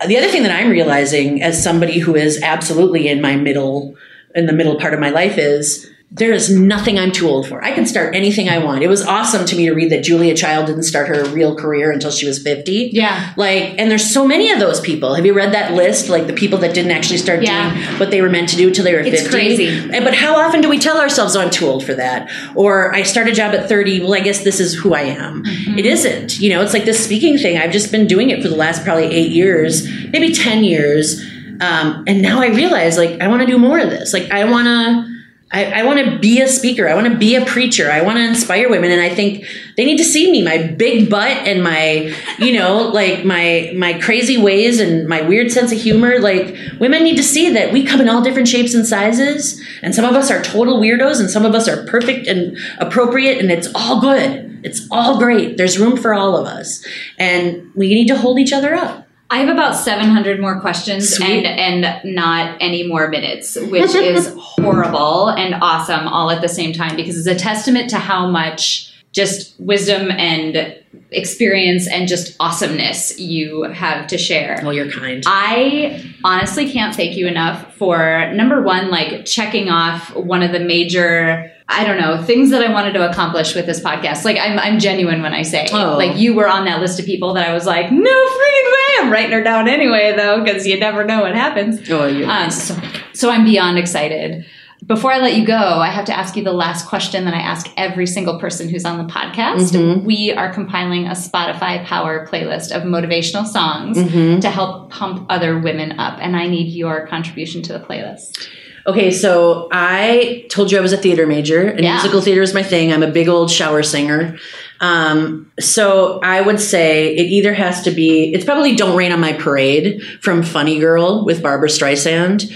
The 0.06 0.16
other 0.16 0.28
thing 0.28 0.42
that 0.42 0.52
I'm 0.52 0.70
realizing 0.70 1.42
as 1.42 1.62
somebody 1.62 1.98
who 1.98 2.14
is 2.14 2.42
absolutely 2.42 3.08
in 3.08 3.20
my 3.20 3.36
middle 3.36 3.94
in 4.34 4.46
the 4.46 4.52
middle 4.52 4.78
part 4.78 4.94
of 4.94 5.00
my 5.00 5.10
life 5.10 5.38
is 5.38 5.90
there 6.12 6.32
is 6.32 6.48
nothing 6.48 7.00
I'm 7.00 7.10
too 7.10 7.28
old 7.28 7.48
for. 7.48 7.62
I 7.64 7.72
can 7.72 7.84
start 7.84 8.14
anything 8.14 8.48
I 8.48 8.58
want. 8.58 8.84
It 8.84 8.86
was 8.86 9.04
awesome 9.04 9.44
to 9.44 9.56
me 9.56 9.66
to 9.66 9.72
read 9.72 9.90
that 9.90 10.04
Julia 10.04 10.36
Child 10.36 10.66
didn't 10.66 10.84
start 10.84 11.08
her 11.08 11.24
real 11.30 11.56
career 11.56 11.90
until 11.90 12.12
she 12.12 12.26
was 12.26 12.40
50. 12.40 12.90
Yeah. 12.92 13.34
Like, 13.36 13.74
and 13.76 13.90
there's 13.90 14.08
so 14.08 14.26
many 14.26 14.52
of 14.52 14.60
those 14.60 14.80
people. 14.80 15.14
Have 15.14 15.26
you 15.26 15.34
read 15.34 15.52
that 15.52 15.72
list? 15.72 16.08
Like 16.08 16.28
the 16.28 16.32
people 16.32 16.60
that 16.60 16.74
didn't 16.74 16.92
actually 16.92 17.18
start 17.18 17.42
yeah. 17.42 17.74
doing 17.74 17.98
what 17.98 18.12
they 18.12 18.22
were 18.22 18.30
meant 18.30 18.48
to 18.50 18.56
do 18.56 18.68
until 18.68 18.84
they 18.84 18.94
were 18.94 19.00
it's 19.00 19.22
50. 19.22 19.30
crazy. 19.30 19.90
But 19.90 20.14
how 20.14 20.36
often 20.36 20.60
do 20.60 20.68
we 20.68 20.78
tell 20.78 21.00
ourselves, 21.00 21.34
oh, 21.34 21.40
I'm 21.40 21.50
too 21.50 21.66
old 21.66 21.84
for 21.84 21.94
that? 21.94 22.30
Or 22.54 22.94
I 22.94 23.02
start 23.02 23.26
a 23.26 23.32
job 23.32 23.52
at 23.54 23.68
30. 23.68 24.02
Well, 24.02 24.14
I 24.14 24.20
guess 24.20 24.44
this 24.44 24.60
is 24.60 24.74
who 24.74 24.94
I 24.94 25.02
am. 25.02 25.42
Mm-hmm. 25.42 25.78
It 25.78 25.86
isn't. 25.86 26.38
You 26.38 26.50
know, 26.50 26.62
it's 26.62 26.72
like 26.72 26.84
this 26.84 27.04
speaking 27.04 27.36
thing. 27.36 27.58
I've 27.58 27.72
just 27.72 27.90
been 27.90 28.06
doing 28.06 28.30
it 28.30 28.42
for 28.42 28.48
the 28.48 28.56
last 28.56 28.84
probably 28.84 29.06
eight 29.06 29.32
years, 29.32 29.86
maybe 30.12 30.32
10 30.32 30.62
years. 30.62 31.20
Um, 31.60 32.04
and 32.06 32.22
now 32.22 32.40
I 32.40 32.48
realize, 32.48 32.96
like, 32.96 33.20
I 33.20 33.26
want 33.26 33.40
to 33.40 33.46
do 33.46 33.58
more 33.58 33.80
of 33.80 33.90
this. 33.90 34.12
Like, 34.12 34.30
I 34.30 34.44
want 34.44 34.66
to 34.66 35.15
I, 35.52 35.80
I 35.80 35.82
want 35.84 36.04
to 36.04 36.18
be 36.18 36.40
a 36.40 36.48
speaker. 36.48 36.88
I 36.88 36.94
want 36.94 37.06
to 37.06 37.16
be 37.16 37.36
a 37.36 37.44
preacher. 37.44 37.88
I 37.88 38.02
want 38.02 38.18
to 38.18 38.24
inspire 38.24 38.68
women. 38.68 38.90
And 38.90 39.00
I 39.00 39.14
think 39.14 39.44
they 39.76 39.84
need 39.84 39.98
to 39.98 40.04
see 40.04 40.30
me, 40.30 40.42
my 40.42 40.58
big 40.58 41.08
butt 41.08 41.28
and 41.28 41.62
my, 41.62 42.12
you 42.38 42.52
know, 42.52 42.88
like 42.88 43.24
my, 43.24 43.72
my 43.76 43.94
crazy 44.00 44.36
ways 44.36 44.80
and 44.80 45.08
my 45.08 45.22
weird 45.22 45.52
sense 45.52 45.70
of 45.70 45.78
humor. 45.78 46.18
Like 46.18 46.56
women 46.80 47.04
need 47.04 47.16
to 47.16 47.22
see 47.22 47.50
that 47.50 47.72
we 47.72 47.86
come 47.86 48.00
in 48.00 48.08
all 48.08 48.22
different 48.22 48.48
shapes 48.48 48.74
and 48.74 48.84
sizes. 48.84 49.62
And 49.82 49.94
some 49.94 50.04
of 50.04 50.16
us 50.16 50.32
are 50.32 50.42
total 50.42 50.80
weirdos 50.80 51.20
and 51.20 51.30
some 51.30 51.44
of 51.44 51.54
us 51.54 51.68
are 51.68 51.86
perfect 51.86 52.26
and 52.26 52.58
appropriate 52.78 53.38
and 53.38 53.52
it's 53.52 53.68
all 53.72 54.00
good. 54.00 54.60
It's 54.64 54.88
all 54.90 55.18
great. 55.18 55.56
There's 55.56 55.78
room 55.78 55.96
for 55.96 56.12
all 56.12 56.36
of 56.36 56.46
us. 56.46 56.84
And 57.18 57.70
we 57.76 57.94
need 57.94 58.08
to 58.08 58.16
hold 58.16 58.40
each 58.40 58.52
other 58.52 58.74
up. 58.74 59.05
I 59.28 59.38
have 59.38 59.48
about 59.48 59.74
700 59.74 60.40
more 60.40 60.60
questions 60.60 61.18
and 61.20 61.46
and 61.46 62.14
not 62.14 62.58
any 62.60 62.86
more 62.86 63.08
minutes, 63.08 63.56
which 63.56 63.94
is 63.94 64.34
horrible 64.38 65.28
and 65.30 65.56
awesome 65.62 66.06
all 66.06 66.30
at 66.30 66.40
the 66.40 66.48
same 66.48 66.72
time 66.72 66.96
because 66.96 67.18
it's 67.18 67.26
a 67.26 67.34
testament 67.34 67.90
to 67.90 67.98
how 67.98 68.28
much 68.28 68.92
just 69.12 69.58
wisdom 69.58 70.10
and 70.10 70.76
experience 71.10 71.88
and 71.88 72.06
just 72.06 72.36
awesomeness 72.38 73.18
you 73.18 73.62
have 73.62 74.06
to 74.08 74.18
share. 74.18 74.60
Well, 74.62 74.72
you're 74.72 74.90
kind. 74.90 75.24
I 75.26 76.14
honestly 76.22 76.70
can't 76.70 76.94
thank 76.94 77.16
you 77.16 77.26
enough 77.26 77.74
for 77.76 78.30
number 78.34 78.62
one, 78.62 78.90
like 78.90 79.24
checking 79.24 79.70
off 79.70 80.14
one 80.14 80.42
of 80.42 80.52
the 80.52 80.60
major 80.60 81.50
I 81.68 81.84
don't 81.84 81.98
know, 81.98 82.22
things 82.22 82.50
that 82.50 82.62
I 82.62 82.72
wanted 82.72 82.92
to 82.92 83.10
accomplish 83.10 83.56
with 83.56 83.66
this 83.66 83.80
podcast. 83.80 84.24
Like 84.24 84.38
I'm, 84.38 84.56
I'm 84.56 84.78
genuine 84.78 85.20
when 85.20 85.34
I 85.34 85.42
say, 85.42 85.66
oh. 85.72 85.96
like 85.96 86.16
you 86.16 86.32
were 86.32 86.46
on 86.46 86.64
that 86.66 86.80
list 86.80 87.00
of 87.00 87.06
people 87.06 87.34
that 87.34 87.48
I 87.48 87.52
was 87.52 87.66
like, 87.66 87.90
no 87.90 87.98
freaking 87.98 88.72
way. 88.72 88.75
I'm 89.06 89.12
writing 89.12 89.32
her 89.32 89.42
down 89.42 89.68
anyway 89.68 90.14
though, 90.16 90.42
because 90.42 90.66
you 90.66 90.78
never 90.78 91.04
know 91.04 91.22
what 91.22 91.34
happens. 91.34 91.88
Oh, 91.90 92.06
yeah. 92.06 92.44
Um, 92.44 92.50
so, 92.50 92.76
so 93.12 93.30
I'm 93.30 93.44
beyond 93.44 93.78
excited. 93.78 94.46
Before 94.84 95.10
I 95.10 95.18
let 95.18 95.36
you 95.36 95.46
go, 95.46 95.56
I 95.56 95.88
have 95.88 96.04
to 96.04 96.16
ask 96.16 96.36
you 96.36 96.44
the 96.44 96.52
last 96.52 96.86
question 96.86 97.24
that 97.24 97.34
I 97.34 97.40
ask 97.40 97.68
every 97.76 98.06
single 98.06 98.38
person 98.38 98.68
who's 98.68 98.84
on 98.84 99.04
the 99.04 99.12
podcast. 99.12 99.72
Mm-hmm. 99.72 100.04
We 100.04 100.32
are 100.32 100.52
compiling 100.52 101.06
a 101.06 101.12
Spotify 101.12 101.84
Power 101.84 102.26
playlist 102.26 102.70
of 102.70 102.82
motivational 102.82 103.46
songs 103.46 103.96
mm-hmm. 103.96 104.40
to 104.40 104.50
help 104.50 104.90
pump 104.90 105.26
other 105.28 105.58
women 105.58 105.98
up, 105.98 106.18
and 106.20 106.36
I 106.36 106.46
need 106.46 106.72
your 106.72 107.06
contribution 107.06 107.62
to 107.62 107.72
the 107.72 107.80
playlist. 107.80 108.46
Okay, 108.86 109.10
so 109.10 109.68
I 109.72 110.46
told 110.50 110.70
you 110.70 110.78
I 110.78 110.80
was 110.80 110.92
a 110.92 110.96
theater 110.96 111.26
major, 111.26 111.66
and 111.66 111.80
yeah. 111.80 111.94
musical 111.94 112.20
theater 112.20 112.42
is 112.42 112.54
my 112.54 112.62
thing. 112.62 112.92
I'm 112.92 113.02
a 113.02 113.10
big 113.10 113.28
old 113.28 113.50
shower 113.50 113.82
singer. 113.82 114.38
Um, 114.80 115.52
so 115.58 116.20
I 116.22 116.40
would 116.40 116.60
say 116.60 117.16
it 117.16 117.26
either 117.26 117.54
has 117.54 117.82
to 117.82 117.90
be, 117.90 118.32
it's 118.34 118.44
probably 118.44 118.76
Don't 118.76 118.96
Rain 118.96 119.12
on 119.12 119.20
My 119.20 119.32
Parade 119.32 120.02
from 120.20 120.42
Funny 120.42 120.78
Girl 120.78 121.24
with 121.24 121.42
Barbra 121.42 121.68
Streisand. 121.68 122.52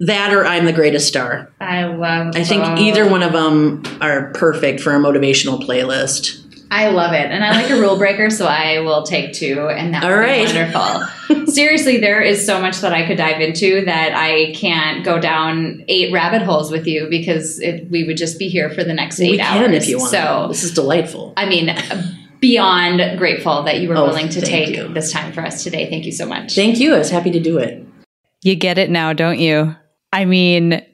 That 0.00 0.34
or 0.34 0.44
I'm 0.44 0.64
the 0.64 0.72
Greatest 0.72 1.06
Star. 1.06 1.52
I 1.60 1.84
love 1.84 2.34
I 2.34 2.42
think 2.42 2.64
either 2.80 3.08
one 3.08 3.22
of 3.22 3.32
them 3.32 3.82
are 4.00 4.32
perfect 4.32 4.80
for 4.80 4.92
a 4.92 4.98
motivational 4.98 5.64
playlist. 5.64 6.43
I 6.76 6.88
love 6.88 7.12
it. 7.12 7.30
And 7.30 7.44
I 7.44 7.52
like 7.52 7.70
a 7.70 7.76
rule 7.80 7.96
breaker, 7.96 8.30
so 8.30 8.46
I 8.46 8.80
will 8.80 9.04
take 9.04 9.32
two. 9.32 9.68
And 9.68 9.94
that 9.94 10.02
All 10.02 10.10
would 10.10 10.16
right. 10.16 10.48
be 10.48 10.54
wonderful. 10.58 11.46
Seriously, 11.52 11.98
there 11.98 12.20
is 12.20 12.44
so 12.44 12.60
much 12.60 12.78
that 12.80 12.92
I 12.92 13.06
could 13.06 13.16
dive 13.16 13.40
into 13.40 13.84
that 13.84 14.12
I 14.14 14.52
can't 14.54 15.04
go 15.04 15.20
down 15.20 15.84
eight 15.86 16.12
rabbit 16.12 16.42
holes 16.42 16.72
with 16.72 16.86
you 16.88 17.06
because 17.08 17.60
it, 17.60 17.88
we 17.90 18.02
would 18.04 18.16
just 18.16 18.40
be 18.40 18.48
here 18.48 18.70
for 18.70 18.82
the 18.82 18.92
next 18.92 19.20
eight 19.20 19.30
we 19.30 19.40
hours. 19.40 19.66
can 19.66 19.74
if 19.74 19.86
you 19.88 19.98
want. 19.98 20.10
So, 20.10 20.46
this 20.48 20.64
is 20.64 20.72
delightful. 20.74 21.32
I 21.36 21.46
mean, 21.48 21.70
beyond 22.40 23.18
grateful 23.18 23.62
that 23.62 23.80
you 23.80 23.88
were 23.88 23.96
Oh, 23.96 24.06
willing 24.06 24.28
to 24.30 24.40
take 24.40 24.76
you. 24.76 24.88
this 24.88 25.12
time 25.12 25.32
for 25.32 25.42
us 25.42 25.62
today. 25.62 25.88
Thank 25.88 26.04
you 26.06 26.12
so 26.12 26.26
much. 26.26 26.54
Thank 26.54 26.80
you. 26.80 26.94
I 26.94 26.98
was 26.98 27.10
happy 27.10 27.30
to 27.30 27.40
do 27.40 27.58
it. 27.58 27.86
You 28.42 28.56
get 28.56 28.78
it 28.78 28.90
now, 28.90 29.12
don't 29.12 29.38
you? 29.38 29.74
I 30.12 30.24
mean, 30.24 30.84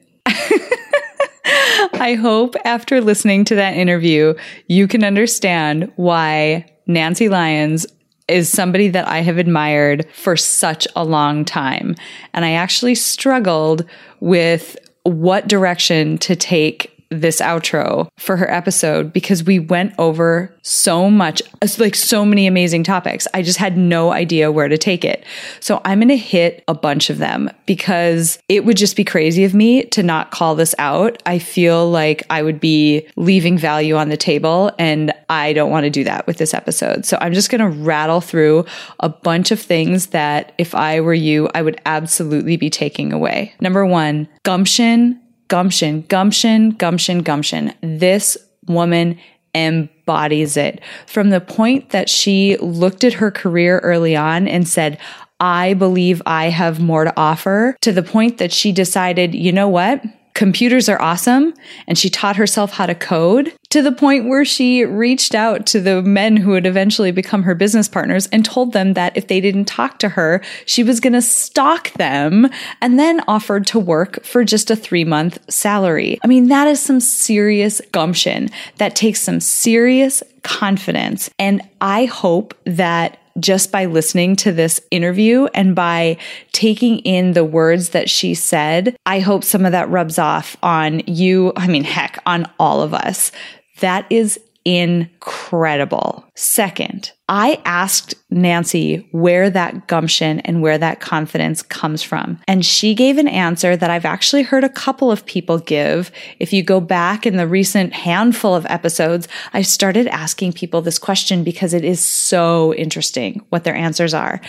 I 2.01 2.15
hope 2.15 2.57
after 2.65 3.03
listening 3.03 3.45
to 3.45 3.55
that 3.57 3.75
interview, 3.75 4.35
you 4.69 4.89
can 4.89 5.05
understand 5.05 5.93
why 5.97 6.65
Nancy 6.87 7.29
Lyons 7.29 7.87
is 8.27 8.49
somebody 8.49 8.89
that 8.89 9.07
I 9.07 9.19
have 9.19 9.37
admired 9.37 10.09
for 10.15 10.35
such 10.35 10.89
a 10.97 11.05
long 11.05 11.45
time. 11.45 11.95
And 12.33 12.47
I 12.47 12.53
actually 12.53 12.95
struggled 12.95 13.85
with 14.21 14.79
what 15.03 15.47
direction 15.47 16.17
to 16.19 16.35
take 16.35 16.90
this 17.11 17.41
outro 17.41 18.09
for 18.17 18.37
her 18.37 18.51
episode 18.51 19.13
because 19.13 19.43
we 19.43 19.59
went 19.59 19.93
over 19.99 20.55
so 20.63 21.11
much, 21.11 21.43
like 21.79 21.95
so 21.95 22.25
many 22.25 22.47
amazing 22.47 22.85
topics. 22.85 23.27
I 23.35 23.43
just 23.43 23.59
had 23.59 23.77
no 23.77 24.13
idea 24.13 24.53
where 24.53 24.69
to 24.69 24.79
take 24.79 25.05
it. 25.05 25.25
So 25.59 25.81
I'm 25.85 25.99
going 25.99 26.09
to 26.09 26.17
hit 26.17 26.63
a 26.69 26.75
bunch 26.75 27.11
of 27.11 27.19
them 27.19 27.51
because 27.67 28.39
it 28.49 28.65
would 28.65 28.77
just 28.77 28.97
be 28.97 29.05
crazy 29.05 29.45
of 29.45 29.55
me 29.55 29.85
to 29.87 30.03
not 30.03 30.31
call 30.31 30.55
this 30.55 30.75
out. 30.79 31.21
I 31.27 31.41
feel 31.41 31.91
like 31.91 32.23
I 32.31 32.43
would 32.43 32.61
be 32.61 33.09
leaving 33.17 33.59
value 33.59 33.97
on 33.97 34.09
the 34.09 34.17
table 34.17 34.71
and 34.79 35.13
I 35.29 35.53
don't 35.53 35.71
want 35.71 35.85
to 35.85 35.91
do 35.91 36.05
that 36.05 36.27
with 36.27 36.39
this 36.39 36.55
episode. 36.55 37.05
So 37.05 37.19
I'm 37.21 37.33
just 37.33 37.51
going 37.51 37.61
to 37.61 37.69
rattle 37.69 38.21
through 38.21 38.67
a 39.01 39.09
bunch 39.09 39.51
of 39.51 39.61
things 39.61 40.09
that 40.09 40.53
if 40.59 40.75
I 40.75 41.01
were 41.01 41.15
you, 41.15 41.49
I 41.55 41.63
would 41.63 41.81
absolutely 41.87 42.57
be 42.57 42.71
taking 42.71 43.13
away. 43.13 43.53
Number 43.61 43.85
one, 43.85 44.29
gumption 44.45 45.21
gumption, 45.51 46.03
gumption, 46.03 46.71
gumption, 46.71 47.23
gumption. 47.23 47.75
This 47.83 48.39
woman 48.67 49.19
embodies 49.55 50.57
it 50.57 50.81
from 51.07 51.31
the 51.31 51.41
point 51.41 51.91
that 51.91 52.09
she 52.09 52.57
looked 52.59 53.05
at 53.05 53.15
her 53.15 53.31
career 53.31 53.81
early 53.81 54.15
on 54.17 54.47
and 54.47 54.67
said, 54.67 54.99
I 55.41 55.75
believe 55.75 56.23
I 56.25 56.51
have 56.51 56.81
more 56.81 57.05
to 57.05 57.13
offer 57.17 57.77
to 57.81 57.93
the 57.93 58.03
point 58.03 58.39
that 58.39 58.53
she 58.53 58.73
decided, 58.73 59.35
you 59.35 59.53
know 59.53 59.69
what? 59.69 60.03
Computers 60.35 60.89
are 60.89 61.01
awesome. 61.01 61.55
And 61.87 61.99
she 61.99 62.09
taught 62.11 62.37
herself 62.37 62.73
how 62.73 62.87
to 62.87 62.95
code 62.95 63.53
to 63.71 63.83
the 63.83 63.93
point 63.93 64.29
where 64.29 64.45
she 64.45 64.85
reached 64.85 65.35
out 65.35 65.67
to 65.67 65.81
the 65.81 66.03
men 66.03 66.37
who 66.37 66.51
would 66.51 66.67
eventually 66.67 67.13
become 67.13 67.43
her 67.45 67.55
business 67.55 67.89
partners 67.89 68.27
and 68.29 68.45
told 68.45 68.73
them 68.73 68.95
that 68.95 69.17
if 69.17 69.29
they 69.29 69.41
didn't 69.41 69.67
talk 69.67 69.99
to 70.01 70.09
her, 70.11 70.43
she 70.67 70.83
was 70.83 71.01
going 71.01 71.13
to 71.13 71.23
stalk 71.23 71.93
them 71.93 72.49
and 72.81 72.99
then 72.99 73.23
offered 73.29 73.67
to 73.69 73.79
work 73.79 74.25
for 74.25 74.45
just 74.45 74.71
a 74.71 74.77
three 74.77 75.05
month 75.05 75.39
salary. 75.51 76.19
I 76.25 76.27
mean, 76.27 76.49
that 76.49 76.67
is 76.67 76.81
some 76.81 77.01
serious 77.01 77.81
gumption 77.93 78.51
that 78.79 78.97
takes 78.97 79.21
some 79.21 79.41
serious 79.41 80.23
confidence. 80.43 81.31
And 81.39 81.63
I 81.81 82.07
hope 82.07 82.55
that 82.65 83.20
just 83.39 83.71
by 83.71 83.85
listening 83.85 84.37
to 84.37 84.53
this 84.53 84.81
interview 84.91 85.47
and 85.55 85.75
by 85.75 86.17
taking 86.53 86.99
in 87.01 87.33
the 87.33 87.45
words 87.45 87.91
that 87.91 88.11
she 88.11 88.35
said, 88.35 88.97
I 89.07 89.21
hope 89.21 89.45
some 89.45 89.65
of 89.65 89.73
that 89.73 89.89
rubs 89.89 90.19
off 90.19 90.57
on 90.63 91.01
you. 91.07 91.53
I 91.57 91.67
mean, 91.67 91.85
heck, 91.85 92.19
on 92.27 92.51
all 92.59 92.83
of 92.83 92.95
us. 92.95 93.33
That 93.81 94.07
is 94.11 94.39
incredible. 94.65 96.25
Second, 96.35 97.13
I 97.29 97.61
asked 97.65 98.15
Nancy 98.31 99.09
where 99.13 99.49
that 99.51 99.89
gumption 99.89 100.41
and 100.41 100.63
where 100.63 100.79
that 100.79 101.01
confidence 101.01 101.63
comes 101.63 102.03
from. 102.03 102.39
And 102.47 102.65
she 102.65 102.95
gave 102.95 103.19
an 103.19 103.29
answer 103.29 103.77
that 103.77 103.91
I've 103.91 104.05
actually 104.05 104.43
heard 104.43 104.65
a 104.65 104.69
couple 104.69 105.11
of 105.11 105.25
people 105.27 105.59
give. 105.59 106.11
If 106.39 106.53
you 106.53 106.63
go 106.63 106.81
back 106.81 107.27
in 107.27 107.37
the 107.37 107.47
recent 107.47 107.93
handful 107.93 108.55
of 108.55 108.67
episodes, 108.67 109.29
I 109.53 109.63
started 109.63 110.09
asking 110.09 110.55
people 110.55 110.83
this 110.83 110.99
question 110.99 111.45
because 111.45 111.73
it 111.73 111.85
is 111.85 112.05
so 112.05 112.75
interesting 112.75 113.45
what 113.49 113.65
their 113.65 113.77
answers 113.77 114.13
are. 114.13 114.41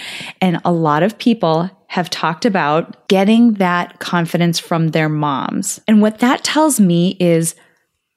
And 0.41 0.59
a 0.66 0.72
lot 0.72 1.03
of 1.03 1.18
people 1.18 1.70
have 1.88 2.09
talked 2.09 2.45
about 2.45 3.07
getting 3.07 3.53
that 3.55 3.99
confidence 3.99 4.59
from 4.59 4.89
their 4.89 5.09
moms. 5.09 5.80
And 5.88 6.01
what 6.01 6.20
that 6.20 6.43
tells 6.43 6.80
me 6.80 7.18
is 7.20 7.53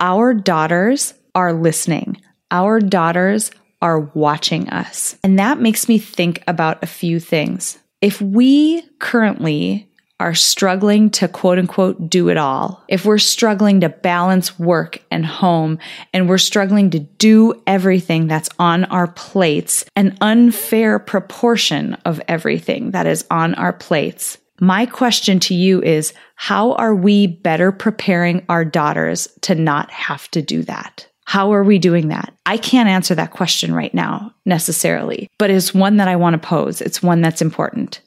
our 0.00 0.32
daughters 0.32 1.14
are 1.34 1.52
listening. 1.52 2.20
Our 2.50 2.80
daughters 2.80 3.50
are 3.82 4.00
watching 4.00 4.68
us. 4.70 5.16
And 5.22 5.38
that 5.38 5.60
makes 5.60 5.88
me 5.88 5.98
think 5.98 6.42
about 6.48 6.82
a 6.82 6.86
few 6.86 7.20
things. 7.20 7.78
If 8.00 8.20
we 8.20 8.82
currently 8.98 9.90
are 10.20 10.34
struggling 10.34 11.10
to 11.10 11.28
quote 11.28 11.58
unquote 11.58 12.08
do 12.08 12.28
it 12.28 12.36
all, 12.36 12.82
if 12.88 13.04
we're 13.04 13.18
struggling 13.18 13.80
to 13.80 13.88
balance 13.88 14.58
work 14.58 15.02
and 15.10 15.26
home, 15.26 15.78
and 16.12 16.28
we're 16.28 16.38
struggling 16.38 16.90
to 16.90 17.00
do 17.00 17.60
everything 17.66 18.26
that's 18.26 18.48
on 18.58 18.84
our 18.84 19.08
plates, 19.08 19.84
an 19.96 20.16
unfair 20.20 20.98
proportion 20.98 21.94
of 22.04 22.22
everything 22.28 22.92
that 22.92 23.06
is 23.06 23.24
on 23.30 23.54
our 23.54 23.72
plates, 23.72 24.38
my 24.60 24.86
question 24.86 25.40
to 25.40 25.54
you 25.54 25.82
is 25.82 26.14
how 26.36 26.72
are 26.74 26.94
we 26.94 27.26
better 27.26 27.72
preparing 27.72 28.44
our 28.48 28.64
daughters 28.64 29.28
to 29.42 29.54
not 29.54 29.90
have 29.90 30.30
to 30.30 30.40
do 30.40 30.62
that? 30.62 31.08
How 31.24 31.52
are 31.52 31.64
we 31.64 31.78
doing 31.78 32.08
that? 32.08 32.34
I 32.46 32.56
can't 32.56 32.88
answer 32.88 33.14
that 33.14 33.30
question 33.30 33.74
right 33.74 33.92
now 33.94 34.34
necessarily, 34.44 35.30
but 35.38 35.50
it's 35.50 35.74
one 35.74 35.96
that 35.96 36.08
I 36.08 36.16
want 36.16 36.34
to 36.34 36.46
pose. 36.46 36.80
It's 36.80 37.02
one 37.02 37.22
that's 37.22 37.42
important. 37.42 38.00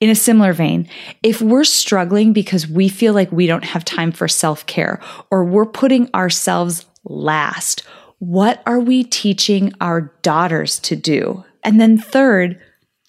In 0.00 0.10
a 0.10 0.14
similar 0.14 0.52
vein, 0.52 0.88
if 1.22 1.40
we're 1.42 1.64
struggling 1.64 2.32
because 2.32 2.66
we 2.66 2.88
feel 2.88 3.14
like 3.14 3.30
we 3.30 3.46
don't 3.46 3.64
have 3.64 3.84
time 3.84 4.10
for 4.10 4.26
self 4.26 4.66
care 4.66 5.00
or 5.30 5.44
we're 5.44 5.66
putting 5.66 6.12
ourselves 6.14 6.86
last, 7.04 7.82
what 8.18 8.62
are 8.66 8.80
we 8.80 9.04
teaching 9.04 9.72
our 9.80 10.12
daughters 10.22 10.78
to 10.80 10.96
do? 10.96 11.44
And 11.62 11.80
then 11.80 11.98
third, 11.98 12.60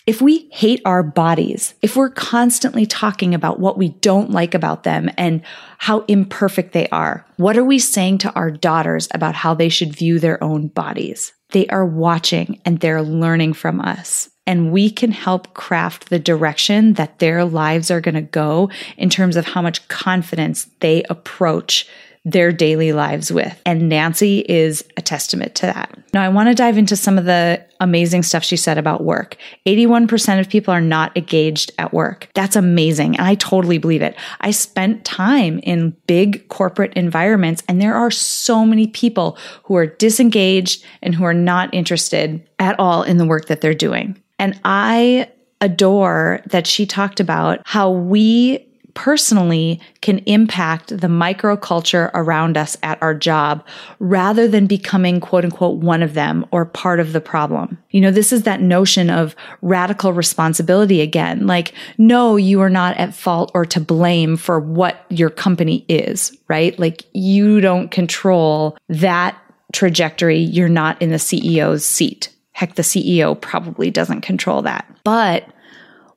if 0.05 0.21
we 0.21 0.49
hate 0.51 0.81
our 0.83 1.01
bodies, 1.01 1.75
if 1.81 1.95
we're 1.95 2.09
constantly 2.09 2.85
talking 2.85 3.33
about 3.33 3.59
what 3.59 3.77
we 3.77 3.89
don't 3.89 4.31
like 4.31 4.53
about 4.53 4.83
them 4.83 5.09
and 5.17 5.41
how 5.77 6.01
imperfect 6.07 6.73
they 6.73 6.87
are, 6.89 7.25
what 7.37 7.57
are 7.57 7.63
we 7.63 7.79
saying 7.79 8.17
to 8.19 8.33
our 8.33 8.51
daughters 8.51 9.07
about 9.13 9.35
how 9.35 9.53
they 9.53 9.69
should 9.69 9.95
view 9.95 10.19
their 10.19 10.43
own 10.43 10.67
bodies? 10.67 11.31
They 11.51 11.67
are 11.67 11.85
watching 11.85 12.59
and 12.65 12.79
they're 12.79 13.01
learning 13.01 13.53
from 13.53 13.79
us. 13.79 14.29
And 14.45 14.73
we 14.73 14.89
can 14.89 15.11
help 15.11 15.53
craft 15.53 16.09
the 16.09 16.19
direction 16.19 16.93
that 16.93 17.19
their 17.19 17.45
lives 17.45 17.89
are 17.89 18.01
going 18.01 18.15
to 18.15 18.21
go 18.21 18.69
in 18.97 19.09
terms 19.09 19.37
of 19.37 19.45
how 19.45 19.61
much 19.61 19.87
confidence 19.87 20.67
they 20.81 21.03
approach 21.09 21.87
their 22.26 22.53
daily 22.53 22.93
lives 22.93 23.32
with. 23.32 23.61
And 23.65 23.89
Nancy 23.89 24.39
is 24.39 24.84
a 24.95 25.01
testament 25.01 25.55
to 25.55 25.65
that. 25.65 25.97
Now, 26.13 26.24
I 26.24 26.30
want 26.30 26.47
to 26.47 26.55
dive 26.55 26.78
into 26.78 26.95
some 26.95 27.17
of 27.17 27.26
the 27.26 27.63
amazing 27.82 28.24
stuff 28.24 28.43
she 28.43 28.55
said 28.55 28.78
about 28.78 29.03
work. 29.03 29.36
81% 29.65 30.39
of 30.39 30.47
people 30.47 30.74
are 30.74 30.80
not 30.80 31.15
engaged 31.17 31.71
at 31.78 31.93
work. 31.93 32.30
That's 32.34 32.55
amazing. 32.55 33.17
And 33.17 33.28
I 33.28 33.36
totally 33.36 33.78
believe 33.78 34.01
it. 34.01 34.15
I 34.39 34.51
spent 34.51 35.03
time 35.03 35.59
in 35.59 35.97
big 36.07 36.47
corporate 36.47 36.93
environments, 36.93 37.61
and 37.67 37.82
there 37.82 37.95
are 37.95 38.11
so 38.11 38.65
many 38.65 38.88
people 38.88 39.38
who 39.63 39.76
are 39.76 39.88
disengaged 39.88 40.86
and 41.01 41.13
who 41.13 41.26
are 41.26 41.34
not 41.34 41.74
interested 41.74 42.47
at 42.59 42.80
all 42.80 43.03
in 43.03 43.17
the 43.17 43.26
work 43.26 43.47
that 43.47 43.59
they're 43.59 43.74
doing. 43.74 44.17
And 44.39 44.59
I 44.63 45.30
adore 45.59 46.41
that 46.47 46.67
she 46.67 46.86
talked 46.86 47.19
about 47.19 47.61
how 47.65 47.89
we 47.89 48.67
personally 48.93 49.79
can 50.01 50.19
impact 50.19 50.89
the 50.89 51.07
microculture 51.07 52.11
around 52.13 52.57
us 52.57 52.77
at 52.83 53.01
our 53.01 53.13
job 53.13 53.65
rather 53.99 54.47
than 54.47 54.67
becoming 54.67 55.19
quote 55.19 55.43
unquote 55.43 55.79
one 55.79 56.03
of 56.03 56.13
them 56.13 56.45
or 56.51 56.65
part 56.65 56.99
of 56.99 57.13
the 57.13 57.21
problem. 57.21 57.77
You 57.91 58.01
know, 58.01 58.11
this 58.11 58.31
is 58.31 58.43
that 58.43 58.61
notion 58.61 59.09
of 59.09 59.35
radical 59.61 60.13
responsibility 60.13 61.01
again. 61.01 61.47
Like, 61.47 61.73
no, 61.97 62.35
you 62.35 62.61
are 62.61 62.69
not 62.69 62.97
at 62.97 63.15
fault 63.15 63.51
or 63.53 63.65
to 63.65 63.79
blame 63.79 64.37
for 64.37 64.59
what 64.59 65.05
your 65.09 65.29
company 65.29 65.85
is, 65.87 66.35
right? 66.47 66.77
Like, 66.77 67.05
you 67.13 67.61
don't 67.61 67.89
control 67.89 68.77
that 68.89 69.37
trajectory. 69.71 70.37
You're 70.37 70.69
not 70.69 71.01
in 71.01 71.09
the 71.09 71.17
CEO's 71.17 71.85
seat. 71.85 72.29
Heck, 72.51 72.75
the 72.75 72.83
CEO 72.83 73.39
probably 73.39 73.89
doesn't 73.89 74.21
control 74.21 74.61
that. 74.61 74.85
But 75.03 75.47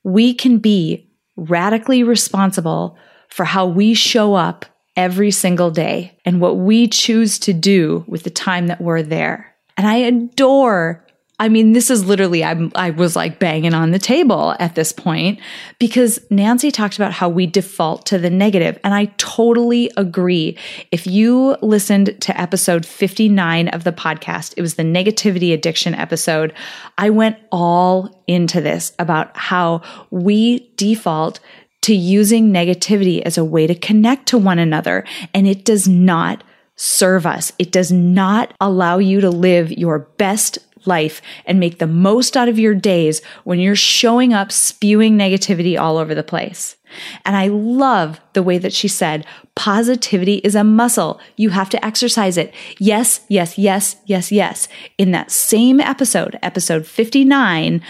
we 0.03 0.35
can 0.35 0.59
be 0.59 1.06
radically 1.37 2.03
responsible 2.03 2.97
for 3.29 3.45
how 3.45 3.67
we 3.67 3.95
show 3.95 4.35
up 4.35 4.65
every 4.97 5.31
single 5.31 5.71
day 5.71 6.19
and 6.25 6.41
what 6.41 6.57
we 6.57 6.89
choose 6.89 7.39
to 7.39 7.53
do 7.53 8.05
with 8.09 8.23
the 8.23 8.31
time 8.31 8.67
that 8.69 8.81
we're 8.81 9.03
there. 9.03 9.55
And 9.77 9.87
I 9.87 9.97
adore 9.97 11.06
I 11.39 11.51
mean, 11.51 11.75
this 11.75 11.91
is 11.91 12.07
literally, 12.07 12.43
I'm, 12.43 12.73
I 12.75 12.91
was 12.91 13.15
like 13.15 13.39
banging 13.39 13.75
on 13.75 13.91
the 13.91 13.99
table 13.99 14.55
at 14.59 14.75
this 14.75 14.93
point 14.93 15.39
because 15.79 16.19
Nancy 16.31 16.71
talked 16.71 16.97
about 16.97 17.13
how 17.13 17.29
we 17.29 17.47
default 17.47 18.07
to 18.07 18.19
the 18.19 18.31
negative, 18.31 18.79
And 18.83 18.95
I 18.95 19.07
totally 19.19 19.91
agree. 19.99 20.57
If 20.91 21.07
you 21.07 21.57
listened 21.61 22.19
to 22.23 22.41
episode 22.41 22.87
59 22.87 23.69
of 23.69 23.85
the 23.85 23.93
podcast, 23.93 24.55
it 24.57 24.63
was 24.63 24.75
the 24.75 24.83
negativity 24.83 25.53
addiction 25.53 25.95
episode. 25.95 26.55
I 26.97 27.11
went 27.11 27.37
all 27.53 28.25
into 28.27 28.63
this 28.63 28.93
about 28.99 29.37
how 29.37 29.83
we 30.11 30.73
default 30.77 31.41
to 31.83 31.95
using 31.95 32.51
negativity 32.51 33.21
as 33.23 33.37
a 33.37 33.45
way 33.45 33.67
to 33.67 33.75
connect 33.75 34.27
to 34.29 34.39
one 34.39 34.59
another. 34.59 35.05
And 35.35 35.47
it 35.47 35.67
does 35.67 35.87
not 35.87 36.43
serve 36.77 37.27
us. 37.27 37.53
It 37.59 37.73
does 37.73 37.93
not 37.93 38.55
allow 38.61 38.99
you 38.99 39.21
to 39.21 39.31
live 39.31 39.71
your 39.71 39.99
best 39.99 40.59
life 40.87 41.23
and 41.45 41.61
make 41.61 41.79
the 41.79 41.87
most 41.87 42.37
out 42.37 42.49
of 42.49 42.59
your 42.59 42.75
days 42.75 43.23
when 43.45 43.59
you're 43.59 43.77
showing 43.77 44.33
up 44.33 44.53
spewing 44.53 45.17
negativity 45.17 45.79
all 45.79 45.99
over 45.99 46.15
the 46.15 46.23
place. 46.23 46.77
And 47.25 47.37
I 47.37 47.49
love 47.49 48.21
the 48.33 48.43
way 48.43 48.59
that 48.59 48.73
she 48.73 48.89
said, 48.89 49.27
positivity 49.55 50.37
is 50.37 50.55
a 50.55 50.65
muscle. 50.65 51.21
You 51.37 51.51
have 51.51 51.69
to 51.71 51.85
exercise 51.85 52.37
it. 52.37 52.55
Yes, 52.79 53.21
yes, 53.29 53.59
yes, 53.59 53.97
yes, 54.07 54.31
yes. 54.31 54.69
In 54.99 55.11
that 55.11 55.31
same 55.31 55.81
episode, 55.81 56.39
episode 56.43 56.87
59, 56.87 57.83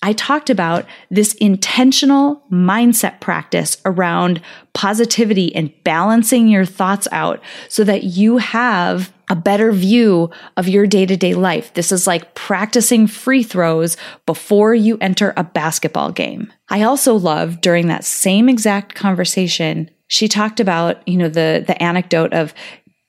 I 0.00 0.12
talked 0.12 0.48
about 0.48 0.86
this 1.10 1.34
intentional 1.34 2.42
mindset 2.52 3.20
practice 3.20 3.78
around 3.84 4.40
positivity 4.72 5.54
and 5.54 5.72
balancing 5.82 6.46
your 6.46 6.64
thoughts 6.64 7.08
out 7.10 7.42
so 7.68 7.82
that 7.84 8.04
you 8.04 8.38
have 8.38 9.12
a 9.30 9.36
better 9.36 9.72
view 9.72 10.30
of 10.56 10.68
your 10.68 10.86
day 10.86 11.06
to 11.06 11.16
day 11.16 11.34
life. 11.34 11.74
This 11.74 11.92
is 11.92 12.06
like 12.06 12.34
practicing 12.34 13.06
free 13.06 13.42
throws 13.42 13.96
before 14.26 14.74
you 14.74 14.98
enter 15.00 15.32
a 15.36 15.44
basketball 15.44 16.10
game. 16.12 16.52
I 16.68 16.82
also 16.82 17.14
love 17.14 17.60
during 17.60 17.88
that 17.88 18.04
same 18.04 18.48
exact 18.48 18.94
conversation, 18.94 19.90
she 20.08 20.28
talked 20.28 20.60
about, 20.60 21.06
you 21.06 21.16
know, 21.16 21.28
the, 21.28 21.62
the 21.66 21.80
anecdote 21.82 22.32
of 22.32 22.54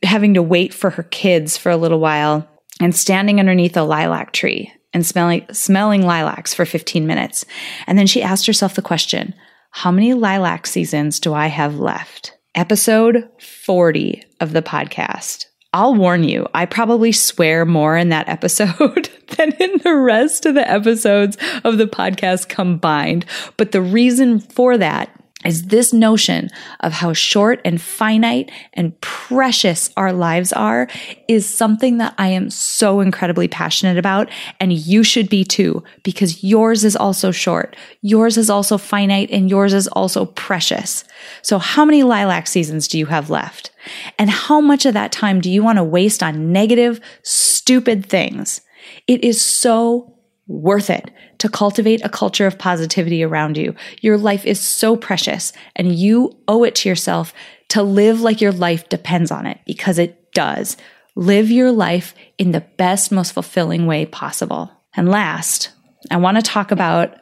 having 0.03 0.33
to 0.33 0.43
wait 0.43 0.73
for 0.73 0.89
her 0.89 1.03
kids 1.03 1.57
for 1.57 1.69
a 1.69 1.77
little 1.77 1.99
while 1.99 2.47
and 2.81 2.95
standing 2.95 3.39
underneath 3.39 3.75
a 3.75 3.83
lilac 3.83 4.31
tree 4.31 4.71
and 4.93 5.05
smelling, 5.05 5.45
smelling 5.51 6.01
lilacs 6.01 6.53
for 6.53 6.65
15 6.65 7.05
minutes. 7.05 7.45
And 7.87 7.97
then 7.97 8.07
she 8.07 8.23
asked 8.23 8.47
herself 8.47 8.75
the 8.75 8.81
question, 8.81 9.33
how 9.71 9.91
many 9.91 10.13
lilac 10.13 10.65
seasons 10.65 11.19
do 11.19 11.33
I 11.33 11.47
have 11.47 11.79
left? 11.79 12.37
Episode 12.55 13.29
40 13.39 14.23
of 14.39 14.53
the 14.53 14.61
podcast. 14.61 15.45
I'll 15.71 15.93
warn 15.93 16.23
you, 16.23 16.47
I 16.53 16.65
probably 16.65 17.11
swear 17.11 17.63
more 17.63 17.95
in 17.95 18.09
that 18.09 18.27
episode 18.27 19.09
than 19.37 19.51
in 19.53 19.77
the 19.83 19.95
rest 19.95 20.47
of 20.47 20.55
the 20.55 20.69
episodes 20.69 21.37
of 21.63 21.77
the 21.77 21.85
podcast 21.85 22.49
combined. 22.49 23.25
But 23.55 23.71
the 23.71 23.81
reason 23.81 24.39
for 24.39 24.77
that 24.79 25.09
is 25.45 25.67
this 25.67 25.93
notion 25.93 26.49
of 26.81 26.91
how 26.91 27.13
short 27.13 27.61
and 27.63 27.79
finite 27.79 28.51
and 28.73 28.99
precious 28.99 29.89
our 29.95 30.11
lives 30.11 30.51
are 30.51 30.89
is 31.29 31.47
something 31.47 31.97
that 31.99 32.13
I 32.17 32.27
am 32.27 32.49
so 32.49 32.99
incredibly 32.99 33.47
passionate 33.47 33.97
about. 33.97 34.29
And 34.59 34.73
you 34.73 35.01
should 35.01 35.29
be 35.29 35.45
too, 35.45 35.81
because 36.03 36.43
yours 36.43 36.83
is 36.83 36.97
also 36.97 37.31
short. 37.31 37.77
Yours 38.01 38.37
is 38.37 38.49
also 38.49 38.77
finite 38.77 39.31
and 39.31 39.49
yours 39.49 39.73
is 39.73 39.87
also 39.89 40.25
precious. 40.25 41.05
So 41.41 41.57
how 41.57 41.85
many 41.85 42.03
lilac 42.03 42.47
seasons 42.47 42.87
do 42.87 42.99
you 42.99 43.05
have 43.05 43.29
left? 43.29 43.71
And 44.17 44.29
how 44.29 44.61
much 44.61 44.85
of 44.85 44.93
that 44.93 45.11
time 45.11 45.41
do 45.41 45.49
you 45.49 45.63
want 45.63 45.77
to 45.77 45.83
waste 45.83 46.23
on 46.23 46.51
negative, 46.51 46.99
stupid 47.23 48.05
things? 48.05 48.61
It 49.07 49.23
is 49.23 49.41
so 49.41 50.15
worth 50.47 50.89
it 50.89 51.11
to 51.37 51.47
cultivate 51.47 52.03
a 52.03 52.09
culture 52.09 52.47
of 52.47 52.57
positivity 52.57 53.23
around 53.23 53.55
you. 53.55 53.75
Your 54.01 54.17
life 54.17 54.45
is 54.45 54.59
so 54.59 54.97
precious 54.97 55.53
and 55.75 55.95
you 55.95 56.37
owe 56.47 56.63
it 56.63 56.75
to 56.75 56.89
yourself 56.89 57.33
to 57.69 57.83
live 57.83 58.21
like 58.21 58.41
your 58.41 58.51
life 58.51 58.89
depends 58.89 59.31
on 59.31 59.45
it 59.45 59.59
because 59.65 59.99
it 59.99 60.33
does. 60.33 60.75
Live 61.15 61.51
your 61.51 61.71
life 61.71 62.15
in 62.37 62.51
the 62.51 62.61
best, 62.77 63.11
most 63.11 63.33
fulfilling 63.33 63.85
way 63.85 64.05
possible. 64.05 64.71
And 64.95 65.09
last, 65.09 65.69
I 66.09 66.17
want 66.17 66.37
to 66.37 66.41
talk 66.41 66.71
about 66.71 67.15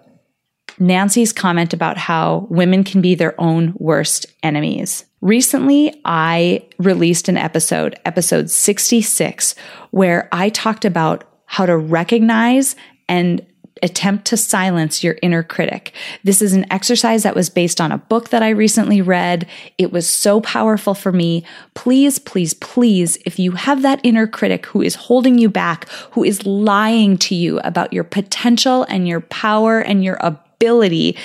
Nancy's 0.80 1.34
comment 1.34 1.74
about 1.74 1.97
how 1.97 2.47
women 2.49 2.84
can 2.84 3.01
be 3.01 3.15
their 3.15 3.39
own 3.39 3.74
worst 3.78 4.28
enemies. 4.43 5.05
Recently, 5.22 5.99
I 6.05 6.68
released 6.78 7.28
an 7.28 7.38
episode, 7.38 7.99
episode 8.05 8.49
66, 8.49 9.55
where 9.91 10.30
I 10.32 10.49
talked 10.49 10.86
about 10.86 11.24
how 11.45 11.65
to 11.65 11.76
recognize 11.76 12.76
and 13.09 13.45
attempt 13.82 14.26
to 14.26 14.38
silence 14.38 15.03
your 15.03 15.18
inner 15.22 15.43
critic. 15.43 15.93
This 16.24 16.41
is 16.41 16.53
an 16.53 16.72
exercise 16.72 17.24
that 17.24 17.36
was 17.36 17.49
based 17.49 17.80
on 17.80 17.91
a 17.91 17.97
book 17.97 18.30
that 18.30 18.43
I 18.43 18.49
recently 18.49 19.01
read. 19.01 19.47
It 19.78 19.91
was 19.91 20.09
so 20.09 20.41
powerful 20.41 20.93
for 20.93 21.11
me. 21.11 21.43
Please, 21.74 22.20
please, 22.20 22.53
please, 22.55 23.18
if 23.26 23.39
you 23.39 23.51
have 23.53 23.82
that 23.82 24.01
inner 24.03 24.28
critic 24.28 24.65
who 24.68 24.82
is 24.82 24.95
holding 24.95 25.38
you 25.38 25.49
back, 25.49 25.89
who 26.11 26.24
is 26.24 26.45
lying 26.45 27.18
to 27.20 27.36
you 27.36 27.59
about 27.59 27.93
your 27.93 28.03
potential 28.03 28.86
and 28.89 29.07
your 29.07 29.22
power 29.22 29.80
and 29.80 30.03
your 30.03 30.18
ability 30.22 31.15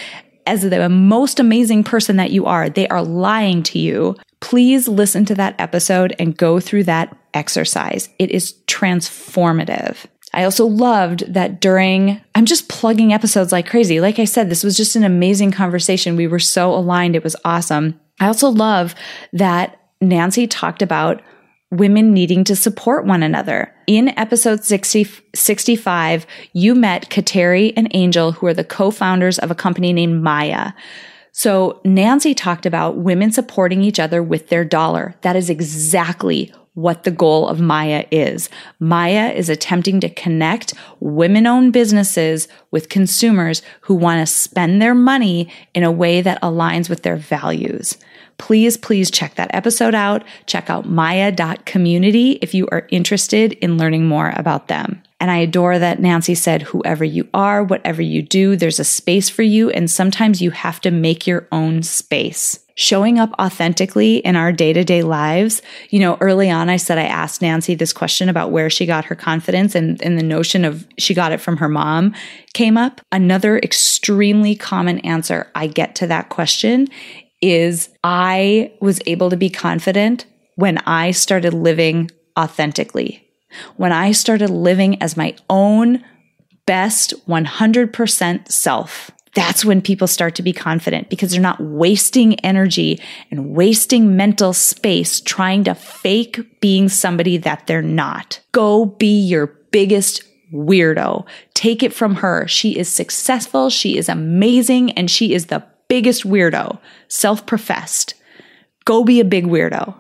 as 0.47 0.63
the 0.63 0.89
most 0.89 1.41
amazing 1.41 1.85
person 1.85 2.17
that 2.17 2.31
you 2.31 2.47
are, 2.47 2.69
they 2.69 2.89
are 2.89 3.03
lying 3.03 3.63
to 3.65 3.79
you. 3.79 4.17
Please 4.41 4.89
listen 4.89 5.25
to 5.27 5.35
that 5.37 5.55
episode 5.59 6.15
and 6.19 6.37
go 6.37 6.59
through 6.61 6.85
that 6.85 7.17
exercise. 7.35 8.09
It 8.19 8.31
is 8.31 8.55
transformative. 8.67 9.97
I 10.35 10.45
also 10.45 10.67
loved 10.67 11.33
that 11.33 11.61
during, 11.61 12.21
I'm 12.35 12.47
just 12.47 12.69
plugging 12.69 13.13
episodes 13.13 13.53
like 13.53 13.69
crazy. 13.69 14.01
Like 14.01 14.19
I 14.19 14.25
said, 14.25 14.49
this 14.49 14.65
was 14.65 14.77
just 14.77 14.97
an 14.97 15.05
amazing 15.05 15.53
conversation. 15.53 16.17
We 16.17 16.27
were 16.27 16.39
so 16.39 16.73
aligned. 16.75 17.15
It 17.15 17.25
was 17.25 17.37
awesome. 17.45 18.01
I 18.19 18.27
also 18.27 18.49
love 18.49 18.95
that 19.33 19.79
Nancy 20.01 20.47
talked 20.47 20.83
about 20.83 21.23
women 21.73 22.13
needing 22.13 22.45
to 22.45 22.55
support 22.55 23.07
one 23.07 23.23
another. 23.23 23.75
In 23.87 24.17
episode 24.19 24.63
60, 24.63 25.07
65, 25.35 26.27
you 26.53 26.75
met 26.75 27.09
Kateri 27.09 27.73
and 27.77 27.89
Angel, 27.93 28.33
who 28.33 28.47
are 28.47 28.55
the 28.55 28.63
co-founders 28.63 29.39
of 29.39 29.51
a 29.51 29.57
company 29.57 29.93
named 29.93 30.23
Maya. 30.23 30.73
So 31.33 31.81
Nancy 31.83 32.35
talked 32.35 32.67
about 32.67 32.99
women 32.99 33.33
supporting 33.33 33.83
each 33.83 33.99
other 33.99 34.23
with 34.23 34.49
their 34.49 34.67
dollar. 34.67 35.15
That 35.23 35.35
is 35.35 35.49
exactly 35.49 36.53
what 36.75 37.05
the 37.05 37.11
goal 37.11 37.49
of 37.49 37.61
Maya 37.61 38.05
is. 38.11 38.51
Maya 38.79 39.31
is 39.31 39.49
attempting 39.49 40.01
to 40.01 40.09
connect 40.11 40.75
women 41.01 41.47
owned 41.47 41.73
businesses 41.73 42.49
with 42.71 42.91
consumers 42.91 43.63
who 43.83 43.95
want 43.95 44.27
to 44.27 44.33
spend 44.33 44.81
their 44.81 44.95
money 44.95 45.51
in 45.75 45.85
a 45.85 45.93
way 45.93 46.21
that 46.21 46.41
aligns 46.43 46.89
with 46.89 47.03
their 47.03 47.17
values. 47.17 47.97
Please, 48.43 48.77
please 48.77 49.09
check 49.09 49.37
that 49.37 49.55
episode 49.55 49.95
out. 49.95 50.25
Check 50.47 50.69
out 50.69 50.85
maya.community 50.85 52.33
if 52.43 52.55
you 52.55 52.69
are 52.73 52.89
interested 52.91 53.53
in 53.53 53.79
learning 53.79 54.09
more 54.09 54.33
about 54.35 54.67
them. 54.67 55.01
And 55.21 55.31
I 55.31 55.37
adore 55.37 55.79
that 55.79 56.01
Nancy 56.01 56.35
said, 56.35 56.63
whoever 56.63 57.05
you 57.05 57.29
are, 57.33 57.63
whatever 57.63 58.03
you 58.03 58.21
do, 58.21 58.57
there's 58.57 58.81
a 58.81 58.85
space 58.85 59.29
for 59.29 59.43
you. 59.43 59.71
And 59.71 59.89
sometimes 59.89 60.43
you 60.43 60.51
have 60.51 60.81
to 60.81 60.91
make 60.91 61.25
your 61.25 61.47
own 61.53 61.85
space 61.85 62.59
showing 62.75 63.19
up 63.19 63.33
authentically 63.39 64.17
in 64.17 64.35
our 64.35 64.51
day 64.51 64.73
to 64.73 64.83
day 64.83 65.03
lives. 65.03 65.63
You 65.91 66.01
know, 66.01 66.17
early 66.21 66.51
on, 66.51 66.69
I 66.69 66.79
said 66.79 66.99
I 66.99 67.05
asked 67.05 67.43
Nancy 67.43 67.75
this 67.75 67.93
question 67.93 68.29
about 68.29 68.51
where 68.51 68.71
she 68.71 68.87
got 68.87 69.05
her 69.05 69.15
confidence 69.15 69.75
and, 69.75 70.03
and 70.03 70.19
the 70.19 70.23
notion 70.23 70.65
of 70.65 70.87
she 70.99 71.15
got 71.15 71.33
it 71.33 71.41
from 71.41 71.59
her 71.59 71.69
mom 71.69 72.15
came 72.55 72.77
up. 72.77 73.01
Another 73.13 73.59
extremely 73.59 74.57
common 74.57 74.99
answer 75.01 75.51
I 75.55 75.67
get 75.67 75.95
to 75.97 76.07
that 76.09 76.29
question 76.29 76.89
is 77.43 77.91
I 78.03 78.73
was 78.81 79.01
able 79.07 79.29
to 79.31 79.37
be 79.37 79.51
confident 79.51 80.27
when 80.55 80.79
I 80.79 81.11
started 81.11 81.53
living 81.53 82.11
authentically, 82.39 83.29
when 83.77 83.93
I 83.93 84.13
started 84.13 84.49
living 84.49 85.03
as 85.03 85.17
my 85.17 85.37
own 85.51 86.05
best 86.65 87.15
100% 87.27 88.51
self 88.51 89.11
that's 89.35 89.65
when 89.65 89.81
people 89.81 90.07
start 90.07 90.35
to 90.35 90.43
be 90.43 90.53
confident 90.53 91.09
because 91.09 91.33
they're 91.33 91.41
not 91.41 91.61
wasting 91.61 92.39
energy 92.41 93.01
and 93.31 93.51
wasting 93.55 94.17
mental 94.17 94.53
space 94.53 95.21
trying 95.21 95.65
to 95.65 95.75
fake 95.75 96.61
being 96.61 96.89
somebody 96.89 97.39
that 97.39 97.67
they're 97.67 97.81
not. 97.81 98.41
Go 98.53 98.85
be 98.85 99.21
your 99.21 99.47
biggest 99.71 100.23
weirdo. 100.53 101.27
Take 101.55 101.83
it 101.83 101.95
from 101.95 102.17
her. 102.17 102.47
She 102.47 102.79
is 102.79 102.89
successful. 102.89 103.71
She 103.71 103.97
is 103.97 104.09
amazing 104.11 104.93
and 104.93 105.11
she 105.11 105.33
is 105.33 105.47
the 105.47 105.65
biggest 105.93 106.25
weirdo, 106.25 106.79
self 107.07 107.45
professed. 107.45 108.15
Go 108.87 109.05
be 109.05 109.21
a 109.21 109.27
big 109.27 109.45
weirdo. 109.45 109.95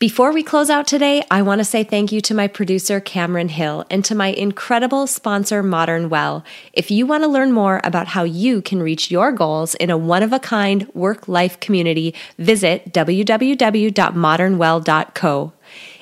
Before 0.00 0.32
we 0.32 0.42
close 0.42 0.70
out 0.70 0.88
today, 0.88 1.22
I 1.30 1.42
want 1.42 1.60
to 1.60 1.64
say 1.64 1.84
thank 1.84 2.10
you 2.10 2.20
to 2.22 2.34
my 2.34 2.48
producer, 2.48 2.98
Cameron 2.98 3.48
Hill, 3.48 3.84
and 3.90 4.04
to 4.06 4.16
my 4.16 4.26
incredible 4.28 5.06
sponsor, 5.06 5.62
Modern 5.62 6.08
Well. 6.08 6.44
If 6.72 6.90
you 6.90 7.06
want 7.06 7.22
to 7.22 7.28
learn 7.28 7.52
more 7.52 7.80
about 7.84 8.08
how 8.08 8.24
you 8.24 8.60
can 8.60 8.82
reach 8.82 9.12
your 9.12 9.30
goals 9.30 9.76
in 9.76 9.88
a 9.88 9.96
one 9.96 10.24
of 10.24 10.32
a 10.32 10.40
kind 10.40 10.92
work 10.94 11.28
life 11.28 11.60
community, 11.60 12.12
visit 12.36 12.92
www.modernwell.co. 12.92 15.52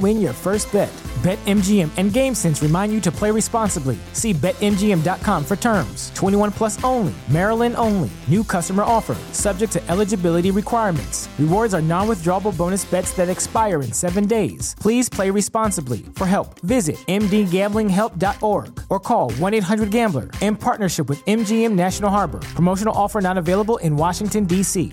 win 0.00 0.18
your 0.18 0.32
first 0.32 0.72
bet. 0.72 0.88
BetMGM 1.22 1.90
and 1.98 2.10
GameSense 2.10 2.62
remind 2.62 2.92
you 2.92 3.00
to 3.02 3.12
play 3.12 3.30
responsibly. 3.30 3.98
See 4.14 4.32
BetMGM.com 4.32 5.44
for 5.44 5.56
terms. 5.56 6.10
21 6.14 6.50
plus 6.50 6.82
only, 6.82 7.12
Maryland 7.28 7.74
only. 7.76 8.10
New 8.26 8.42
customer 8.42 8.84
offer, 8.84 9.14
subject 9.32 9.70
to 9.74 9.90
eligibility 9.90 10.50
requirements. 10.50 11.28
Rewards 11.38 11.74
are 11.74 11.82
non 11.82 12.08
withdrawable 12.08 12.56
bonus 12.56 12.86
bets 12.86 13.12
that 13.12 13.28
expire 13.28 13.82
in 13.82 13.92
seven 13.92 14.26
days. 14.26 14.74
Please 14.80 15.10
play 15.10 15.28
responsibly. 15.30 15.98
For 16.14 16.26
help, 16.26 16.58
visit 16.60 16.96
mdgamblinghelp.org 17.06 18.80
or 18.88 18.98
call 18.98 19.30
1 19.32 19.54
800 19.54 19.90
Gambler 19.90 20.30
in 20.40 20.56
partnership 20.56 21.08
with 21.10 21.22
MGM 21.26 21.72
National 21.72 22.10
Harbor. 22.10 22.38
Promotional 22.54 22.94
offer 22.96 23.20
not 23.20 23.36
available 23.36 23.76
in 23.78 23.96
Washington, 23.96 24.46
D.C. 24.46 24.92